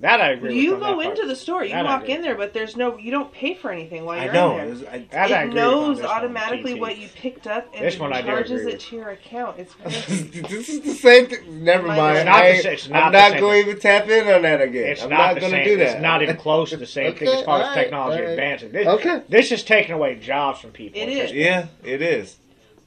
That 0.00 0.20
I 0.20 0.30
agree. 0.30 0.60
You 0.60 0.74
with 0.74 0.82
on 0.84 0.94
go 0.94 1.00
into 1.00 1.16
part. 1.16 1.28
the 1.28 1.34
store, 1.36 1.64
you 1.64 1.70
That 1.70 1.84
walk 1.84 2.08
in 2.08 2.22
there, 2.22 2.36
but 2.36 2.52
there's 2.54 2.76
no, 2.76 2.96
you 2.98 3.10
don't 3.10 3.32
pay 3.32 3.54
for 3.54 3.70
anything 3.72 4.04
while 4.04 4.18
I 4.20 4.24
you're 4.26 4.32
know. 4.32 4.52
in 4.52 4.56
there. 4.56 4.74
it's- 4.74 4.94
I- 4.94 4.98
That 5.26 5.32
I 5.32 5.42
it 5.42 5.44
agree 5.46 5.46
with 5.48 5.54
knows 5.54 5.96
this 5.98 6.06
one, 6.06 6.16
automatically 6.16 6.74
what 6.74 6.98
you 6.98 7.08
picked 7.14 7.46
up 7.48 7.66
and 7.74 7.84
This 7.84 7.98
one 7.98 8.12
I 8.12 8.22
charges 8.22 8.64
it 8.66 8.78
to 8.80 8.96
your 8.96 9.10
account. 9.10 9.58
It's 9.58 9.74
crazy. 9.82 10.40
this 10.40 10.68
is 10.68 10.80
the 10.82 10.94
same 10.94 11.26
thing. 11.26 11.64
Never 11.64 11.86
mind. 11.88 12.18
It's 12.18 12.24
not 12.26 12.34
I 12.36 12.42
the 12.48 12.54
ain't- 12.54 12.62
sa- 12.62 12.68
it's 12.70 12.88
not 12.88 13.02
I'm 13.02 13.12
not 13.12 13.40
going 13.40 13.64
to 13.64 13.68
even 13.70 13.80
tap 13.80 14.08
in 14.08 14.28
on 14.28 14.42
that 14.42 14.60
again. 14.60 14.84
It's 14.92 15.02
I'm 15.02 15.10
not, 15.10 15.16
not, 15.18 15.34
the 15.34 15.40
going 15.40 15.52
to 15.52 15.58
same. 15.58 15.64
do 15.66 15.76
that. 15.78 15.92
It's 15.94 16.02
not 16.02 16.22
even 16.22 16.36
close 16.36 16.70
to 16.70 16.76
the 16.76 16.86
same 16.86 17.14
thing 17.14 17.28
as 17.28 17.42
far 17.42 17.62
as 17.62 17.74
technology 17.74 18.18
alright. 18.18 18.30
advancing. 18.30 18.70
This, 18.72 18.86
Okay. 18.86 19.22
this 19.28 19.50
is 19.52 19.64
taking 19.64 19.92
away 19.96 20.14
jobs 20.16 20.60
from 20.60 20.70
people. 20.70 21.00
It 21.00 21.04
at 21.04 21.08
is. 21.08 21.16
this 21.16 21.30
point. 21.30 21.40
Yeah, 21.40 21.66
it 21.82 22.02
is. 22.02 22.36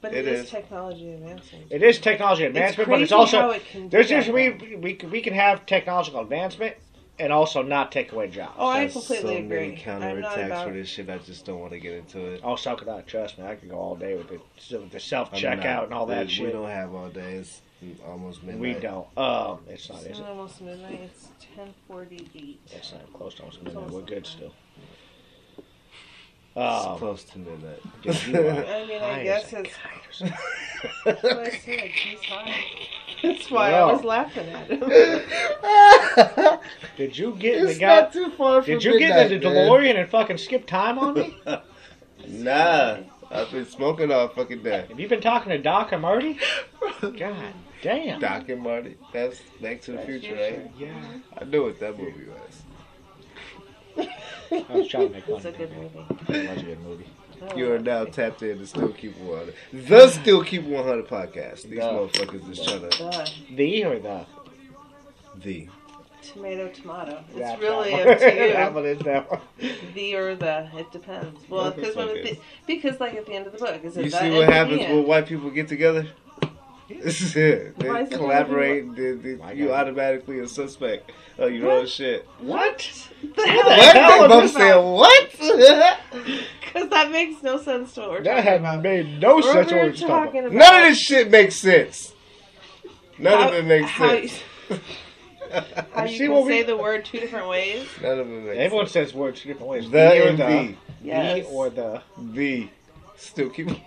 but 0.00 0.14
It 0.14 0.26
it 0.26 0.32
is, 0.32 0.40
is. 0.44 0.50
technology 0.50 1.12
advancing. 1.12 1.60
It 1.68 1.82
is 1.82 1.98
technology 2.00 2.44
It's 2.44 2.48
advancement, 2.48 2.88
crazy 2.88 2.98
but 3.00 3.02
it's 3.02 3.12
also 3.12 3.38
how 3.40 3.50
it 3.50 3.64
can 3.70 3.88
there's 3.90 4.08
just 4.08 4.28
we, 4.30 4.50
we 4.50 4.98
we 5.10 5.20
can 5.20 5.34
have 5.34 5.64
technological 5.66 6.20
advancement 6.22 6.74
and 7.22 7.32
also 7.32 7.62
not 7.62 7.92
take 7.92 8.10
away 8.10 8.28
jobs. 8.28 8.54
Oh, 8.58 8.66
I 8.66 8.80
There's 8.80 8.92
completely 8.94 9.34
so 9.34 9.38
agree. 9.38 9.48
many 9.70 9.86
I'm 9.86 10.20
not 10.20 10.34
counterattacks 10.36 10.64
for 10.64 10.72
this 10.72 10.88
shit. 10.88 11.08
I 11.08 11.18
just 11.18 11.44
don't 11.46 11.60
want 11.60 11.72
to 11.72 11.78
get 11.78 11.94
into 11.94 12.18
it. 12.32 12.40
Oh, 12.42 12.56
so 12.56 12.74
could 12.74 12.88
I. 12.88 13.00
Trust 13.02 13.38
me, 13.38 13.44
I 13.46 13.54
could 13.54 13.70
go 13.70 13.76
all 13.78 13.94
day 13.94 14.16
with 14.16 14.28
the 14.28 14.78
the 14.90 14.98
self 15.00 15.30
checkout 15.32 15.84
and 15.84 15.94
all 15.94 16.06
that 16.06 16.26
we, 16.26 16.32
shit. 16.32 16.46
We 16.46 16.52
don't 16.52 16.68
have 16.68 16.92
all 16.92 17.08
day. 17.08 17.34
It's 17.34 17.60
almost 18.06 18.42
midnight. 18.42 18.60
We 18.60 18.74
don't. 18.80 19.06
Um, 19.16 19.60
it's 19.68 19.88
not. 19.88 20.00
Is 20.00 20.06
It's 20.06 20.18
it? 20.18 20.24
almost 20.26 20.60
midnight. 20.60 21.00
It's 21.04 21.28
ten 21.56 21.72
forty-eight. 21.86 22.60
It's 22.72 22.92
not 22.92 23.12
close 23.12 23.34
to 23.36 23.42
almost 23.42 23.62
midnight. 23.62 23.76
almost 23.76 23.94
We're 23.94 24.00
good 24.00 24.10
midnight. 24.10 24.26
still. 24.26 24.52
It's 26.54 26.86
Um, 26.86 26.98
close 26.98 27.24
to 27.24 27.38
midnight. 27.38 27.80
dude, 28.02 28.14
I 28.36 28.86
mean, 28.86 29.02
I 29.02 29.22
guess 29.24 29.52
it's. 29.52 29.70
kite. 29.74 30.32
That's 31.04 31.22
what 31.22 31.38
I 31.38 31.50
said. 31.50 31.80
He's 31.90 32.20
high. 32.24 32.54
That's 33.22 33.50
why 33.50 33.70
No. 33.70 33.88
I 33.88 33.92
was 33.92 34.04
laughing 34.04 34.48
at 34.48 34.68
him. 34.68 36.58
Did 36.96 37.16
you 37.16 37.34
get 37.36 37.56
in 37.58 37.64
the 37.64 37.70
it's 37.70 37.78
guy? 37.78 38.00
not 38.00 38.12
too 38.12 38.30
far 38.30 38.62
from 38.62 38.74
Did 38.74 38.84
you 38.84 38.98
get 38.98 39.10
in 39.30 39.40
the 39.40 39.46
midnight, 39.46 39.54
man. 39.54 39.68
DeLorean 39.70 40.00
and 40.00 40.10
fucking 40.10 40.38
skip 40.38 40.66
time 40.66 40.98
on 40.98 41.14
me? 41.14 41.36
Nah, 42.28 42.98
I've 43.32 43.50
been 43.50 43.66
smoking 43.66 44.12
all 44.12 44.28
fucking 44.28 44.62
day. 44.62 44.86
Have 44.88 45.00
you 45.00 45.08
been 45.08 45.20
talking 45.20 45.50
to 45.50 45.58
Doc 45.58 45.92
or 45.92 45.98
Marty? 45.98 46.38
God 47.00 47.52
damn. 47.82 48.20
Doc 48.20 48.48
and 48.48 48.62
Marty. 48.62 48.96
That's 49.12 49.40
Back 49.60 49.80
to 49.82 49.92
the 49.92 49.96
Back 49.98 50.06
to 50.06 50.12
the 50.12 50.20
Future, 50.20 50.36
Future. 50.36 50.60
right? 50.60 50.70
Yeah. 50.78 50.94
I 51.36 51.44
knew 51.44 51.64
what 51.64 51.80
that 51.80 51.98
movie 51.98 52.26
was. 52.28 52.62
I 54.70 54.72
was 54.72 54.86
trying 54.86 55.08
to 55.08 55.14
make 55.14 55.24
fun 55.24 55.34
It's 55.36 55.44
a 55.46 55.48
of 55.48 55.58
good 55.58 55.70
it. 55.72 55.76
movie. 55.76 56.06
It 56.28 56.48
was 56.50 56.62
a 56.62 56.64
good 56.64 56.80
movie. 56.80 57.06
You 57.56 57.72
are 57.72 57.78
now 57.78 58.04
tapped 58.04 58.42
in 58.42 58.58
to 58.58 58.66
Still 58.66 58.90
Keep 58.92 59.16
100. 59.18 59.54
The 59.88 60.08
Still 60.08 60.44
Keep 60.44 60.64
100 60.64 61.06
podcast. 61.08 61.62
These 61.62 61.78
The. 61.80 61.80
motherfuckers 61.80 62.50
is 62.50 62.60
trying 62.64 62.88
to. 62.90 63.32
The 63.50 63.54
The 63.56 63.84
or 63.84 63.98
the? 63.98 64.26
The. 65.36 65.68
tomato, 66.22 66.68
tomato. 66.68 67.24
It's 67.30 67.38
That- 67.38 67.60
really 67.60 67.90
that 67.90 68.06
up 68.08 68.18
to 68.20 68.24
you. 68.46 68.52
that 68.52 68.74
one 68.74 68.86
is 68.86 68.98
that 69.00 69.30
one. 69.30 69.40
The 69.94 70.14
or 70.16 70.34
the. 70.36 70.68
It 70.74 70.92
depends. 70.92 71.40
Well, 71.48 71.66
Okay, 71.66 71.80
because 71.80 71.96
okay. 71.96 72.38
because 72.66 73.00
like 73.00 73.14
at 73.14 73.26
the 73.26 73.32
end 73.34 73.46
of 73.46 73.52
the 73.52 73.58
book, 73.58 73.84
is 73.84 73.96
it 73.96 74.04
You 74.04 74.10
the 74.10 74.18
see 74.18 74.30
what 74.30 74.48
happens 74.48 74.80
when 74.80 75.06
white 75.06 75.26
people 75.26 75.50
get 75.50 75.68
together? 75.68 76.06
This 76.88 77.22
is 77.22 77.34
it. 77.36 77.78
They 77.78 77.88
Why 77.88 78.02
is 78.02 78.10
it 78.12 78.16
collaborate. 78.16 78.94
They, 78.94 79.12
they, 79.12 79.34
My 79.36 79.52
you 79.52 79.68
God. 79.68 79.80
automatically 79.88 80.40
a 80.40 80.46
suspect. 80.48 81.10
Oh, 81.38 81.46
you 81.46 81.64
What? 81.64 81.68
wrong 81.76 81.86
shit. 81.86 82.28
What? 82.38 83.04
The 83.34 83.46
hell 83.48 83.64
What? 83.64 83.78
is 83.78 83.92
They 83.94 83.98
that 83.98 84.28
both 84.28 84.50
said 84.50 84.70
about? 84.72 84.84
what? 84.92 86.38
Because 86.72 86.88
that 86.90 87.10
makes 87.10 87.42
no 87.42 87.58
sense 87.60 87.92
to 87.94 88.00
what 88.00 88.10
we're 88.10 88.22
That 88.22 88.34
talking 88.36 88.44
had 88.50 88.60
about. 88.60 88.82
made 88.82 89.20
no 89.20 89.36
We're 89.36 89.42
sense. 89.42 89.66
What 89.66 89.66
we're 89.76 89.82
we're 89.86 89.92
talking 89.92 90.06
talking 90.08 90.38
about. 90.40 90.52
about. 90.56 90.58
None 90.72 90.82
of 90.82 90.88
this 90.90 90.98
shit 90.98 91.30
makes 91.30 91.56
sense. 91.56 92.14
None 93.18 93.38
how- 93.42 93.48
of 93.48 93.54
it 93.54 93.64
makes 93.64 93.90
how 93.90 94.08
sense. 94.08 94.40
You, 94.70 94.80
how 95.94 96.04
you 96.04 96.18
can 96.18 96.30
what 96.32 96.44
we- 96.46 96.50
say 96.52 96.62
the 96.62 96.76
word 96.76 97.04
two 97.04 97.18
different 97.20 97.48
ways. 97.48 97.86
None 98.00 98.18
of 98.18 98.26
it 98.26 98.42
makes 98.44 98.58
Everyone 98.58 98.86
sense. 98.86 99.10
says 99.10 99.14
words 99.14 99.40
two 99.40 99.48
different 99.50 99.68
ways. 99.70 99.84
The 99.84 99.90
the 99.90 100.24
or 100.24 100.28
and 100.28 100.38
the. 100.38 100.44
the. 100.44 100.74
Yes. 101.02 101.46
The 101.46 101.52
or 101.52 101.70
the. 101.70 102.02
The. 102.18 102.68
Still 103.16 103.50
keep. 103.50 103.68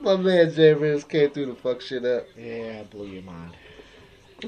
My 0.00 0.16
man 0.16 0.52
J 0.52 0.74
Ribs 0.74 1.04
came 1.04 1.30
through 1.30 1.46
to 1.46 1.54
fuck 1.54 1.80
shit 1.80 2.04
up. 2.04 2.26
Yeah, 2.38 2.80
I 2.80 2.84
blew 2.84 3.06
your 3.06 3.22
mind. 3.22 3.52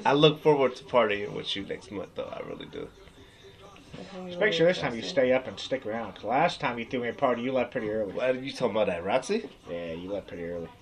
I 0.04 0.12
look 0.12 0.42
forward 0.42 0.76
to 0.76 0.84
partying 0.84 1.32
with 1.32 1.56
you 1.56 1.64
next 1.64 1.90
month, 1.90 2.10
though. 2.14 2.24
I 2.32 2.40
really 2.46 2.66
do. 2.66 2.88
Just 4.26 4.38
make 4.40 4.52
sure 4.52 4.66
this 4.66 4.78
time 4.78 4.94
you 4.94 5.02
stay 5.02 5.32
up 5.32 5.46
and 5.46 5.58
stick 5.58 5.86
around. 5.86 6.14
'cause 6.14 6.24
last 6.24 6.60
time 6.60 6.78
you 6.78 6.84
threw 6.84 7.00
me 7.00 7.08
a 7.08 7.12
party, 7.12 7.42
you 7.42 7.52
left 7.52 7.70
pretty 7.72 7.90
early. 7.90 8.12
What 8.12 8.30
are 8.30 8.34
you 8.38 8.52
talking 8.52 8.70
about 8.76 8.86
that, 8.88 9.04
Roxy? 9.04 9.48
Yeah, 9.70 9.92
you 9.92 10.10
left 10.12 10.28
pretty 10.28 10.44
early. 10.44 10.68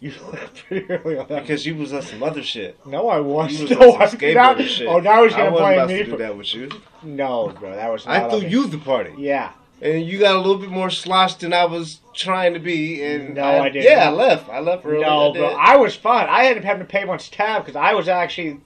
You 0.00 0.12
left 0.30 0.64
pretty 0.68 0.88
early 0.92 1.18
on 1.18 1.26
that. 1.26 1.42
Because 1.42 1.66
you 1.66 1.74
was 1.74 1.92
on 1.92 2.02
some 2.02 2.22
other 2.22 2.40
shit. 2.42 2.78
No, 2.86 3.08
I 3.08 3.18
was. 3.18 3.52
You 3.52 3.62
was 3.66 3.70
no, 3.78 3.94
on 3.94 4.02
I 4.02 4.06
some 4.06 4.20
now, 4.20 4.54
skateboarding 4.54 4.68
shit. 4.68 4.86
Oh, 4.86 5.00
now 5.00 5.24
he's 5.24 5.32
I 5.34 5.38
gonna 5.38 5.50
wasn't 5.50 5.66
blame 5.66 5.78
about 5.78 5.88
me 5.88 5.96
to 5.98 6.04
do 6.04 6.10
for. 6.12 6.16
that 6.18 6.36
with 6.36 6.54
you. 6.54 6.70
No, 7.02 7.48
bro, 7.58 7.74
that 7.74 7.90
was. 7.90 8.06
I 8.06 8.18
not 8.20 8.30
threw 8.30 8.38
on 8.38 8.44
me. 8.44 8.50
you 8.50 8.66
the 8.68 8.78
party. 8.78 9.14
Yeah, 9.18 9.50
And 9.82 10.06
you 10.06 10.20
got 10.20 10.36
a 10.36 10.38
little 10.38 10.58
bit 10.58 10.70
more 10.70 10.90
sloshed 10.90 11.40
than 11.40 11.52
I 11.52 11.64
was 11.64 11.98
trying 12.14 12.54
to 12.54 12.60
be. 12.60 13.02
And 13.02 13.34
No, 13.34 13.42
I 13.62 13.70
didn't. 13.70 13.90
Yeah, 13.90 14.08
I 14.08 14.12
left. 14.12 14.48
I 14.48 14.60
left 14.60 14.86
early. 14.86 15.00
no, 15.00 15.30
I 15.32 15.36
bro. 15.36 15.46
I 15.48 15.76
was 15.76 15.96
fine. 15.96 16.28
I 16.30 16.44
ended 16.46 16.58
up 16.58 16.64
having 16.64 16.86
to 16.86 16.88
pay 16.92 17.04
much 17.04 17.32
tab 17.32 17.64
because 17.64 17.74
I 17.74 17.94
was 17.94 18.08
actually 18.08 18.60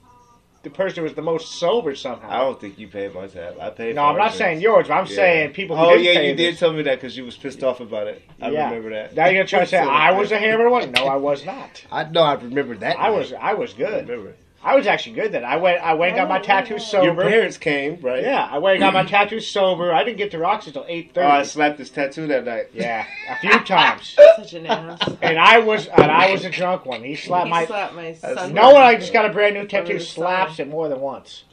the 0.63 0.69
person 0.69 1.03
was 1.03 1.13
the 1.13 1.21
most 1.21 1.59
sober 1.59 1.93
somehow. 1.93 2.29
I 2.29 2.37
don't 2.39 2.59
think 2.59 2.79
you 2.79 2.87
paid 2.87 3.13
my 3.13 3.27
tab. 3.27 3.57
I 3.59 3.69
paid. 3.69 3.95
no, 3.95 4.03
I'm 4.05 4.17
not 4.17 4.33
saying 4.33 4.61
yours, 4.61 4.87
but 4.87 4.93
I'm 4.95 5.05
Yeah. 5.05 5.15
saying 5.15 5.51
people. 5.53 5.75
Who 5.75 5.83
Oh 5.83 5.93
yeah, 5.95 6.21
you 6.21 6.33
did 6.35 6.57
tell 6.57 6.71
me 6.73 6.83
that 6.83 6.95
because 6.95 7.15
you 7.17 7.25
was 7.25 7.35
pissed 7.37 7.63
off 7.63 7.81
about 7.81 8.07
it. 8.07 8.21
I 8.41 8.49
Yeah. 8.49 8.65
remember 8.69 8.89
that. 8.91 9.13
Now 9.15 9.25
you're 9.25 9.35
gonna 9.35 9.47
try 9.47 9.59
to 9.59 9.65
say 9.65 9.77
I 9.79 10.11
was 10.11 10.31
a 10.31 10.37
hammer 10.39 10.69
one? 10.69 10.91
No, 10.91 11.05
I 11.05 11.17
was 11.17 11.45
not. 11.45 11.83
I 11.91 12.05
know. 12.05 12.23
I 12.23 12.35
remember 12.35 12.75
that. 12.77 12.97
I 12.97 13.09
night. 13.09 13.09
was. 13.11 13.33
I 13.33 13.53
was 13.53 13.73
I 13.73 13.77
good. 13.77 14.07
remember. 14.09 14.35
I 14.65 14.75
was 14.75 14.87
actually 14.87 15.15
good 15.15 15.33
then. 15.33 15.43
I 15.43 15.57
went. 15.57 15.81
I 15.81 15.93
went 15.93 16.11
and 16.11 16.17
got 16.17 16.29
my 16.29 16.39
oh. 16.39 16.41
tattoo 16.41 16.79
sober. 16.79 17.05
Your 17.05 17.15
parents 17.15 17.57
came, 17.57 17.99
right? 18.01 18.23
Yeah, 18.23 18.47
I 18.49 18.59
went 18.59 18.75
and 18.75 18.79
got 18.79 18.93
my 18.93 19.03
tattoo 19.03 19.41
sober. 19.41 19.93
I 19.93 20.05
didn't 20.05 20.17
get 20.17 20.31
to 20.31 20.39
Roxy 20.39 20.71
till 20.71 20.85
eight 20.87 21.11
Oh, 21.17 21.21
I 21.21 21.43
slapped 21.43 21.77
this 21.77 21.89
tattoo 21.89 22.27
that 22.27 22.45
night. 22.45 22.69
yeah, 22.73 23.05
a 23.29 23.35
few 23.41 23.59
times. 23.65 24.15
Such 24.37 24.53
an 24.53 24.67
ass. 24.67 24.99
And 25.21 25.37
I 25.37 25.59
was. 25.59 25.87
And 25.87 26.09
I 26.09 26.31
was 26.31 26.45
a 26.45 26.49
drunk 26.49 26.85
one. 26.85 27.03
He 27.03 27.15
slapped 27.15 27.47
he 27.47 27.51
my. 27.51 27.65
slapped 27.65 27.93
my 27.93 28.13
son. 28.13 28.53
No 28.53 28.71
one 28.71 28.83
I 28.83 28.95
just 28.95 29.11
got 29.11 29.25
a 29.25 29.33
brand 29.33 29.55
new 29.55 29.67
tattoo 29.67 29.99
slaps 29.99 30.59
it 30.59 30.69
more 30.69 30.87
than 30.87 31.01
once. 31.01 31.43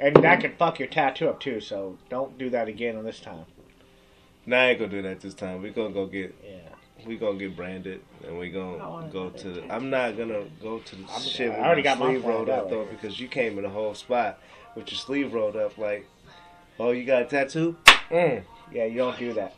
And 0.00 0.16
that 0.16 0.40
can 0.40 0.56
fuck 0.56 0.78
your 0.78 0.88
tattoo 0.88 1.28
up 1.28 1.38
too, 1.38 1.60
so 1.60 1.96
don't 2.08 2.36
do 2.36 2.50
that 2.50 2.66
again 2.66 2.96
on 2.96 3.04
this 3.04 3.20
time. 3.20 3.44
Nah, 4.46 4.56
I 4.56 4.64
ain't 4.70 4.78
gonna 4.78 4.90
do 4.90 5.02
that 5.02 5.20
this 5.20 5.34
time. 5.34 5.62
We 5.62 5.70
gonna 5.70 5.92
go 5.92 6.06
get. 6.06 6.34
Yeah. 6.44 6.58
We 7.06 7.16
gonna 7.16 7.38
get 7.38 7.56
branded, 7.56 8.00
and 8.26 8.38
we 8.38 8.46
I 8.46 8.50
gonna 8.50 8.88
wanna 8.88 9.08
go 9.08 9.30
to. 9.30 9.48
The, 9.50 9.72
I'm 9.74 9.90
not 9.90 10.16
gonna 10.16 10.44
go 10.62 10.78
to 10.78 10.96
the 10.96 11.04
I'm- 11.10 11.20
shit 11.22 11.50
I 11.50 11.56
with 11.56 11.58
already 11.66 11.80
my 11.82 11.84
got 11.84 11.98
my 11.98 12.06
sleeve 12.12 12.24
rolled 12.24 12.48
up 12.48 12.70
though, 12.70 12.84
because 12.84 13.18
you 13.18 13.28
came 13.28 13.56
in 13.58 13.64
the 13.64 13.70
whole 13.70 13.94
spot 13.94 14.38
with 14.76 14.90
your 14.92 14.98
sleeve 14.98 15.32
rolled 15.32 15.56
up. 15.56 15.76
Like, 15.78 16.06
oh, 16.78 16.90
you 16.92 17.04
got 17.04 17.22
a 17.22 17.24
tattoo? 17.24 17.76
Mm. 18.10 18.42
Yeah, 18.72 18.84
you 18.84 18.98
don't 18.98 19.18
do 19.18 19.32
that. 19.34 19.54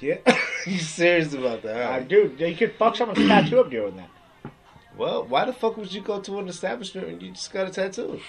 Yeah, 0.00 0.18
you 0.66 0.78
serious 0.78 1.32
about 1.32 1.62
that? 1.62 1.90
I 1.92 2.00
do. 2.00 2.34
You 2.38 2.54
could 2.56 2.74
fuck 2.74 2.96
someone's 2.96 3.26
tattoo 3.26 3.60
up 3.60 3.70
doing 3.70 3.96
that. 3.96 4.52
Well, 4.96 5.24
why 5.24 5.46
the 5.46 5.52
fuck 5.54 5.76
would 5.78 5.92
you 5.92 6.02
go 6.02 6.20
to 6.20 6.38
an 6.40 6.48
establishment 6.48 7.06
when 7.06 7.20
you 7.20 7.30
just 7.32 7.50
got 7.52 7.68
a 7.68 7.70
tattoo? 7.70 8.20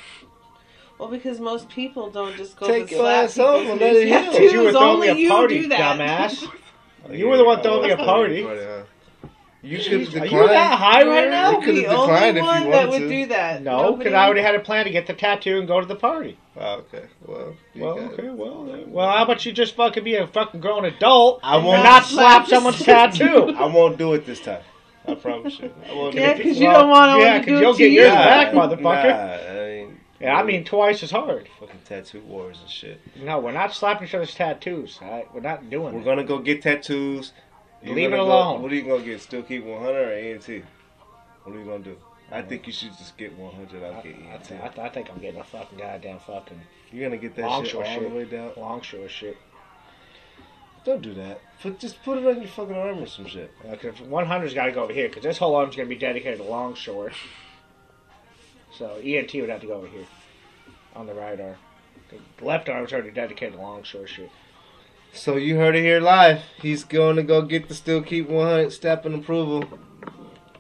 Well, 0.97 1.10
because 1.10 1.39
most 1.39 1.67
people 1.67 2.10
don't 2.10 2.38
just 2.38 2.56
go 2.56 2.67
Take 2.67 2.88
to 2.89 2.95
your 2.95 3.10
ass 3.10 3.36
home 3.36 3.67
and 3.71 3.82
let 3.82 3.95
it 3.95 4.08
heal. 4.08 4.32
tattoos. 4.32 4.54
You 4.54 4.63
were 4.63 4.71
throwing 4.71 4.99
me 5.02 5.10
Only 5.10 5.10
a 5.10 5.15
you 5.26 5.30
party, 5.30 5.62
do 5.63 5.67
that. 5.69 5.99
dumbass. 5.99 6.47
Oh, 7.10 7.13
You 7.13 7.28
were 7.28 7.38
the 7.38 7.46
one 7.46 7.62
throwing 7.62 7.84
me 7.84 7.92
a 7.92 7.98
party. 7.98 8.44
huh? 8.44 8.84
You 9.66 9.78
could 9.80 9.94
Are 9.94 10.06
decline. 10.20 10.32
you 10.32 10.48
that 10.50 10.78
high 10.78 11.04
right 11.08 11.30
now? 11.30 11.52
You 11.52 11.60
could've 11.62 11.76
the 11.76 11.88
only 11.88 12.08
declined 12.13 12.38
if 12.38 12.42
you 12.42 12.48
one 12.48 12.63
wanted 12.66 12.74
that 12.74 12.89
would 12.89 13.00
to. 13.00 13.08
do 13.10 13.26
that. 13.28 13.63
No, 13.63 13.78
Nobody- 13.78 13.98
because 13.98 14.13
I 14.13 14.26
already 14.26 14.42
had 14.42 14.56
a 14.56 14.60
plan 14.60 14.84
to 14.86 14.92
get 14.92 15.08
the 15.08 15.13
tattoo 15.13 15.58
and 15.60 15.68
go 15.70 15.80
to 15.80 15.86
the 15.86 15.96
party. 15.96 16.38
Oh, 16.60 16.84
okay. 16.94 17.06
Well, 17.26 17.54
you 17.74 17.82
Well, 17.84 17.96
got 17.96 18.04
it. 18.04 18.20
okay, 18.20 18.30
well, 18.30 18.63
then- 18.66 18.92
well, 18.92 19.10
how 19.10 19.24
about 19.24 19.46
you 19.46 19.54
just 19.54 19.76
fucking 19.78 20.04
be 20.04 20.16
a 20.16 20.28
fucking 20.28 20.60
grown 20.60 20.84
adult 20.84 21.39
I 21.44 21.56
and 21.56 21.66
won't 21.66 21.82
not 21.84 22.04
slap 22.04 22.46
slap 22.46 22.48
someone's 22.50 22.80
yourself. 22.80 23.13
tattoo? 23.18 23.56
I 23.58 23.66
won't 23.68 23.98
do 23.98 24.13
it 24.13 24.26
this 24.26 24.42
time. 24.42 24.62
I 25.08 25.16
promise 25.16 25.58
you. 25.60 25.72
I 25.89 25.94
won't 25.94 26.13
Yeah, 26.16 26.34
do 26.34 26.42
it. 26.42 26.44
'cause 26.46 26.60
you 26.60 26.68
don't 26.70 26.89
want 26.89 27.18
to. 27.20 27.26
Yeah, 27.26 27.34
to 27.36 27.39
because 27.39 27.62
you'll 27.62 27.74
get 27.74 27.86
to 27.88 27.92
yours 27.94 28.10
back, 28.13 28.52
motherfucker. 28.54 28.82
Nah, 28.82 29.52
I 29.54 29.83
I 30.30 30.44
mean 30.44 30.64
twice 30.64 31.04
as 31.04 31.12
hard. 31.12 31.48
fucking 31.60 31.82
tattoo 31.86 32.22
wars 32.22 32.60
and 32.62 32.70
shit. 32.70 33.00
No, 33.18 33.40
we're 33.40 33.52
not 33.52 33.74
slapping 33.74 34.08
each 34.08 34.14
other's 34.16 34.34
tattoos. 34.34 35.00
All 35.02 35.10
right? 35.12 35.34
We're 35.34 35.42
not 35.42 35.70
doing 35.70 35.94
We're 35.94 36.00
that. 36.00 36.06
gonna 36.06 36.24
go 36.24 36.40
get 36.40 36.62
tattoos. 36.62 37.34
You 37.82 37.94
Leave 37.94 38.14
it 38.14 38.16
go- 38.16 38.24
alone. 38.24 38.62
what 38.62 38.72
are 38.72 38.76
you 38.76 38.84
gonna 38.84 39.04
get? 39.04 39.22
Still 39.22 39.44
keep 39.44 39.66
100 39.66 40.08
or 40.08 40.14
ENT? 40.14 40.64
What 41.44 41.56
are 41.56 41.60
you 41.60 41.66
gonna 41.66 41.80
do? 41.84 41.98
I 42.32 42.42
think 42.42 42.66
you 42.66 42.74
should 42.74 42.98
just 42.98 43.18
get 43.18 43.38
100. 43.38 43.84
I'll 43.84 43.94
I, 43.96 44.02
get 44.02 44.16
I, 44.16 44.34
ENT. 44.34 44.52
I, 44.64 44.68
th- 44.70 44.80
I 44.80 44.90
think 44.90 45.10
I'm 45.12 45.20
getting 45.20 45.40
a 45.42 45.44
fucking 45.44 45.78
goddamn 45.78 46.20
fucking 46.20 46.62
You're 46.92 47.10
gonna 47.10 47.22
get 47.22 47.36
that 47.36 47.66
shit 47.66 47.76
all 47.76 47.84
shit. 47.84 48.02
the 48.10 48.16
way 48.16 48.26
down. 48.26 48.52
longshore 48.56 49.10
shit. 49.10 49.38
Don't 50.86 51.02
do 51.02 51.14
that. 51.14 51.40
Put 51.62 51.80
just 51.80 52.02
put 52.04 52.18
it 52.18 52.26
on 52.28 52.40
your 52.42 52.50
fucking 52.50 52.76
arm 52.76 53.00
or 53.00 53.06
some 53.06 53.26
shit. 53.26 53.52
Because 53.70 53.96
100's 54.00 54.54
got 54.54 54.66
to 54.66 54.72
go 54.74 54.84
over 54.84 54.92
here, 54.94 55.08
because 55.08 55.24
this 55.24 55.38
whole 55.38 55.56
arm's 55.56 55.76
to 55.76 55.86
be 55.86 55.96
dedicated 55.96 56.40
to 56.40 56.44
longshore. 56.44 57.12
So 58.78 58.96
ENT 59.04 59.34
would 59.36 59.50
have 59.50 59.62
to 59.62 59.68
go 59.68 59.74
over 59.74 59.88
here 59.88 60.06
on 60.96 61.06
the 61.06 61.14
right 61.14 61.40
arm. 61.40 61.56
The 62.10 62.46
left 62.46 62.70
arm's 62.70 62.92
already 62.94 63.12
dedicated 63.12 63.54
to 63.56 63.62
longshore 63.62 64.08
shit. 64.08 64.30
So 65.14 65.36
you 65.36 65.58
heard 65.58 65.76
it 65.76 65.82
here 65.84 66.00
live. 66.00 66.42
He's 66.60 66.84
going 66.84 67.16
to 67.18 67.24
go 67.24 67.42
get 67.44 67.68
the 67.70 67.76
still 67.76 68.02
keep 68.02 68.28
100 68.30 68.72
step 68.72 69.06
and 69.06 69.16
approval. 69.16 69.64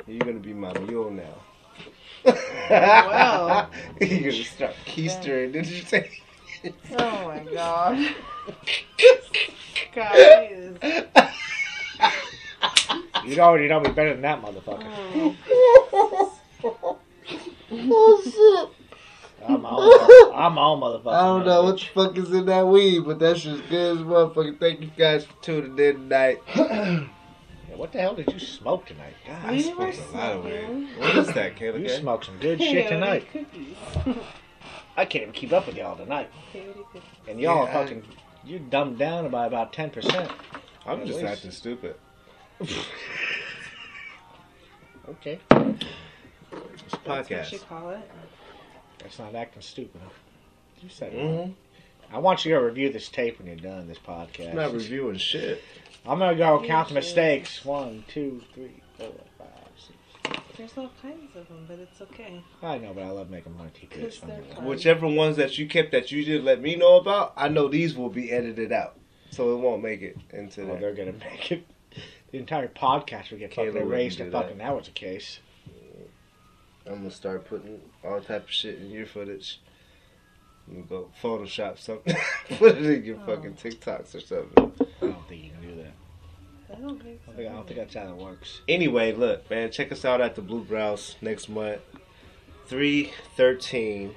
You're 0.05 0.19
gonna 0.19 0.33
be 0.39 0.53
my 0.53 0.77
mule 0.79 1.09
now. 1.09 2.33
Wow. 2.69 3.69
You're 4.01 4.31
gonna 4.31 4.43
start 4.43 4.75
keistering, 4.85 5.53
did 5.53 5.65
you 5.65 5.81
say? 5.81 6.11
Oh 6.97 7.25
my 7.25 7.39
god. 7.53 8.13
God, 9.95 10.13
he 10.13 10.53
is- 10.53 10.77
You 13.25 13.39
already 13.41 13.67
know 13.69 13.79
me 13.79 13.91
better 13.91 14.11
than 14.13 14.21
that, 14.23 14.41
motherfucker. 14.41 15.35
Oh. 16.63 16.97
oh 17.71 18.71
I'm 19.45 19.61
my 19.61 19.69
own, 19.71 20.33
I'm 20.35 20.53
my 20.53 20.61
own 20.63 20.79
motherfucker. 20.79 21.13
I 21.13 21.21
don't 21.25 21.39
man, 21.39 21.47
know 21.47 21.63
what 21.63 21.79
the 21.79 21.85
fuck 21.93 22.17
is 22.17 22.31
in 22.31 22.45
that 22.45 22.65
weed, 22.65 22.99
but 23.05 23.19
that 23.19 23.37
shit's 23.37 23.59
good 23.69 23.97
as 23.97 24.03
motherfucker. 24.03 24.57
Thank 24.59 24.81
you 24.81 24.91
guys 24.97 25.25
for 25.25 25.33
tuning 25.41 25.77
in 25.77 25.95
tonight. 26.09 26.41
Yeah, 27.69 27.77
what 27.77 27.91
the 27.93 27.99
hell 27.99 28.13
did 28.13 28.31
you 28.31 28.39
smoke 28.39 28.85
tonight? 28.85 29.13
God, 29.25 29.49
We 29.49 29.71
I 29.71 29.73
were 29.73 29.91
smoked 29.91 30.13
a 30.13 30.17
lot 30.17 30.31
of 30.33 30.43
weed. 30.43 30.87
What 30.99 31.15
is 31.17 31.27
that, 31.33 31.55
Kayla? 31.55 31.79
you 31.81 31.89
smoked 31.89 32.25
some 32.25 32.37
good 32.37 32.59
shit 32.61 32.87
tonight. 32.89 33.25
I 34.97 35.05
can't 35.05 35.23
even 35.23 35.31
keep 35.33 35.51
up 35.53 35.65
with 35.65 35.75
y'all 35.77 35.95
tonight. 35.95 36.29
And 37.27 37.39
y'all 37.39 37.39
Yeah, 37.39 37.61
are 37.63 37.67
I- 37.69 37.73
fucking, 37.73 38.03
you 38.45 38.59
dumbed 38.59 38.99
down 38.99 39.27
by 39.31 39.47
about 39.47 39.73
10%. 39.73 40.29
I'm 40.85 40.99
At 41.01 41.07
just 41.07 41.19
least. 41.21 41.31
acting 41.31 41.51
stupid. 41.51 41.95
Okay. 45.09 45.39
It's 47.05 47.29
a 47.29 47.33
That's 47.33 47.51
what 47.51 47.51
you 47.51 47.57
podcast. 47.59 47.67
call 47.67 47.89
it. 47.91 48.11
That's 48.99 49.19
not 49.19 49.35
acting 49.35 49.61
stupid. 49.61 50.01
You 50.81 50.89
said 50.89 51.13
it. 51.13 51.19
Mm-hmm. 51.19 52.15
I 52.15 52.19
want 52.19 52.45
you 52.45 52.53
to 52.53 52.59
review 52.59 52.91
this 52.91 53.09
tape 53.09 53.39
when 53.39 53.47
you're 53.47 53.55
done, 53.55 53.87
this 53.87 53.97
podcast. 53.97 54.51
I'm 54.51 54.55
not 54.55 54.73
reviewing 54.73 55.17
shit. 55.17 55.61
I'm 56.05 56.19
gonna 56.19 56.35
go 56.35 56.61
You 56.61 56.67
count 56.67 56.89
the 56.89 56.93
should. 56.95 57.03
mistakes. 57.03 57.65
One, 57.65 58.03
two, 58.07 58.41
three, 58.53 58.81
four, 58.97 59.11
five, 59.37 59.47
six. 59.77 60.39
There's 60.57 60.77
all 60.77 60.91
kinds 61.01 61.35
of 61.35 61.47
them, 61.47 61.65
but 61.67 61.79
it's 61.79 62.01
okay. 62.01 62.41
I 62.61 62.77
know, 62.77 62.93
but 62.93 63.03
I 63.03 63.09
love 63.09 63.29
making 63.29 63.57
my 63.57 63.65
TV. 63.67 63.87
It's 63.93 64.17
'Cause 64.17 64.17
fun. 64.17 64.29
they're 64.29 64.55
fun. 64.55 64.65
Whichever 64.65 65.07
ones 65.07 65.37
that 65.37 65.57
you 65.57 65.67
kept 65.67 65.91
that 65.91 66.11
you 66.11 66.23
didn't 66.23 66.45
let 66.45 66.61
me 66.61 66.75
know 66.75 66.97
about, 66.97 67.33
I 67.35 67.47
know 67.49 67.67
these 67.67 67.95
will 67.95 68.09
be 68.09 68.31
edited 68.31 68.71
out. 68.71 68.97
So 69.31 69.53
it 69.53 69.59
won't 69.61 69.81
make 69.81 70.01
it 70.01 70.17
into 70.31 70.65
Well, 70.65 70.75
there. 70.77 70.89
Oh, 70.91 70.93
they're 70.93 71.05
gonna 71.05 71.17
make 71.31 71.51
it. 71.51 71.65
The 72.31 72.37
entire 72.37 72.67
podcast 72.67 73.31
would 73.31 73.39
get 73.39 73.51
Kayla 73.51 73.55
fucking 73.55 73.73
wouldn't 73.73 73.91
erased 73.91 74.17
do 74.17 74.25
if 74.25 74.31
that. 74.31 74.41
fucking 74.43 74.57
that 74.59 74.75
was 74.75 74.85
the 74.85 74.91
case. 74.91 75.39
I'm 76.85 76.95
gonna 76.97 77.11
start 77.11 77.45
putting 77.45 77.79
all 78.03 78.19
type 78.21 78.43
of 78.45 78.51
shit 78.51 78.79
in 78.79 78.89
your 78.91 79.05
footage. 79.05 79.59
I'm 80.67 80.75
gonna 80.75 80.85
go 80.87 81.09
Photoshop 81.21 81.77
something, 81.79 82.15
put 82.57 82.77
it 82.77 82.85
in 82.85 83.03
your 83.05 83.19
Oh. 83.21 83.25
fucking 83.25 83.53
TikToks 83.55 84.15
or 84.15 84.19
something. 84.19 84.71
I 85.01 85.05
don't 85.05 85.27
think 85.27 85.43
you 85.45 85.49
can 85.51 85.61
do 85.61 85.75
that. 85.83 85.93
I 86.75 86.79
don't 86.81 87.01
think 87.03 87.19
I 87.21 87.25
so. 87.25 87.31
don't 87.31 87.35
think, 87.37 87.49
I 87.49 87.53
don't 87.53 87.67
think 87.67 87.79
that's 87.79 87.93
how 87.95 88.09
it 88.09 88.15
works. 88.15 88.61
Anyway, 88.67 89.11
look, 89.13 89.49
man, 89.49 89.71
check 89.71 89.91
us 89.91 90.03
out 90.05 90.21
at 90.21 90.35
the 90.35 90.41
Blue 90.41 90.63
Grouse 90.63 91.15
next 91.21 91.49
month. 91.49 91.81
313. 92.67 94.15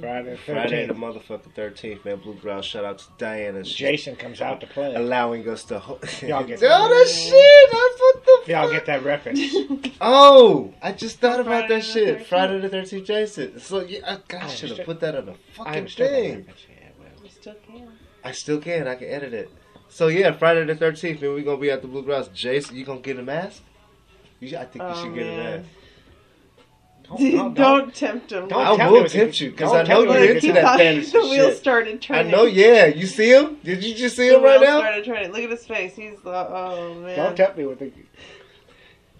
Friday, 0.00 0.36
Friday 0.46 0.86
the 0.86 0.94
13th, 0.94 0.98
motherfucking 0.98 1.54
13th, 1.56 2.04
man. 2.04 2.16
Blue 2.20 2.34
Grouse. 2.34 2.64
Shout 2.66 2.84
out 2.84 2.98
to 2.98 3.04
Diana. 3.18 3.64
She- 3.64 3.78
Jason 3.84 4.16
comes 4.16 4.40
out 4.40 4.60
to 4.60 4.66
play. 4.66 4.94
Allowing 4.94 5.48
us 5.48 5.64
to. 5.64 5.78
Ho- 5.78 5.98
Y'all 6.22 6.44
get 6.44 6.58
oh, 6.62 6.68
that. 6.68 6.88
that 6.88 7.08
shit! 7.08 7.70
That's 7.72 8.00
what 8.00 8.24
the 8.46 8.52
Y'all 8.52 8.62
fuck? 8.64 8.72
get 8.72 8.86
that 8.86 9.04
reference. 9.04 9.40
Oh, 10.00 10.72
I 10.80 10.92
just 10.92 11.18
thought 11.18 11.40
about 11.40 11.66
Friday 11.68 11.74
that 11.74 11.84
shit. 11.84 12.18
13th? 12.20 12.26
Friday 12.26 12.60
the 12.60 12.70
13th, 12.70 13.04
Jason. 13.04 13.58
So, 13.58 13.80
yeah, 13.80 13.98
I, 14.06 14.18
God, 14.28 14.42
I 14.42 14.44
I 14.44 14.48
should 14.48 14.70
have 14.76 14.86
put 14.86 15.00
that 15.00 15.16
on 15.16 15.26
the 15.26 15.32
I 15.32 15.36
fucking 15.56 15.74
understood 15.74 16.06
that 16.06 16.12
thing. 16.14 16.36
reference. 16.36 16.66
Yeah, 16.70 16.88
well. 17.00 17.30
Still 17.30 17.54
can. 17.66 17.88
I 18.24 18.32
still 18.32 18.60
can. 18.60 18.86
I 18.88 18.94
can 18.94 19.08
edit 19.08 19.32
it. 19.34 19.50
So 19.88 20.06
yeah, 20.08 20.30
Friday 20.32 20.64
the 20.66 20.76
thirteenth, 20.76 21.20
man. 21.22 21.34
We 21.34 21.42
gonna 21.42 21.56
be 21.60 21.70
at 21.70 21.82
the 21.82 21.88
Blue 21.88 22.02
Grouse. 22.04 22.28
Jason, 22.28 22.76
you 22.76 22.84
gonna 22.84 23.00
get 23.00 23.18
a 23.18 23.22
mask? 23.22 23.62
You, 24.38 24.48
should- 24.48 24.58
I 24.58 24.64
think 24.66 24.76
you 24.84 24.88
Oh, 24.90 25.02
should 25.02 25.14
get 25.14 25.26
a 25.26 25.32
oh, 25.32 25.36
mask. 25.36 25.68
Don't, 27.08 27.20
Don't, 27.32 27.54
don't, 27.54 27.94
tempt 27.94 28.32
him. 28.32 28.48
don't 28.48 28.66
I 28.66 28.76
tell 28.76 28.92
will 28.92 29.02
me 29.04 29.08
tempt 29.08 29.40
you, 29.40 29.50
'cause 29.52 29.72
don't 29.72 29.80
I 29.80 29.82
know 29.88 30.00
you're 30.02 30.08
what 30.08 30.22
into 30.30 30.52
that 30.52 30.62
thought 30.62 30.78
fantasy 30.78 31.10
the 31.18 31.20
wheel 31.20 31.48
shit. 31.48 31.56
started 31.56 32.02
turning. 32.02 32.26
I 32.26 32.30
know. 32.30 32.44
Yeah, 32.44 32.84
you 32.86 33.06
see 33.06 33.30
him? 33.32 33.56
Did 33.64 33.82
you 33.82 33.94
just 33.94 34.14
see 34.16 34.28
The 34.28 34.36
him 34.36 34.42
right 34.42 34.60
wheel 34.60 34.68
now? 34.70 34.78
started 34.80 35.04
turning. 35.06 35.32
Look 35.32 35.42
at 35.42 35.50
his 35.50 35.66
face. 35.66 35.96
He's 35.96 36.22
like, 36.22 36.46
oh 36.50 36.94
man. 36.96 37.16
Don't 37.16 37.34
tempt 37.36 37.56
me 37.56 37.64
with 37.64 37.78
the. 37.78 37.90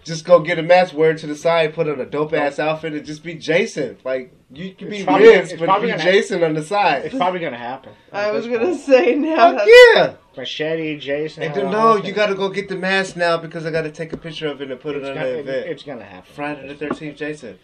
Just 0.03 0.23
go 0.23 0.39
get 0.39 0.57
a 0.57 0.63
mask, 0.63 0.95
wear 0.95 1.11
it 1.11 1.17
to 1.19 1.27
the 1.27 1.35
side, 1.35 1.73
put 1.73 1.87
on 1.89 1.99
a 1.99 2.05
dope 2.05 2.33
ass 2.33 2.57
outfit, 2.57 2.93
and 2.93 3.05
just 3.05 3.21
be 3.23 3.33
Jason. 3.35 3.97
Like 4.05 4.31
you 4.51 4.73
can 4.73 4.89
be 4.89 4.97
It's 4.97 5.05
probably- 5.05 5.27
Riz, 5.27 5.51
it's 5.51 5.59
but 5.59 5.81
be 5.81 5.87
gonna- 5.89 6.01
Jason 6.01 6.43
on 6.43 6.53
the 6.53 6.63
side. 6.63 7.05
It's 7.05 7.15
probably 7.15 7.39
gonna 7.41 7.57
happen. 7.57 7.91
I 8.13 8.31
was 8.31 8.45
gonna 8.47 8.59
point. 8.59 8.79
say 8.79 9.15
now. 9.15 9.57
Fuck 9.57 9.67
yeah! 9.95 10.13
Machete, 10.37 10.97
Jason. 10.99 11.43
And 11.43 11.53
how- 11.53 11.61
then, 11.61 11.65
how- 11.73 11.97
no, 11.97 12.03
you 12.03 12.13
gotta 12.13 12.33
go 12.33 12.49
get 12.49 12.69
the 12.69 12.77
mask 12.77 13.17
now 13.17 13.37
because 13.37 13.65
I 13.65 13.71
gotta 13.71 13.91
take 13.91 14.13
a 14.13 14.17
picture 14.17 14.47
of 14.47 14.61
it 14.61 14.71
and 14.71 14.79
put 14.79 14.95
it 14.95 15.03
on 15.03 15.13
gonna, 15.15 15.25
the 15.25 15.37
it- 15.37 15.39
event. 15.41 15.67
it's 15.67 15.83
gonna 15.83 16.05
happen. 16.05 16.31
Friday 16.33 16.67
the 16.67 16.75
thirteenth, 16.75 17.17
Jason. 17.17 17.59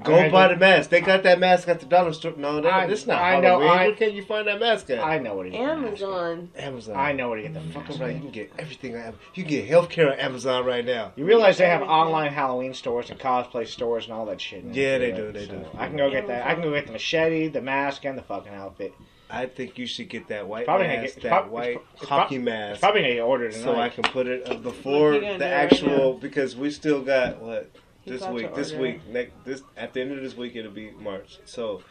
I 0.00 0.02
Go 0.04 0.22
mean, 0.22 0.32
buy 0.32 0.46
I- 0.46 0.48
the 0.48 0.56
mask. 0.56 0.90
They 0.90 1.00
got 1.00 1.22
that 1.22 1.38
mask 1.38 1.68
at 1.68 1.78
the 1.78 1.86
dollar 1.86 2.12
store. 2.12 2.32
No, 2.36 2.60
that, 2.60 2.72
I- 2.72 2.84
it's 2.86 3.06
not 3.06 3.22
I 3.22 3.38
know, 3.40 3.62
I- 3.62 3.86
Where 3.86 3.94
can 3.94 4.12
you 4.12 4.24
find 4.24 4.48
that 4.48 4.58
mask 4.58 4.90
at? 4.90 4.98
I 4.98 5.18
know 5.18 5.36
what 5.36 5.46
he 5.46 5.52
get 5.52 5.60
the 5.60 5.66
mask 5.76 5.86
Amazon. 6.02 6.50
Amazon. 6.56 6.96
I 6.96 7.12
know 7.12 7.28
what 7.28 7.36
to 7.36 7.42
get 7.42 7.54
the 7.54 7.60
Fuck 7.72 7.88
mask 7.88 8.00
right. 8.00 8.10
at. 8.10 8.16
You 8.16 8.20
can 8.22 8.30
get 8.32 8.50
everything. 8.58 8.96
on 8.96 9.02
Am- 9.02 9.18
You 9.34 9.44
can 9.44 9.50
get 9.52 9.68
healthcare 9.68 10.10
on 10.12 10.18
Amazon 10.18 10.64
right 10.64 10.84
now. 10.84 11.12
You 11.14 11.24
realize 11.24 11.58
they 11.58 11.68
have 11.68 11.82
online 11.82 12.32
Halloween 12.32 12.74
stores 12.74 13.08
and 13.10 13.20
cosplay 13.20 13.68
stores 13.68 14.04
and 14.06 14.14
all 14.14 14.26
that 14.26 14.40
shit. 14.40 14.64
now, 14.64 14.72
Yeah, 14.74 14.98
they 14.98 15.12
do, 15.12 15.30
they 15.30 15.46
do. 15.46 15.64
I 15.78 15.86
can 15.86 15.96
go 15.96 16.10
get 16.10 16.26
that. 16.26 16.44
I 16.44 16.54
can 16.54 16.64
go 16.64 16.72
get 16.72 16.86
the 16.86 16.92
machete, 16.92 17.46
the 17.48 17.62
mask, 17.62 18.04
and 18.04 18.18
the 18.18 18.22
fucking 18.22 18.52
outfit. 18.52 18.92
I 19.30 19.46
think 19.46 19.78
you 19.78 19.86
should 19.86 20.08
get 20.10 20.28
that 20.28 20.46
white 20.48 20.64
Probably 20.66 20.86
gonna 20.86 21.02
mask, 21.02 21.14
get- 21.14 21.22
that 21.24 21.28
prob- 21.30 21.50
white 21.50 21.78
it's 21.94 22.04
prob- 22.06 22.20
hockey 22.22 22.36
It's 22.36 22.44
mask, 22.44 22.80
probably 22.80 23.02
gonna 23.02 23.14
get 23.14 23.20
ordered 23.22 23.54
so 23.54 23.74
I 23.76 23.88
can 23.88 24.02
put 24.04 24.26
it 24.26 24.42
uh, 24.48 24.54
before 24.54 25.12
What 25.12 25.14
you 25.14 25.20
gonna 25.22 25.32
the 25.34 25.38
do 25.38 25.44
right 25.44 25.52
actual 25.72 26.12
because 26.14 26.56
we 26.56 26.70
still 26.70 27.00
got 27.00 27.40
what 27.40 27.70
He's 28.04 28.20
this 28.20 28.28
week. 28.28 28.54
This 28.54 28.72
order. 28.72 28.82
week, 28.82 29.06
next 29.08 29.32
this 29.44 29.62
at 29.76 29.92
the 29.92 30.00
end 30.00 30.12
of 30.12 30.22
this 30.22 30.36
week 30.36 30.56
it'll 30.56 30.70
be 30.70 30.90
March. 30.92 31.38
So, 31.44 31.82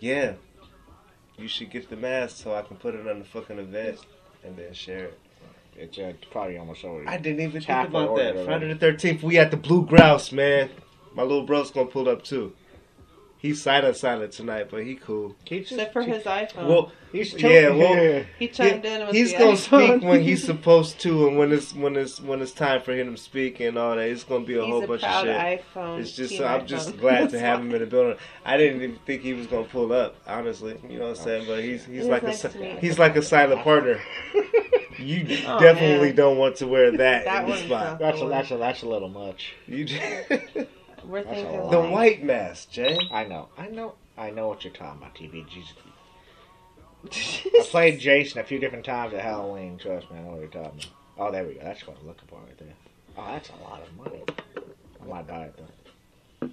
yeah, 0.00 0.34
you 1.36 1.48
should 1.48 1.70
get 1.70 1.88
the 1.88 1.96
mask 1.96 2.36
so 2.38 2.54
I 2.54 2.62
can 2.62 2.76
put 2.76 2.94
it 2.94 3.06
on 3.06 3.18
the 3.18 3.24
fucking 3.24 3.58
event 3.58 3.98
and 4.44 4.56
then 4.56 4.72
share 4.72 5.06
it. 5.06 5.20
It's 5.76 5.98
uh, 5.98 6.12
probably 6.30 6.58
almost 6.58 6.84
over. 6.84 7.08
I 7.08 7.16
didn't 7.16 7.40
even 7.40 7.56
It's 7.56 7.66
think 7.66 7.88
about 7.88 8.16
that. 8.16 8.44
Friday 8.44 8.72
the 8.72 8.78
thirteenth, 8.78 9.22
we 9.22 9.38
at 9.38 9.50
the 9.50 9.56
Blue 9.56 9.86
Grouse, 9.86 10.32
man. 10.32 10.68
My 11.14 11.22
little 11.22 11.44
bro's 11.44 11.70
gonna 11.70 11.86
pull 11.86 12.08
up 12.08 12.24
too. 12.24 12.54
He's 13.42 13.60
silent, 13.60 13.96
silent 13.96 14.30
tonight, 14.32 14.68
but 14.70 14.84
he 14.84 14.94
cool. 14.94 15.34
He's 15.44 15.68
just- 15.68 15.72
Except 15.72 15.92
for 15.92 16.02
his 16.02 16.22
iPhone. 16.22 16.68
Well, 16.68 16.92
He's 17.10 17.34
yeah, 17.34 17.68
well, 17.68 18.24
he 18.38 18.48
chimed 18.48 18.86
in 18.86 19.04
with 19.06 19.14
he's 19.14 19.32
the 19.32 19.38
gonna 19.38 19.52
iPhone. 19.52 19.98
speak 19.98 20.02
when 20.08 20.22
he's 20.22 20.42
supposed 20.52 20.98
to, 21.00 21.26
and 21.28 21.36
when 21.36 21.52
it's 21.52 21.74
when 21.74 21.94
it's 21.96 22.20
when 22.22 22.40
it's 22.40 22.52
time 22.52 22.80
for 22.80 22.92
him 22.94 23.14
to 23.14 23.20
speak 23.20 23.60
and 23.60 23.76
all 23.76 23.96
that. 23.96 24.08
It's 24.08 24.24
gonna 24.24 24.46
be 24.46 24.54
a 24.56 24.62
He's 24.62 24.70
whole 24.70 24.84
a 24.84 24.86
bunch 24.86 25.02
of 25.02 25.08
proud 25.08 25.24
shit. 25.26 25.62
iPhone. 25.74 26.00
It's 26.00 26.12
just 26.12 26.32
team 26.32 26.44
I'm 26.44 26.66
just 26.66 26.96
glad 26.98 27.28
to 27.30 27.38
have 27.46 27.60
him 27.60 27.74
in 27.74 27.80
the 27.80 27.86
building. 27.86 28.16
I 28.46 28.56
didn't 28.56 28.80
even 28.80 28.96
think 29.04 29.20
he 29.20 29.34
was 29.34 29.46
gonna 29.46 29.64
pull 29.66 29.92
up, 29.92 30.14
honestly. 30.26 30.78
You 30.88 31.00
know 31.00 31.08
what 31.08 31.16
I'm 31.18 31.22
oh, 31.22 31.24
saying? 31.26 31.46
But 31.46 31.62
he's 31.64 31.84
he's 31.84 32.06
It 32.06 32.10
like 32.10 32.22
is 32.22 32.28
nice 32.28 32.44
a 32.44 32.48
to 32.48 32.54
si- 32.54 32.58
meet 32.60 32.78
he's 32.78 32.98
like 32.98 33.16
a 33.16 33.22
silent 33.22 33.60
partner. 33.64 34.00
You 34.98 35.26
Oh, 35.48 35.58
definitely 35.58 36.06
man. 36.08 36.16
don't 36.16 36.38
want 36.38 36.56
to 36.56 36.66
wear 36.66 36.92
that, 36.92 37.24
That 37.26 37.44
in 37.44 37.50
the 37.50 37.56
spot. 37.58 37.98
That's 37.98 38.20
a, 38.22 38.26
that's 38.28 38.50
a, 38.52 38.56
that's 38.56 38.82
a 38.84 38.88
little 38.88 39.08
much. 39.10 39.52
You 39.66 39.84
just, 39.84 40.02
We're 41.04 41.22
That's 41.24 41.34
thinking 41.36 41.60
a 41.60 41.70
the 41.70 41.78
like- 41.78 41.92
white 41.92 42.24
mask, 42.24 42.70
Jay. 42.70 42.98
I 43.10 43.24
know. 43.24 43.48
I 43.58 43.68
know. 43.68 43.94
I 44.16 44.30
know 44.30 44.48
what 44.48 44.64
you're 44.64 44.72
talking 44.72 45.00
about, 45.02 45.14
TP. 45.14 45.48
Jesus. 45.48 45.72
I 47.60 47.62
played 47.64 47.98
Jason 47.98 48.40
a 48.40 48.44
few 48.44 48.58
different 48.58 48.84
times 48.84 49.12
at 49.14 49.22
Halloween. 49.22 49.78
Trust 49.78 50.10
me, 50.10 50.18
I 50.18 50.22
know 50.22 50.30
what 50.32 50.40
you're 50.40 50.48
talking 50.48 50.70
about. 50.80 50.86
Oh, 51.18 51.32
there 51.32 51.44
we 51.44 51.54
go. 51.54 51.60
That's 51.64 51.86
what 51.86 51.96
I'm 52.00 52.06
looking 52.06 52.28
for 52.28 52.38
right 52.40 52.58
there. 52.58 52.74
Oh, 53.18 53.24
that's 53.32 53.50
a 53.50 53.56
lot 53.68 53.82
of 53.82 53.96
money. 53.96 54.22
I 55.02 55.06
might 55.06 55.26
buy 55.26 55.44
it 55.46 55.56
though. 55.58 56.48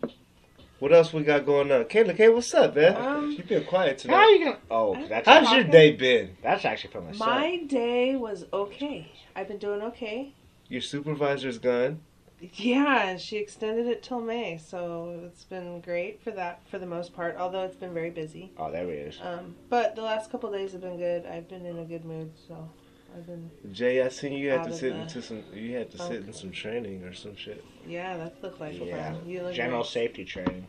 What 0.79 0.93
else 0.93 1.11
we 1.11 1.23
got 1.23 1.45
going 1.45 1.71
on? 1.71 1.83
Kayla 1.85 2.15
Kay, 2.15 2.29
what's 2.29 2.53
up, 2.53 2.75
man? 2.75 2.95
Um, 2.95 3.31
you 3.31 3.43
been 3.43 3.65
quiet 3.65 4.01
How 4.03 4.15
are 4.15 4.21
tonight. 4.25 4.29
you 4.39 4.45
gonna? 4.45 4.57
Oh, 4.71 5.05
that's 5.07 5.27
How's 5.27 5.51
your 5.51 5.65
day 5.65 5.91
been? 5.91 6.37
That's 6.41 6.63
actually 6.63 6.91
from 6.93 7.07
the 7.07 7.13
son. 7.15 7.27
My 7.29 7.57
day 7.67 8.15
was 8.15 8.45
okay. 8.53 9.11
I've 9.35 9.49
been 9.49 9.57
doing 9.57 9.81
okay. 9.83 10.33
Your 10.69 10.81
supervisor's 10.81 11.57
gone. 11.57 11.99
Yeah, 12.41 13.09
and 13.09 13.19
she 13.19 13.37
extended 13.37 13.87
it 13.87 14.01
till 14.01 14.21
May, 14.21 14.57
so 14.57 15.19
it's 15.25 15.43
been 15.43 15.81
great 15.81 16.21
for 16.23 16.31
that 16.31 16.61
for 16.69 16.79
the 16.79 16.85
most 16.85 17.13
part. 17.13 17.35
Although 17.37 17.63
it's 17.63 17.75
been 17.75 17.93
very 17.93 18.09
busy. 18.11 18.51
Oh, 18.57 18.71
there 18.71 18.85
he 18.85 18.93
is. 18.93 19.19
Um, 19.21 19.55
but 19.69 19.95
the 19.95 20.01
last 20.01 20.31
couple 20.31 20.51
days 20.51 20.71
have 20.71 20.81
been 20.81 20.97
good. 20.97 21.25
I've 21.25 21.49
been 21.49 21.65
in 21.65 21.79
a 21.79 21.83
good 21.83 22.05
mood, 22.05 22.31
so 22.47 22.69
I've 23.15 23.25
been. 23.25 23.49
Jay, 23.73 24.01
I 24.01 24.07
seen 24.09 24.33
you 24.33 24.51
had 24.51 24.63
to 24.65 24.73
sit 24.73 24.93
the 24.93 25.01
into 25.01 25.21
some. 25.21 25.43
You 25.53 25.75
had 25.75 25.91
to 25.91 25.97
sit 25.97 26.23
in 26.25 26.31
some 26.33 26.51
training 26.51 27.03
or 27.03 27.13
some 27.13 27.35
shit. 27.35 27.63
Yeah, 27.85 28.15
that 28.17 28.41
looked 28.41 28.61
like 28.61 28.79
Yeah. 28.79 29.15
look 29.25 29.53
General 29.53 29.83
safety 29.83 30.23
training. 30.23 30.65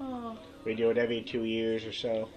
Oh, 0.00 0.38
We 0.64 0.74
do 0.74 0.90
it 0.90 0.98
every 0.98 1.22
two 1.22 1.44
years 1.44 1.84
or 1.84 1.92
so. 1.92 2.28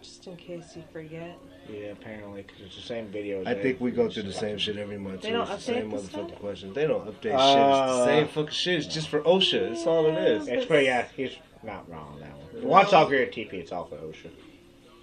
just 0.00 0.26
in 0.26 0.36
case 0.36 0.76
you 0.76 0.82
forget. 0.92 1.38
Yeah, 1.72 1.86
apparently, 1.92 2.42
because 2.42 2.60
it's 2.66 2.76
the 2.76 2.82
same 2.82 3.06
video. 3.06 3.42
I 3.46 3.54
think 3.54 3.80
we 3.80 3.90
go 3.92 4.10
through 4.10 4.24
the 4.24 4.32
same 4.32 4.58
shit 4.58 4.76
every 4.76 4.98
month. 4.98 5.22
They 5.22 5.28
too. 5.28 5.34
don't 5.38 5.50
It's 5.50 5.64
the 5.66 5.72
same 5.72 5.90
update 5.90 5.94
motherfucking 6.00 6.28
stuff? 6.28 6.38
questions. 6.38 6.74
They 6.74 6.86
don't 6.86 7.06
update 7.06 7.22
shit. 7.22 7.32
It's 7.32 7.42
Uh, 7.42 7.96
the 7.96 8.04
same 8.04 8.28
fucking 8.28 8.50
shit. 8.50 8.74
It's 8.84 8.94
just 8.94 9.08
for 9.08 9.20
OSHA. 9.22 9.68
That's 9.70 9.86
all 9.86 10.06
it 10.06 10.18
is. 10.18 10.48
It's 10.48 10.66
pretty. 10.66 10.86
Yeah, 10.86 11.06
he's 11.16 11.32
not 11.62 11.88
wrong 11.90 12.14
on 12.14 12.20
that 12.20 12.36
one. 12.36 12.64
Once 12.68 12.92
I'll 12.92 13.06
agree 13.06 13.20
with 13.20 13.30
TP, 13.30 13.54
it's 13.54 13.72
all 13.72 13.86
for 13.86 13.96
OSHA. 13.96 14.30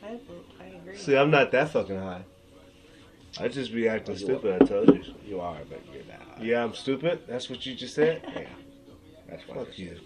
I, 0.04 0.20
I 0.62 0.66
agree. 0.68 0.96
See, 0.98 1.18
I'm 1.18 1.32
not 1.32 1.52
that 1.52 1.70
fucking 1.70 1.98
high. 1.98 2.22
I 3.40 3.48
just 3.48 3.74
be 3.74 3.88
acting 3.88 4.18
stupid. 4.18 4.62
I 4.62 4.66
told 4.66 4.90
you. 4.94 5.04
You 5.26 5.40
are, 5.40 5.58
but 5.70 5.82
you're 5.94 6.04
not. 6.06 6.38
high. 6.38 6.44
Yeah, 6.44 6.64
I'm 6.64 6.74
stupid. 6.74 7.22
That's 7.28 7.50
what 7.50 7.66
you 7.66 7.74
just 7.76 7.96
said. 7.96 8.22
Yeah. 8.36 8.46
That's 9.28 9.48
what 9.48 9.58
Fuck 9.68 9.80
you. 9.80 9.98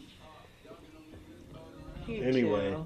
You 2.08 2.24
Anyway. 2.24 2.72
two, 2.72 2.86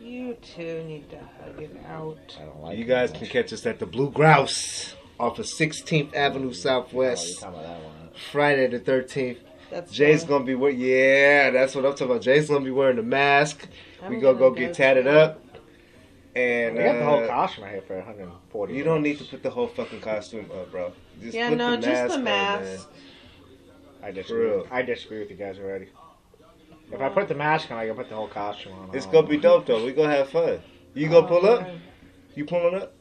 you 0.00 0.34
two 0.42 0.82
need 0.84 1.10
to 1.10 1.18
hug 1.18 1.60
it 1.62 1.76
out. 1.88 2.18
I 2.40 2.44
don't 2.44 2.60
like 2.62 2.78
You 2.78 2.84
it 2.84 2.88
guys 2.88 3.10
much. 3.10 3.18
can 3.20 3.28
catch 3.28 3.52
us 3.52 3.66
at 3.66 3.78
the 3.78 3.86
Blue 3.86 4.10
Grouse 4.10 4.94
off 5.18 5.38
of 5.38 5.46
16th 5.46 6.14
Avenue 6.14 6.50
Oh, 6.50 6.52
Southwest, 6.52 7.40
talking 7.40 7.58
about 7.60 7.66
that 7.68 7.82
one. 7.84 8.08
Friday 8.32 8.66
the 8.68 8.80
13th. 8.80 9.38
That's 9.70 9.92
Jay's 9.92 10.20
fun. 10.22 10.28
gonna 10.30 10.44
be 10.44 10.54
wearing, 10.54 10.78
yeah, 10.80 11.50
that's 11.50 11.74
what 11.74 11.84
I'm 11.84 11.92
talking 11.92 12.06
about. 12.10 12.22
Jay's 12.22 12.48
gonna 12.48 12.64
be 12.64 12.70
wearing 12.70 12.96
the 12.96 13.02
mask. 13.02 13.66
I'm 14.02 14.14
we 14.14 14.20
gonna 14.20 14.38
go 14.38 14.50
gonna 14.50 14.60
get 14.66 14.74
tatted 14.74 15.04
to- 15.04 15.10
up. 15.20 15.44
And 16.36 16.76
We 16.76 16.84
got 16.84 16.98
the 16.98 17.04
whole 17.04 17.24
uh, 17.24 17.26
costume 17.26 17.64
right 17.64 17.72
here 17.72 17.82
for 17.82 17.96
140. 17.96 18.72
you 18.74 18.84
don't 18.84 19.02
need 19.02 19.18
to 19.18 19.24
put 19.24 19.42
the 19.42 19.50
whole 19.50 19.66
fucking 19.66 20.00
costume 20.00 20.48
up, 20.52 20.70
bro. 20.70 20.92
Just 21.20 21.34
Yeah, 21.34 21.48
put 21.48 21.58
no, 21.58 21.72
the 21.72 21.82
just 21.82 22.14
the 22.14 22.20
mask. 22.20 22.62
man. 22.62 22.78
I 24.04 24.10
disagree. 24.12 24.62
I 24.70 24.82
disagree 24.82 25.18
with 25.18 25.30
you 25.30 25.36
guys 25.36 25.58
already. 25.58 25.88
If 26.90 27.00
I 27.00 27.08
put 27.10 27.28
the 27.28 27.34
mask 27.34 27.70
on, 27.70 27.78
I 27.78 27.86
can 27.86 27.94
put 27.96 28.08
the 28.08 28.14
whole 28.14 28.28
costume 28.28 28.72
on. 28.72 28.94
It's 28.96 29.06
gonna 29.06 29.26
be 29.26 29.36
dope 29.36 29.66
though. 29.66 29.84
We 29.84 29.92
gonna 29.92 30.14
have 30.16 30.30
fun. 30.30 30.60
You 30.94 31.08
gonna 31.08 31.26
pull 31.28 31.46
up? 31.46 31.66
You 32.34 32.44
pulling 32.44 32.74
up? 32.76 32.94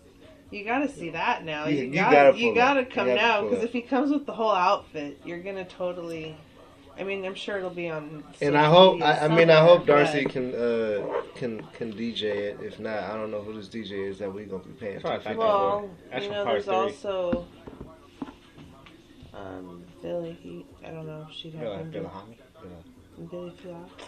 You 0.52 0.64
gotta 0.64 0.88
see 0.90 1.10
that 1.12 1.44
now. 1.46 1.68
You- 1.68 1.78
You, 1.78 1.84
you 1.86 1.94
gotta, 1.96 2.16
gotta 2.16 2.38
you 2.38 2.56
gotta 2.56 2.80
up. 2.82 2.86
You 2.90 2.92
come 2.94 3.08
have 3.08 3.18
to 3.18 3.22
now 3.22 3.42
because 3.48 3.64
if 3.64 3.72
he 3.74 3.82
comes 3.82 4.12
with 4.12 4.26
the 4.26 4.34
whole 4.34 4.52
outfit, 4.54 5.20
you're 5.26 5.40
gonna 5.40 5.66
totally. 5.66 6.36
I 7.00 7.04
mean, 7.04 7.24
I'm 7.26 7.36
sure 7.36 7.58
it'll 7.58 7.70
be 7.70 7.90
on. 7.90 8.24
And 8.42 8.58
I 8.58 8.66
hope 8.66 9.02
I, 9.04 9.20
I 9.20 9.28
mean 9.28 9.50
I 9.52 9.62
hope 9.64 9.86
Darcy 9.86 10.24
but- 10.24 10.34
can 10.34 10.54
uh 10.56 11.22
can 11.36 11.62
can 11.74 11.94
DJ 11.94 12.24
it. 12.24 12.60
If 12.62 12.80
not, 12.80 13.04
I 13.04 13.16
don't 13.16 13.30
know 13.32 13.42
who 13.42 13.54
this 13.54 13.68
DJ 13.70 13.92
is 14.10 14.20
that 14.20 14.34
we 14.34 14.46
gonna 14.46 14.64
be 14.64 14.72
paying. 14.72 15.00
That's 15.00 15.04
what 15.04 15.28
I 15.28 15.34
$250 15.34 15.36
thought. 15.36 15.38
Well, 15.38 15.90
That's 16.12 16.24
you 16.26 16.30
from 16.32 16.38
know, 16.38 16.46
there's 16.46 16.66
three. 16.66 16.74
also 16.74 17.48
um, 19.34 19.84
Billy 20.02 20.34
Heat. 20.34 20.66
I 20.86 20.90
don't 20.90 21.06
know 21.06 21.28
if 21.30 21.36
she'd 21.36 21.54
have 21.54 21.62
Bill, 21.62 21.78
him 21.78 21.92
Bill 21.92 22.04
do 22.04 22.10
Hami? 22.10 22.36
Bill- 23.18 23.28
Billy 23.28 23.54
Flock. 23.64 24.02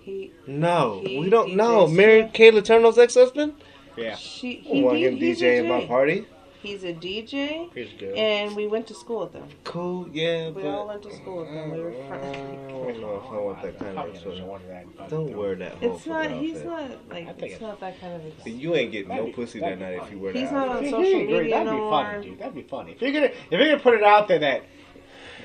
He, 0.00 0.32
No, 0.46 1.00
He 1.04 1.18
we 1.20 1.30
don't 1.30 1.54
know. 1.54 1.86
DJs 1.86 1.92
Mary 1.94 2.22
Kayla 2.34 2.64
Turner's 2.64 2.98
ex-husband. 2.98 3.54
Yeah, 3.96 4.16
she, 4.16 4.58
I 4.68 4.74
he 4.74 4.82
want 4.82 4.98
him 4.98 5.16
he's 5.16 5.42
a 5.42 5.44
DJ 5.44 5.58
in 5.60 5.68
my 5.68 5.84
party. 5.86 6.26
He's 6.62 6.84
a 6.84 6.92
DJ, 6.94 7.68
he's 7.74 7.88
good. 7.98 8.14
and 8.16 8.54
we 8.54 8.68
went 8.68 8.86
to 8.86 8.94
school 8.94 9.20
with 9.20 9.32
them. 9.32 9.48
Cool, 9.64 10.08
yeah, 10.12 10.46
We 10.50 10.62
but 10.62 10.66
all 10.66 10.86
went 10.88 11.02
to 11.02 11.12
school 11.12 11.38
with 11.38 11.48
them. 11.50 11.72
We 11.72 11.80
were 11.80 11.90
friends. 11.92 12.24
I 12.24 12.32
friends. 12.32 12.70
don't 12.72 13.00
know 13.00 13.22
if 13.26 13.32
I 13.32 13.36
want 13.40 13.62
that 13.62 13.78
kind 13.80 13.98
of 13.98 14.14
doesn't 14.14 14.28
outfit. 14.28 14.44
want 14.46 14.68
that, 14.68 14.84
but- 14.96 15.08
Don't 15.08 15.36
wear 15.36 15.54
that 15.56 15.72
whole 15.74 15.96
It's 15.96 16.06
not. 16.06 16.30
He's 16.30 16.52
outfit. 16.58 16.66
not 16.66 16.80
I 16.80 16.84
like. 16.84 16.98
think 17.10 17.28
It's 17.28 17.42
it's- 17.42 17.60
not 17.60 17.80
that 17.80 18.00
kind 18.00 18.14
of. 18.14 18.22
Ex- 18.26 18.46
You 18.46 18.74
ain't 18.76 18.92
getting 18.92 19.08
That'd 19.08 19.24
no 19.24 19.26
be- 19.26 19.32
pussy 19.34 19.58
that'd 19.60 19.78
that 19.80 19.84
be 19.84 19.90
night 19.90 19.98
funny. 19.98 20.08
if 20.08 20.14
you 20.14 20.20
wear 20.20 20.32
that. 20.32 20.38
He's 20.38 20.48
that 20.50 20.54
not 20.54 20.68
outfit. 20.68 20.78
on 20.78 20.84
If 20.84 20.90
social 20.90 21.04
you 21.04 21.16
agree, 21.24 21.38
media 21.38 21.50
that'd 21.50 21.66
no 21.66 21.72
be 21.72 21.78
more. 21.80 21.90
funny, 21.90 22.24
dude. 22.30 22.38
That'd 22.38 22.54
be 22.54 22.62
funny. 22.62 22.92
If 22.92 23.02
you're 23.02 23.12
gonna, 23.12 23.26
if 23.26 23.34
you're 23.50 23.60
gonna 23.66 23.78
put 23.80 23.94
it 23.94 24.02
out 24.04 24.28
there 24.28 24.38
that 24.38 24.62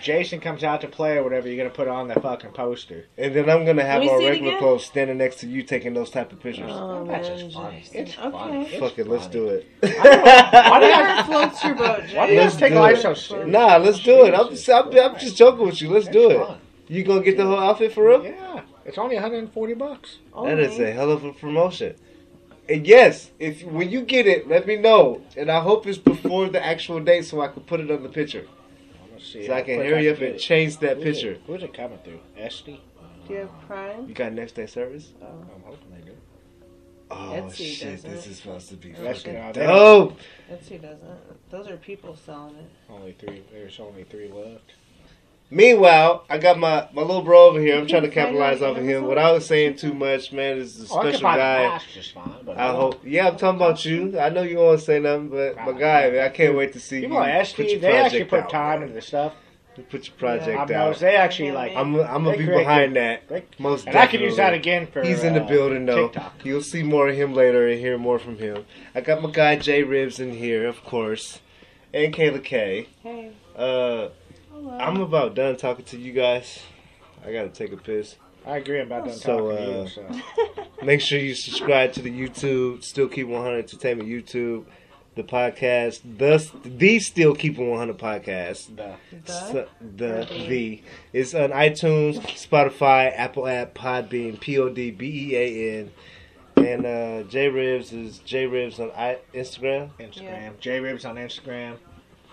Jason 0.01 0.39
comes 0.39 0.63
out 0.63 0.81
to 0.81 0.87
play 0.87 1.17
or 1.17 1.23
whatever, 1.23 1.47
you're 1.47 1.57
gonna 1.57 1.69
put 1.69 1.87
on 1.87 2.07
that 2.09 2.21
fucking 2.21 2.51
poster. 2.51 3.05
And 3.17 3.35
then 3.35 3.49
I'm 3.49 3.65
gonna 3.65 3.83
have 3.85 4.01
Let 4.03 4.11
our 4.11 4.19
regular 4.19 4.49
again. 4.51 4.59
clothes 4.59 4.85
standing 4.85 5.17
next 5.17 5.37
to 5.41 5.47
you 5.47 5.63
taking 5.63 5.93
those 5.93 6.09
type 6.09 6.31
of 6.31 6.39
pictures. 6.39 6.69
Oh, 6.73 7.05
That's 7.05 7.27
man, 7.29 7.39
just 7.39 7.55
funny. 7.55 7.79
Jason. 7.79 7.95
It's 7.97 8.17
okay. 8.17 8.31
funny. 8.31 8.65
It's 8.65 8.79
Fuck 8.79 8.99
it, 8.99 9.07
let's 9.07 9.27
do 9.27 9.47
it. 9.49 9.67
Why 9.81 10.79
do 10.79 10.85
you 10.85 10.91
Whatever 10.91 11.23
floats 11.23 11.63
your 11.63 11.75
boat, 11.75 12.05
Jay. 12.07 12.17
Why 12.17 12.27
do 12.27 12.33
you 12.33 12.39
Let's 12.39 12.53
guys 12.53 12.59
take 12.61 12.73
do 12.73 12.79
life 12.79 12.97
it. 12.97 13.01
so 13.01 13.13
serious? 13.13 13.47
Nah, 13.49 13.77
let's 13.77 13.99
do 14.03 14.25
it. 14.25 14.33
I'm 14.33 14.49
just, 14.49 14.69
I'm, 14.69 14.87
I'm 14.97 15.19
just 15.19 15.35
joking 15.37 15.65
with 15.65 15.81
you. 15.81 15.89
Let's 15.89 16.05
It's 16.07 16.13
do 16.13 16.31
it. 16.31 16.37
fun. 16.45 16.57
You 16.87 17.03
gonna 17.03 17.21
get 17.23 17.37
the 17.37 17.45
whole 17.45 17.59
outfit 17.59 17.91
for 17.93 18.07
real? 18.07 18.23
Yeah, 18.23 18.61
it's 18.85 18.97
only 18.97 19.15
140 19.15 19.73
bucks. 19.73 20.17
That 20.43 20.59
is 20.59 20.73
Only. 20.73 20.85
a 20.85 20.93
hell 20.93 21.11
of 21.11 21.23
a 21.25 21.33
promotion. 21.33 21.95
And 22.69 22.85
yes, 22.85 23.31
if 23.39 23.63
when 23.63 23.89
you 23.89 24.01
get 24.01 24.27
it, 24.27 24.47
let 24.47 24.67
me 24.67 24.75
know. 24.77 25.21
And 25.37 25.49
I 25.49 25.61
hope 25.61 25.87
it's 25.87 25.97
before 25.97 26.49
the 26.49 26.63
actual 26.65 26.99
date 27.01 27.25
so 27.25 27.41
I 27.41 27.47
can 27.47 27.63
put 27.63 27.79
it 27.79 27.89
on 27.89 28.03
the 28.03 28.09
picture. 28.09 28.45
Let's 29.17 29.33
see. 29.33 29.47
So 29.47 29.53
I 29.53 29.61
can 29.61 29.77
quick 29.77 29.89
hurry 29.89 30.03
can 30.03 30.13
up 30.13 30.21
and 30.21 30.35
it. 30.35 30.39
change 30.39 30.77
that 30.77 30.97
Who's 30.97 31.03
picture. 31.03 31.31
It, 31.31 31.41
who's 31.47 31.63
it 31.63 31.73
coming 31.73 31.97
through? 32.03 32.19
Etsy? 32.37 32.79
Do 33.27 33.33
you 33.33 33.39
have 33.39 33.61
Prime? 33.67 34.07
You 34.07 34.13
got 34.13 34.31
next 34.31 34.51
day 34.53 34.67
service? 34.67 35.11
Oh. 35.21 35.25
I'm 35.25 35.63
hoping 35.65 35.91
they 35.91 36.01
do. 36.05 36.17
Oh 37.09 37.15
Etsy 37.15 37.73
shit, 37.73 37.95
doesn't. 37.95 38.11
this 38.11 38.27
is 38.27 38.37
supposed 38.37 38.69
to 38.69 38.75
be 38.75 38.91
That's 38.91 39.23
fucking 39.23 39.37
uh, 39.37 39.51
dope. 39.53 40.19
Etsy 40.51 40.81
doesn't. 40.81 41.49
Those 41.49 41.67
are 41.67 41.77
people 41.77 42.15
selling 42.15 42.55
it. 42.57 42.69
Only 42.89 43.13
three. 43.13 43.43
There's 43.51 43.79
only 43.79 44.03
three 44.03 44.27
left. 44.31 44.73
Meanwhile, 45.49 46.25
I 46.29 46.37
got 46.39 46.59
my, 46.59 46.89
my 46.93 47.01
little 47.01 47.21
bro 47.21 47.45
over 47.47 47.59
here. 47.61 47.77
I'm 47.77 47.87
trying 47.87 48.01
to 48.01 48.09
can 48.09 48.25
find 48.25 48.35
it 48.35 48.39
capitalize 48.39 48.61
off 48.61 48.77
of 48.77 48.83
him. 48.83 48.89
Amazon? 48.89 49.07
Without 49.09 49.43
saying 49.43 49.77
too 49.77 49.93
much, 49.93 50.33
man, 50.33 50.59
this 50.59 50.77
is 50.77 50.91
a 50.91 50.93
Oh, 50.93 50.97
I 50.99 51.03
can 51.03 51.13
special 51.13 51.37
guy. 51.37 51.63
mask 51.69 51.85
just 51.93 52.13
fine. 52.13 52.33
But 52.45 52.57
I 52.57 52.71
hope. 52.71 52.99
Yeah, 53.05 53.27
I'm 53.29 53.37
talking 53.37 53.55
about 53.55 53.85
you. 53.85 54.19
I 54.19 54.27
know 54.29 54.41
you 54.41 54.57
won't 54.57 54.81
say 54.81 54.99
nothing, 54.99 55.29
but 55.29 55.55
my 55.55 55.71
guy, 55.71 56.09
man, 56.09 56.25
I 56.25 56.29
can't 56.29 56.55
wait 56.57 56.73
to 56.73 56.81
see 56.81 56.99
People 57.01 57.17
you 57.17 57.23
at 57.23 57.47
put 57.55 57.65
Etsy, 57.65 57.71
your 57.71 57.79
they 57.79 57.95
actually 57.95 58.25
put 58.25 58.39
out, 58.41 58.49
time 58.49 58.79
man. 58.81 58.89
into 58.89 58.95
the 58.95 59.01
stuff. 59.01 59.33
Put 59.91 60.07
your 60.07 60.17
project 60.17 60.49
I've 60.59 60.71
out. 60.71 60.85
noticed 60.85 61.01
they 61.01 61.15
actually 61.15 61.51
like. 61.51 61.71
I'm, 61.75 61.95
I'm 61.99 62.23
gonna 62.23 62.35
be 62.35 62.47
behind 62.47 62.95
good- 62.95 62.99
that. 63.03 63.27
they- 63.29 63.45
Most 63.59 63.85
and 63.87 63.95
I 63.95 64.07
could 64.07 64.21
use 64.21 64.35
that 64.37 64.55
again 64.55 64.87
for. 64.87 65.03
He's 65.03 65.23
in 65.23 65.35
the 65.35 65.43
uh, 65.43 65.47
building 65.47 65.85
though. 65.85 66.07
TikTok. 66.07 66.43
You'll 66.43 66.63
see 66.63 66.81
more 66.81 67.07
of 67.09 67.15
him 67.15 67.35
later 67.35 67.67
and 67.67 67.79
hear 67.79 67.95
more 67.99 68.17
from 68.17 68.37
him. 68.39 68.65
I 68.95 69.01
got 69.01 69.21
my 69.21 69.29
guy 69.29 69.55
Jay 69.55 69.83
Ribs 69.83 70.19
in 70.19 70.33
here, 70.33 70.67
of 70.67 70.83
course, 70.83 71.41
and 71.93 72.11
Kayla 72.11 72.43
K. 72.43 72.89
Hey. 73.03 73.31
Uh, 73.55 74.07
Hello. 74.57 74.75
I'm 74.79 74.99
about 75.01 75.35
done 75.35 75.55
talking 75.55 75.85
to 75.85 75.99
you 75.99 76.11
guys. 76.13 76.59
I 77.23 77.31
gotta 77.31 77.49
take 77.49 77.71
a 77.73 77.77
piss. 77.77 78.15
I 78.43 78.57
agree. 78.57 78.79
I'm 78.79 78.87
about 78.87 79.05
done 79.05 79.13
So, 79.13 79.51
talking 79.51 79.57
to 79.57 79.79
uh, 79.79 79.83
you. 79.83 79.89
So. 80.55 80.65
Make 80.85 80.99
sure 81.01 81.19
you 81.19 81.35
subscribe 81.35 81.93
to 81.93 82.01
the 82.01 82.09
YouTube, 82.09 82.83
Still 82.83 83.07
Keep 83.07 83.27
100 83.27 83.57
Entertainment 83.59 84.09
YouTube, 84.09 84.65
the 85.13 85.21
podcast, 85.23 86.01
the 86.17 86.43
the 86.67 86.97
Still 86.97 87.35
Keep 87.35 87.59
100 87.59 87.99
podcast. 87.99 88.75
The, 88.75 88.95
The? 89.25 89.31
So- 89.31 89.67
the 89.79 90.25
the? 90.27 90.47
the 90.47 90.81
it's 91.13 91.35
on 91.35 91.51
iTunes, 91.51 92.15
Spotify, 92.21 93.13
Apple 93.15 93.45
app, 93.47 93.75
Podbean, 93.75 94.39
P 94.39 94.57
O 94.57 94.69
D 94.69 94.89
B 94.89 95.33
E 95.33 95.35
A 95.35 95.79
N, 95.81 95.91
and 96.65 96.83
uh, 96.87 97.29
J 97.29 97.49
Ribs 97.49 97.93
is 97.93 98.17
J 98.19 98.47
Ribs 98.47 98.79
on 98.79 98.89
I- 98.97 99.19
Instagram. 99.35 99.91
Instagram. 99.99 100.21
Yeah. 100.23 100.49
J 100.59 100.79
Ribs 100.79 101.05
on 101.05 101.17
Instagram. 101.17 101.75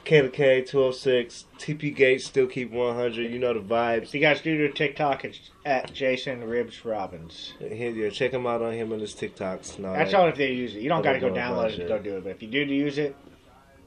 K 0.05 0.21
to 0.23 0.29
K 0.29 0.63
two 0.63 0.79
hundred 0.83 0.93
six. 0.95 1.47
TP 1.59 1.95
Gates 1.95 2.25
still 2.27 2.47
keep 2.47 2.71
one 2.71 2.95
hundred. 2.95 3.31
You 3.33 3.39
know 3.39 3.55
the 3.55 3.61
If 3.61 3.67
vibes. 3.67 4.15
you 4.15 4.21
guys 4.21 4.41
do 4.41 4.57
do 4.57 4.73
TikTok, 4.73 5.25
it's 5.25 5.51
at 5.65 5.93
Jason 5.93 6.45
Ribs 6.45 6.85
Robbins. 6.85 7.55
Here, 7.59 7.91
yeah, 7.91 8.11
check 8.11 8.33
him 8.33 8.47
out 8.47 8.63
on 8.63 8.73
him 8.73 8.93
and 8.93 9.01
his 9.01 9.15
TikToks. 9.15 9.83
All 9.85 9.93
That's 9.95 10.11
that. 10.13 10.21
all 10.21 10.29
if 10.29 10.37
they 10.37 10.53
use 10.53 10.75
it. 10.77 10.83
You 10.83 10.89
don't 10.89 11.03
got 11.03 11.15
to 11.15 11.21
go 11.21 11.31
download 11.31 11.71
it 11.73 11.77
to 11.79 11.89
go 11.89 11.99
do 11.99 12.17
it. 12.19 12.25
But 12.25 12.31
if 12.31 12.43
you 12.43 12.49
do 12.51 12.61
use 12.61 12.99
it, 12.99 13.17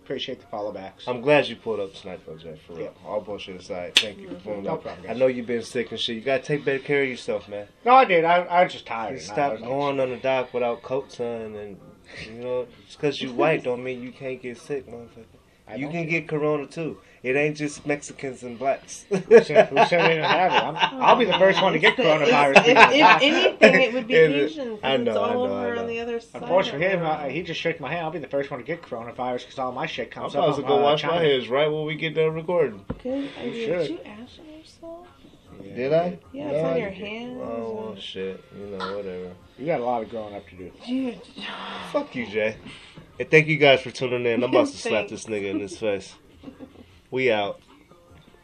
appreciate 0.03 0.39
the 0.39 0.47
follow 0.47 0.72
backs. 0.72 1.07
I'm 1.07 1.22
glad 1.22 1.47
you 1.47 1.55
pulled 1.55 1.80
up 1.82 1.93
tonight, 1.93 2.22
though. 2.26 2.38
For 2.65 2.74
real. 2.74 2.82
Yeah. 2.84 2.89
All 3.07 3.22
bullshit 3.22 3.59
aside, 3.61 3.95
thank 3.95 4.18
you 4.20 4.30
for 4.30 4.36
pulling 4.36 4.63
No 4.63 4.74
up. 4.76 4.84
problem, 4.84 5.09
I 5.09 5.13
know 5.13 5.28
you've 5.28 5.45
been 5.47 5.63
sick 5.63 5.91
and 5.91 5.99
shit. 5.99 6.15
You 6.15 6.22
gotta 6.22 6.41
take 6.43 6.65
better 6.65 6.80
care 6.80 7.03
of 7.03 7.09
yourself, 7.09 7.47
man. 7.47 7.68
No, 7.86 7.93
I 7.93 8.05
did. 8.05 8.24
I, 8.26 8.38
I 8.43 8.63
was 8.63 8.74
just 8.74 8.86
tired. 8.86 9.22
Stop 9.22 9.53
like, 9.59 9.63
going 9.63 9.99
on 9.99 10.09
the 10.09 10.18
dock 10.18 10.53
without 10.53 10.82
coats 10.82 11.20
on, 11.20 11.55
and 11.55 11.78
you 12.26 12.32
know, 12.41 12.68
just 12.86 12.97
because 12.97 13.22
you 13.22 13.34
white 13.34 13.63
don't 13.63 13.84
mean 13.84 14.01
you 14.01 14.11
can't 14.11 14.41
get 14.41 14.57
sick, 14.57 14.88
motherfucker. 14.88 15.26
I 15.70 15.76
You 15.76 15.89
can 15.89 16.07
get 16.07 16.28
corona 16.28 16.65
too. 16.68 16.97
It 17.24 17.36
ain't 17.36 17.57
just 17.57 17.86
Mexicans 17.86 18.43
and 18.43 18.57
blacks. 18.57 19.05
Who 19.09 19.18
said, 19.43 19.68
who 19.70 19.76
said 19.86 19.89
they 20.05 20.15
didn't 20.15 20.24
have 20.26 20.51
it? 20.53 20.63
I'm, 20.63 20.76
I'll 21.03 21.15
be 21.18 21.26
the 21.26 21.34
first 21.34 21.61
one 21.61 21.74
to 21.74 21.80
get 21.80 21.89
It's 21.89 21.97
the- 21.97 22.03
coronavirus. 22.03 22.68
it's- 22.68 23.22
If, 23.22 23.22
if 23.22 23.61
anything, 23.61 23.82
it 23.82 23.93
would 23.93 24.07
be 24.07 24.13
It- 24.15 24.32
Asian. 24.32 24.70
'cause 24.78 24.80
I 24.84 24.97
know, 24.97 25.11
it's 25.11 25.18
all 25.18 25.26
I 25.26 25.34
know, 25.34 25.43
over 25.43 25.53
I 25.72 25.76
know. 25.76 25.82
on 25.82 25.88
the 25.88 25.99
other 25.99 26.20
side. 26.22 26.41
Unfortunately, 26.43 26.86
him, 26.88 26.99
the 27.01 27.05
uh, 27.07 27.28
he 27.28 27.41
just 27.41 27.59
shook 27.59 27.80
my 27.82 27.89
hand. 27.89 28.05
I'll 28.05 28.11
be 28.11 28.20
the 28.20 28.28
first 28.28 28.49
one 28.51 28.59
to 28.61 28.65
get 28.65 28.82
coronavirus 28.82 29.39
because 29.41 29.59
all 29.59 29.72
my 29.74 29.88
shit 29.88 30.11
comes 30.11 30.36
I'm 30.36 30.43
comes 30.43 30.43
about 30.43 30.49
up. 30.49 30.55
to 30.55 30.61
from, 30.61 30.70
go 30.70 30.80
uh, 30.80 30.84
wash 30.84 31.03
my 31.03 31.18
hands 31.22 31.49
right 31.49 31.68
when 31.68 31.86
we 31.86 31.95
get 31.95 32.13
done 32.15 32.34
recording. 32.34 32.86
Good 33.03 33.30
idea. 33.39 33.65
should. 33.65 33.88
Did 33.88 33.89
you 33.89 33.99
ash 34.05 34.39
on 34.39 34.59
yourself? 34.59 35.07
Did 35.76 35.91
I? 35.93 36.20
Yeah, 36.32 36.49
it's 36.49 36.63
on 36.63 36.74
I- 36.74 36.78
your 36.78 36.89
hands. 36.91 37.41
Oh 37.43 37.74
well, 37.88 37.95
shit. 37.99 38.41
You 38.57 38.78
know, 38.78 38.95
whatever. 38.95 39.32
You 39.57 39.65
got 39.65 39.80
a 39.82 39.84
lot 39.84 40.03
of 40.03 40.09
growing 40.11 40.36
up 40.36 40.47
to 40.49 40.55
do. 40.55 40.72
Dude, 40.86 41.20
Fuck 41.91 42.15
you, 42.15 42.28
Jay. 42.28 42.55
And 43.20 43.30
thank 43.32 43.47
you 43.47 43.57
guys 43.57 43.82
for 43.82 43.91
tuning 43.91 44.26
in. 44.26 44.43
I'm 44.43 44.49
about 44.51 44.68
to 44.68 44.78
slap 44.78 45.07
this 45.09 45.26
nigga 45.26 45.49
in 45.51 45.59
his 45.59 45.78
face. 45.78 46.15
We 47.09 47.32
out. 47.32 47.61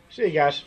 See 0.09 0.23
you 0.25 0.31
guys. 0.31 0.63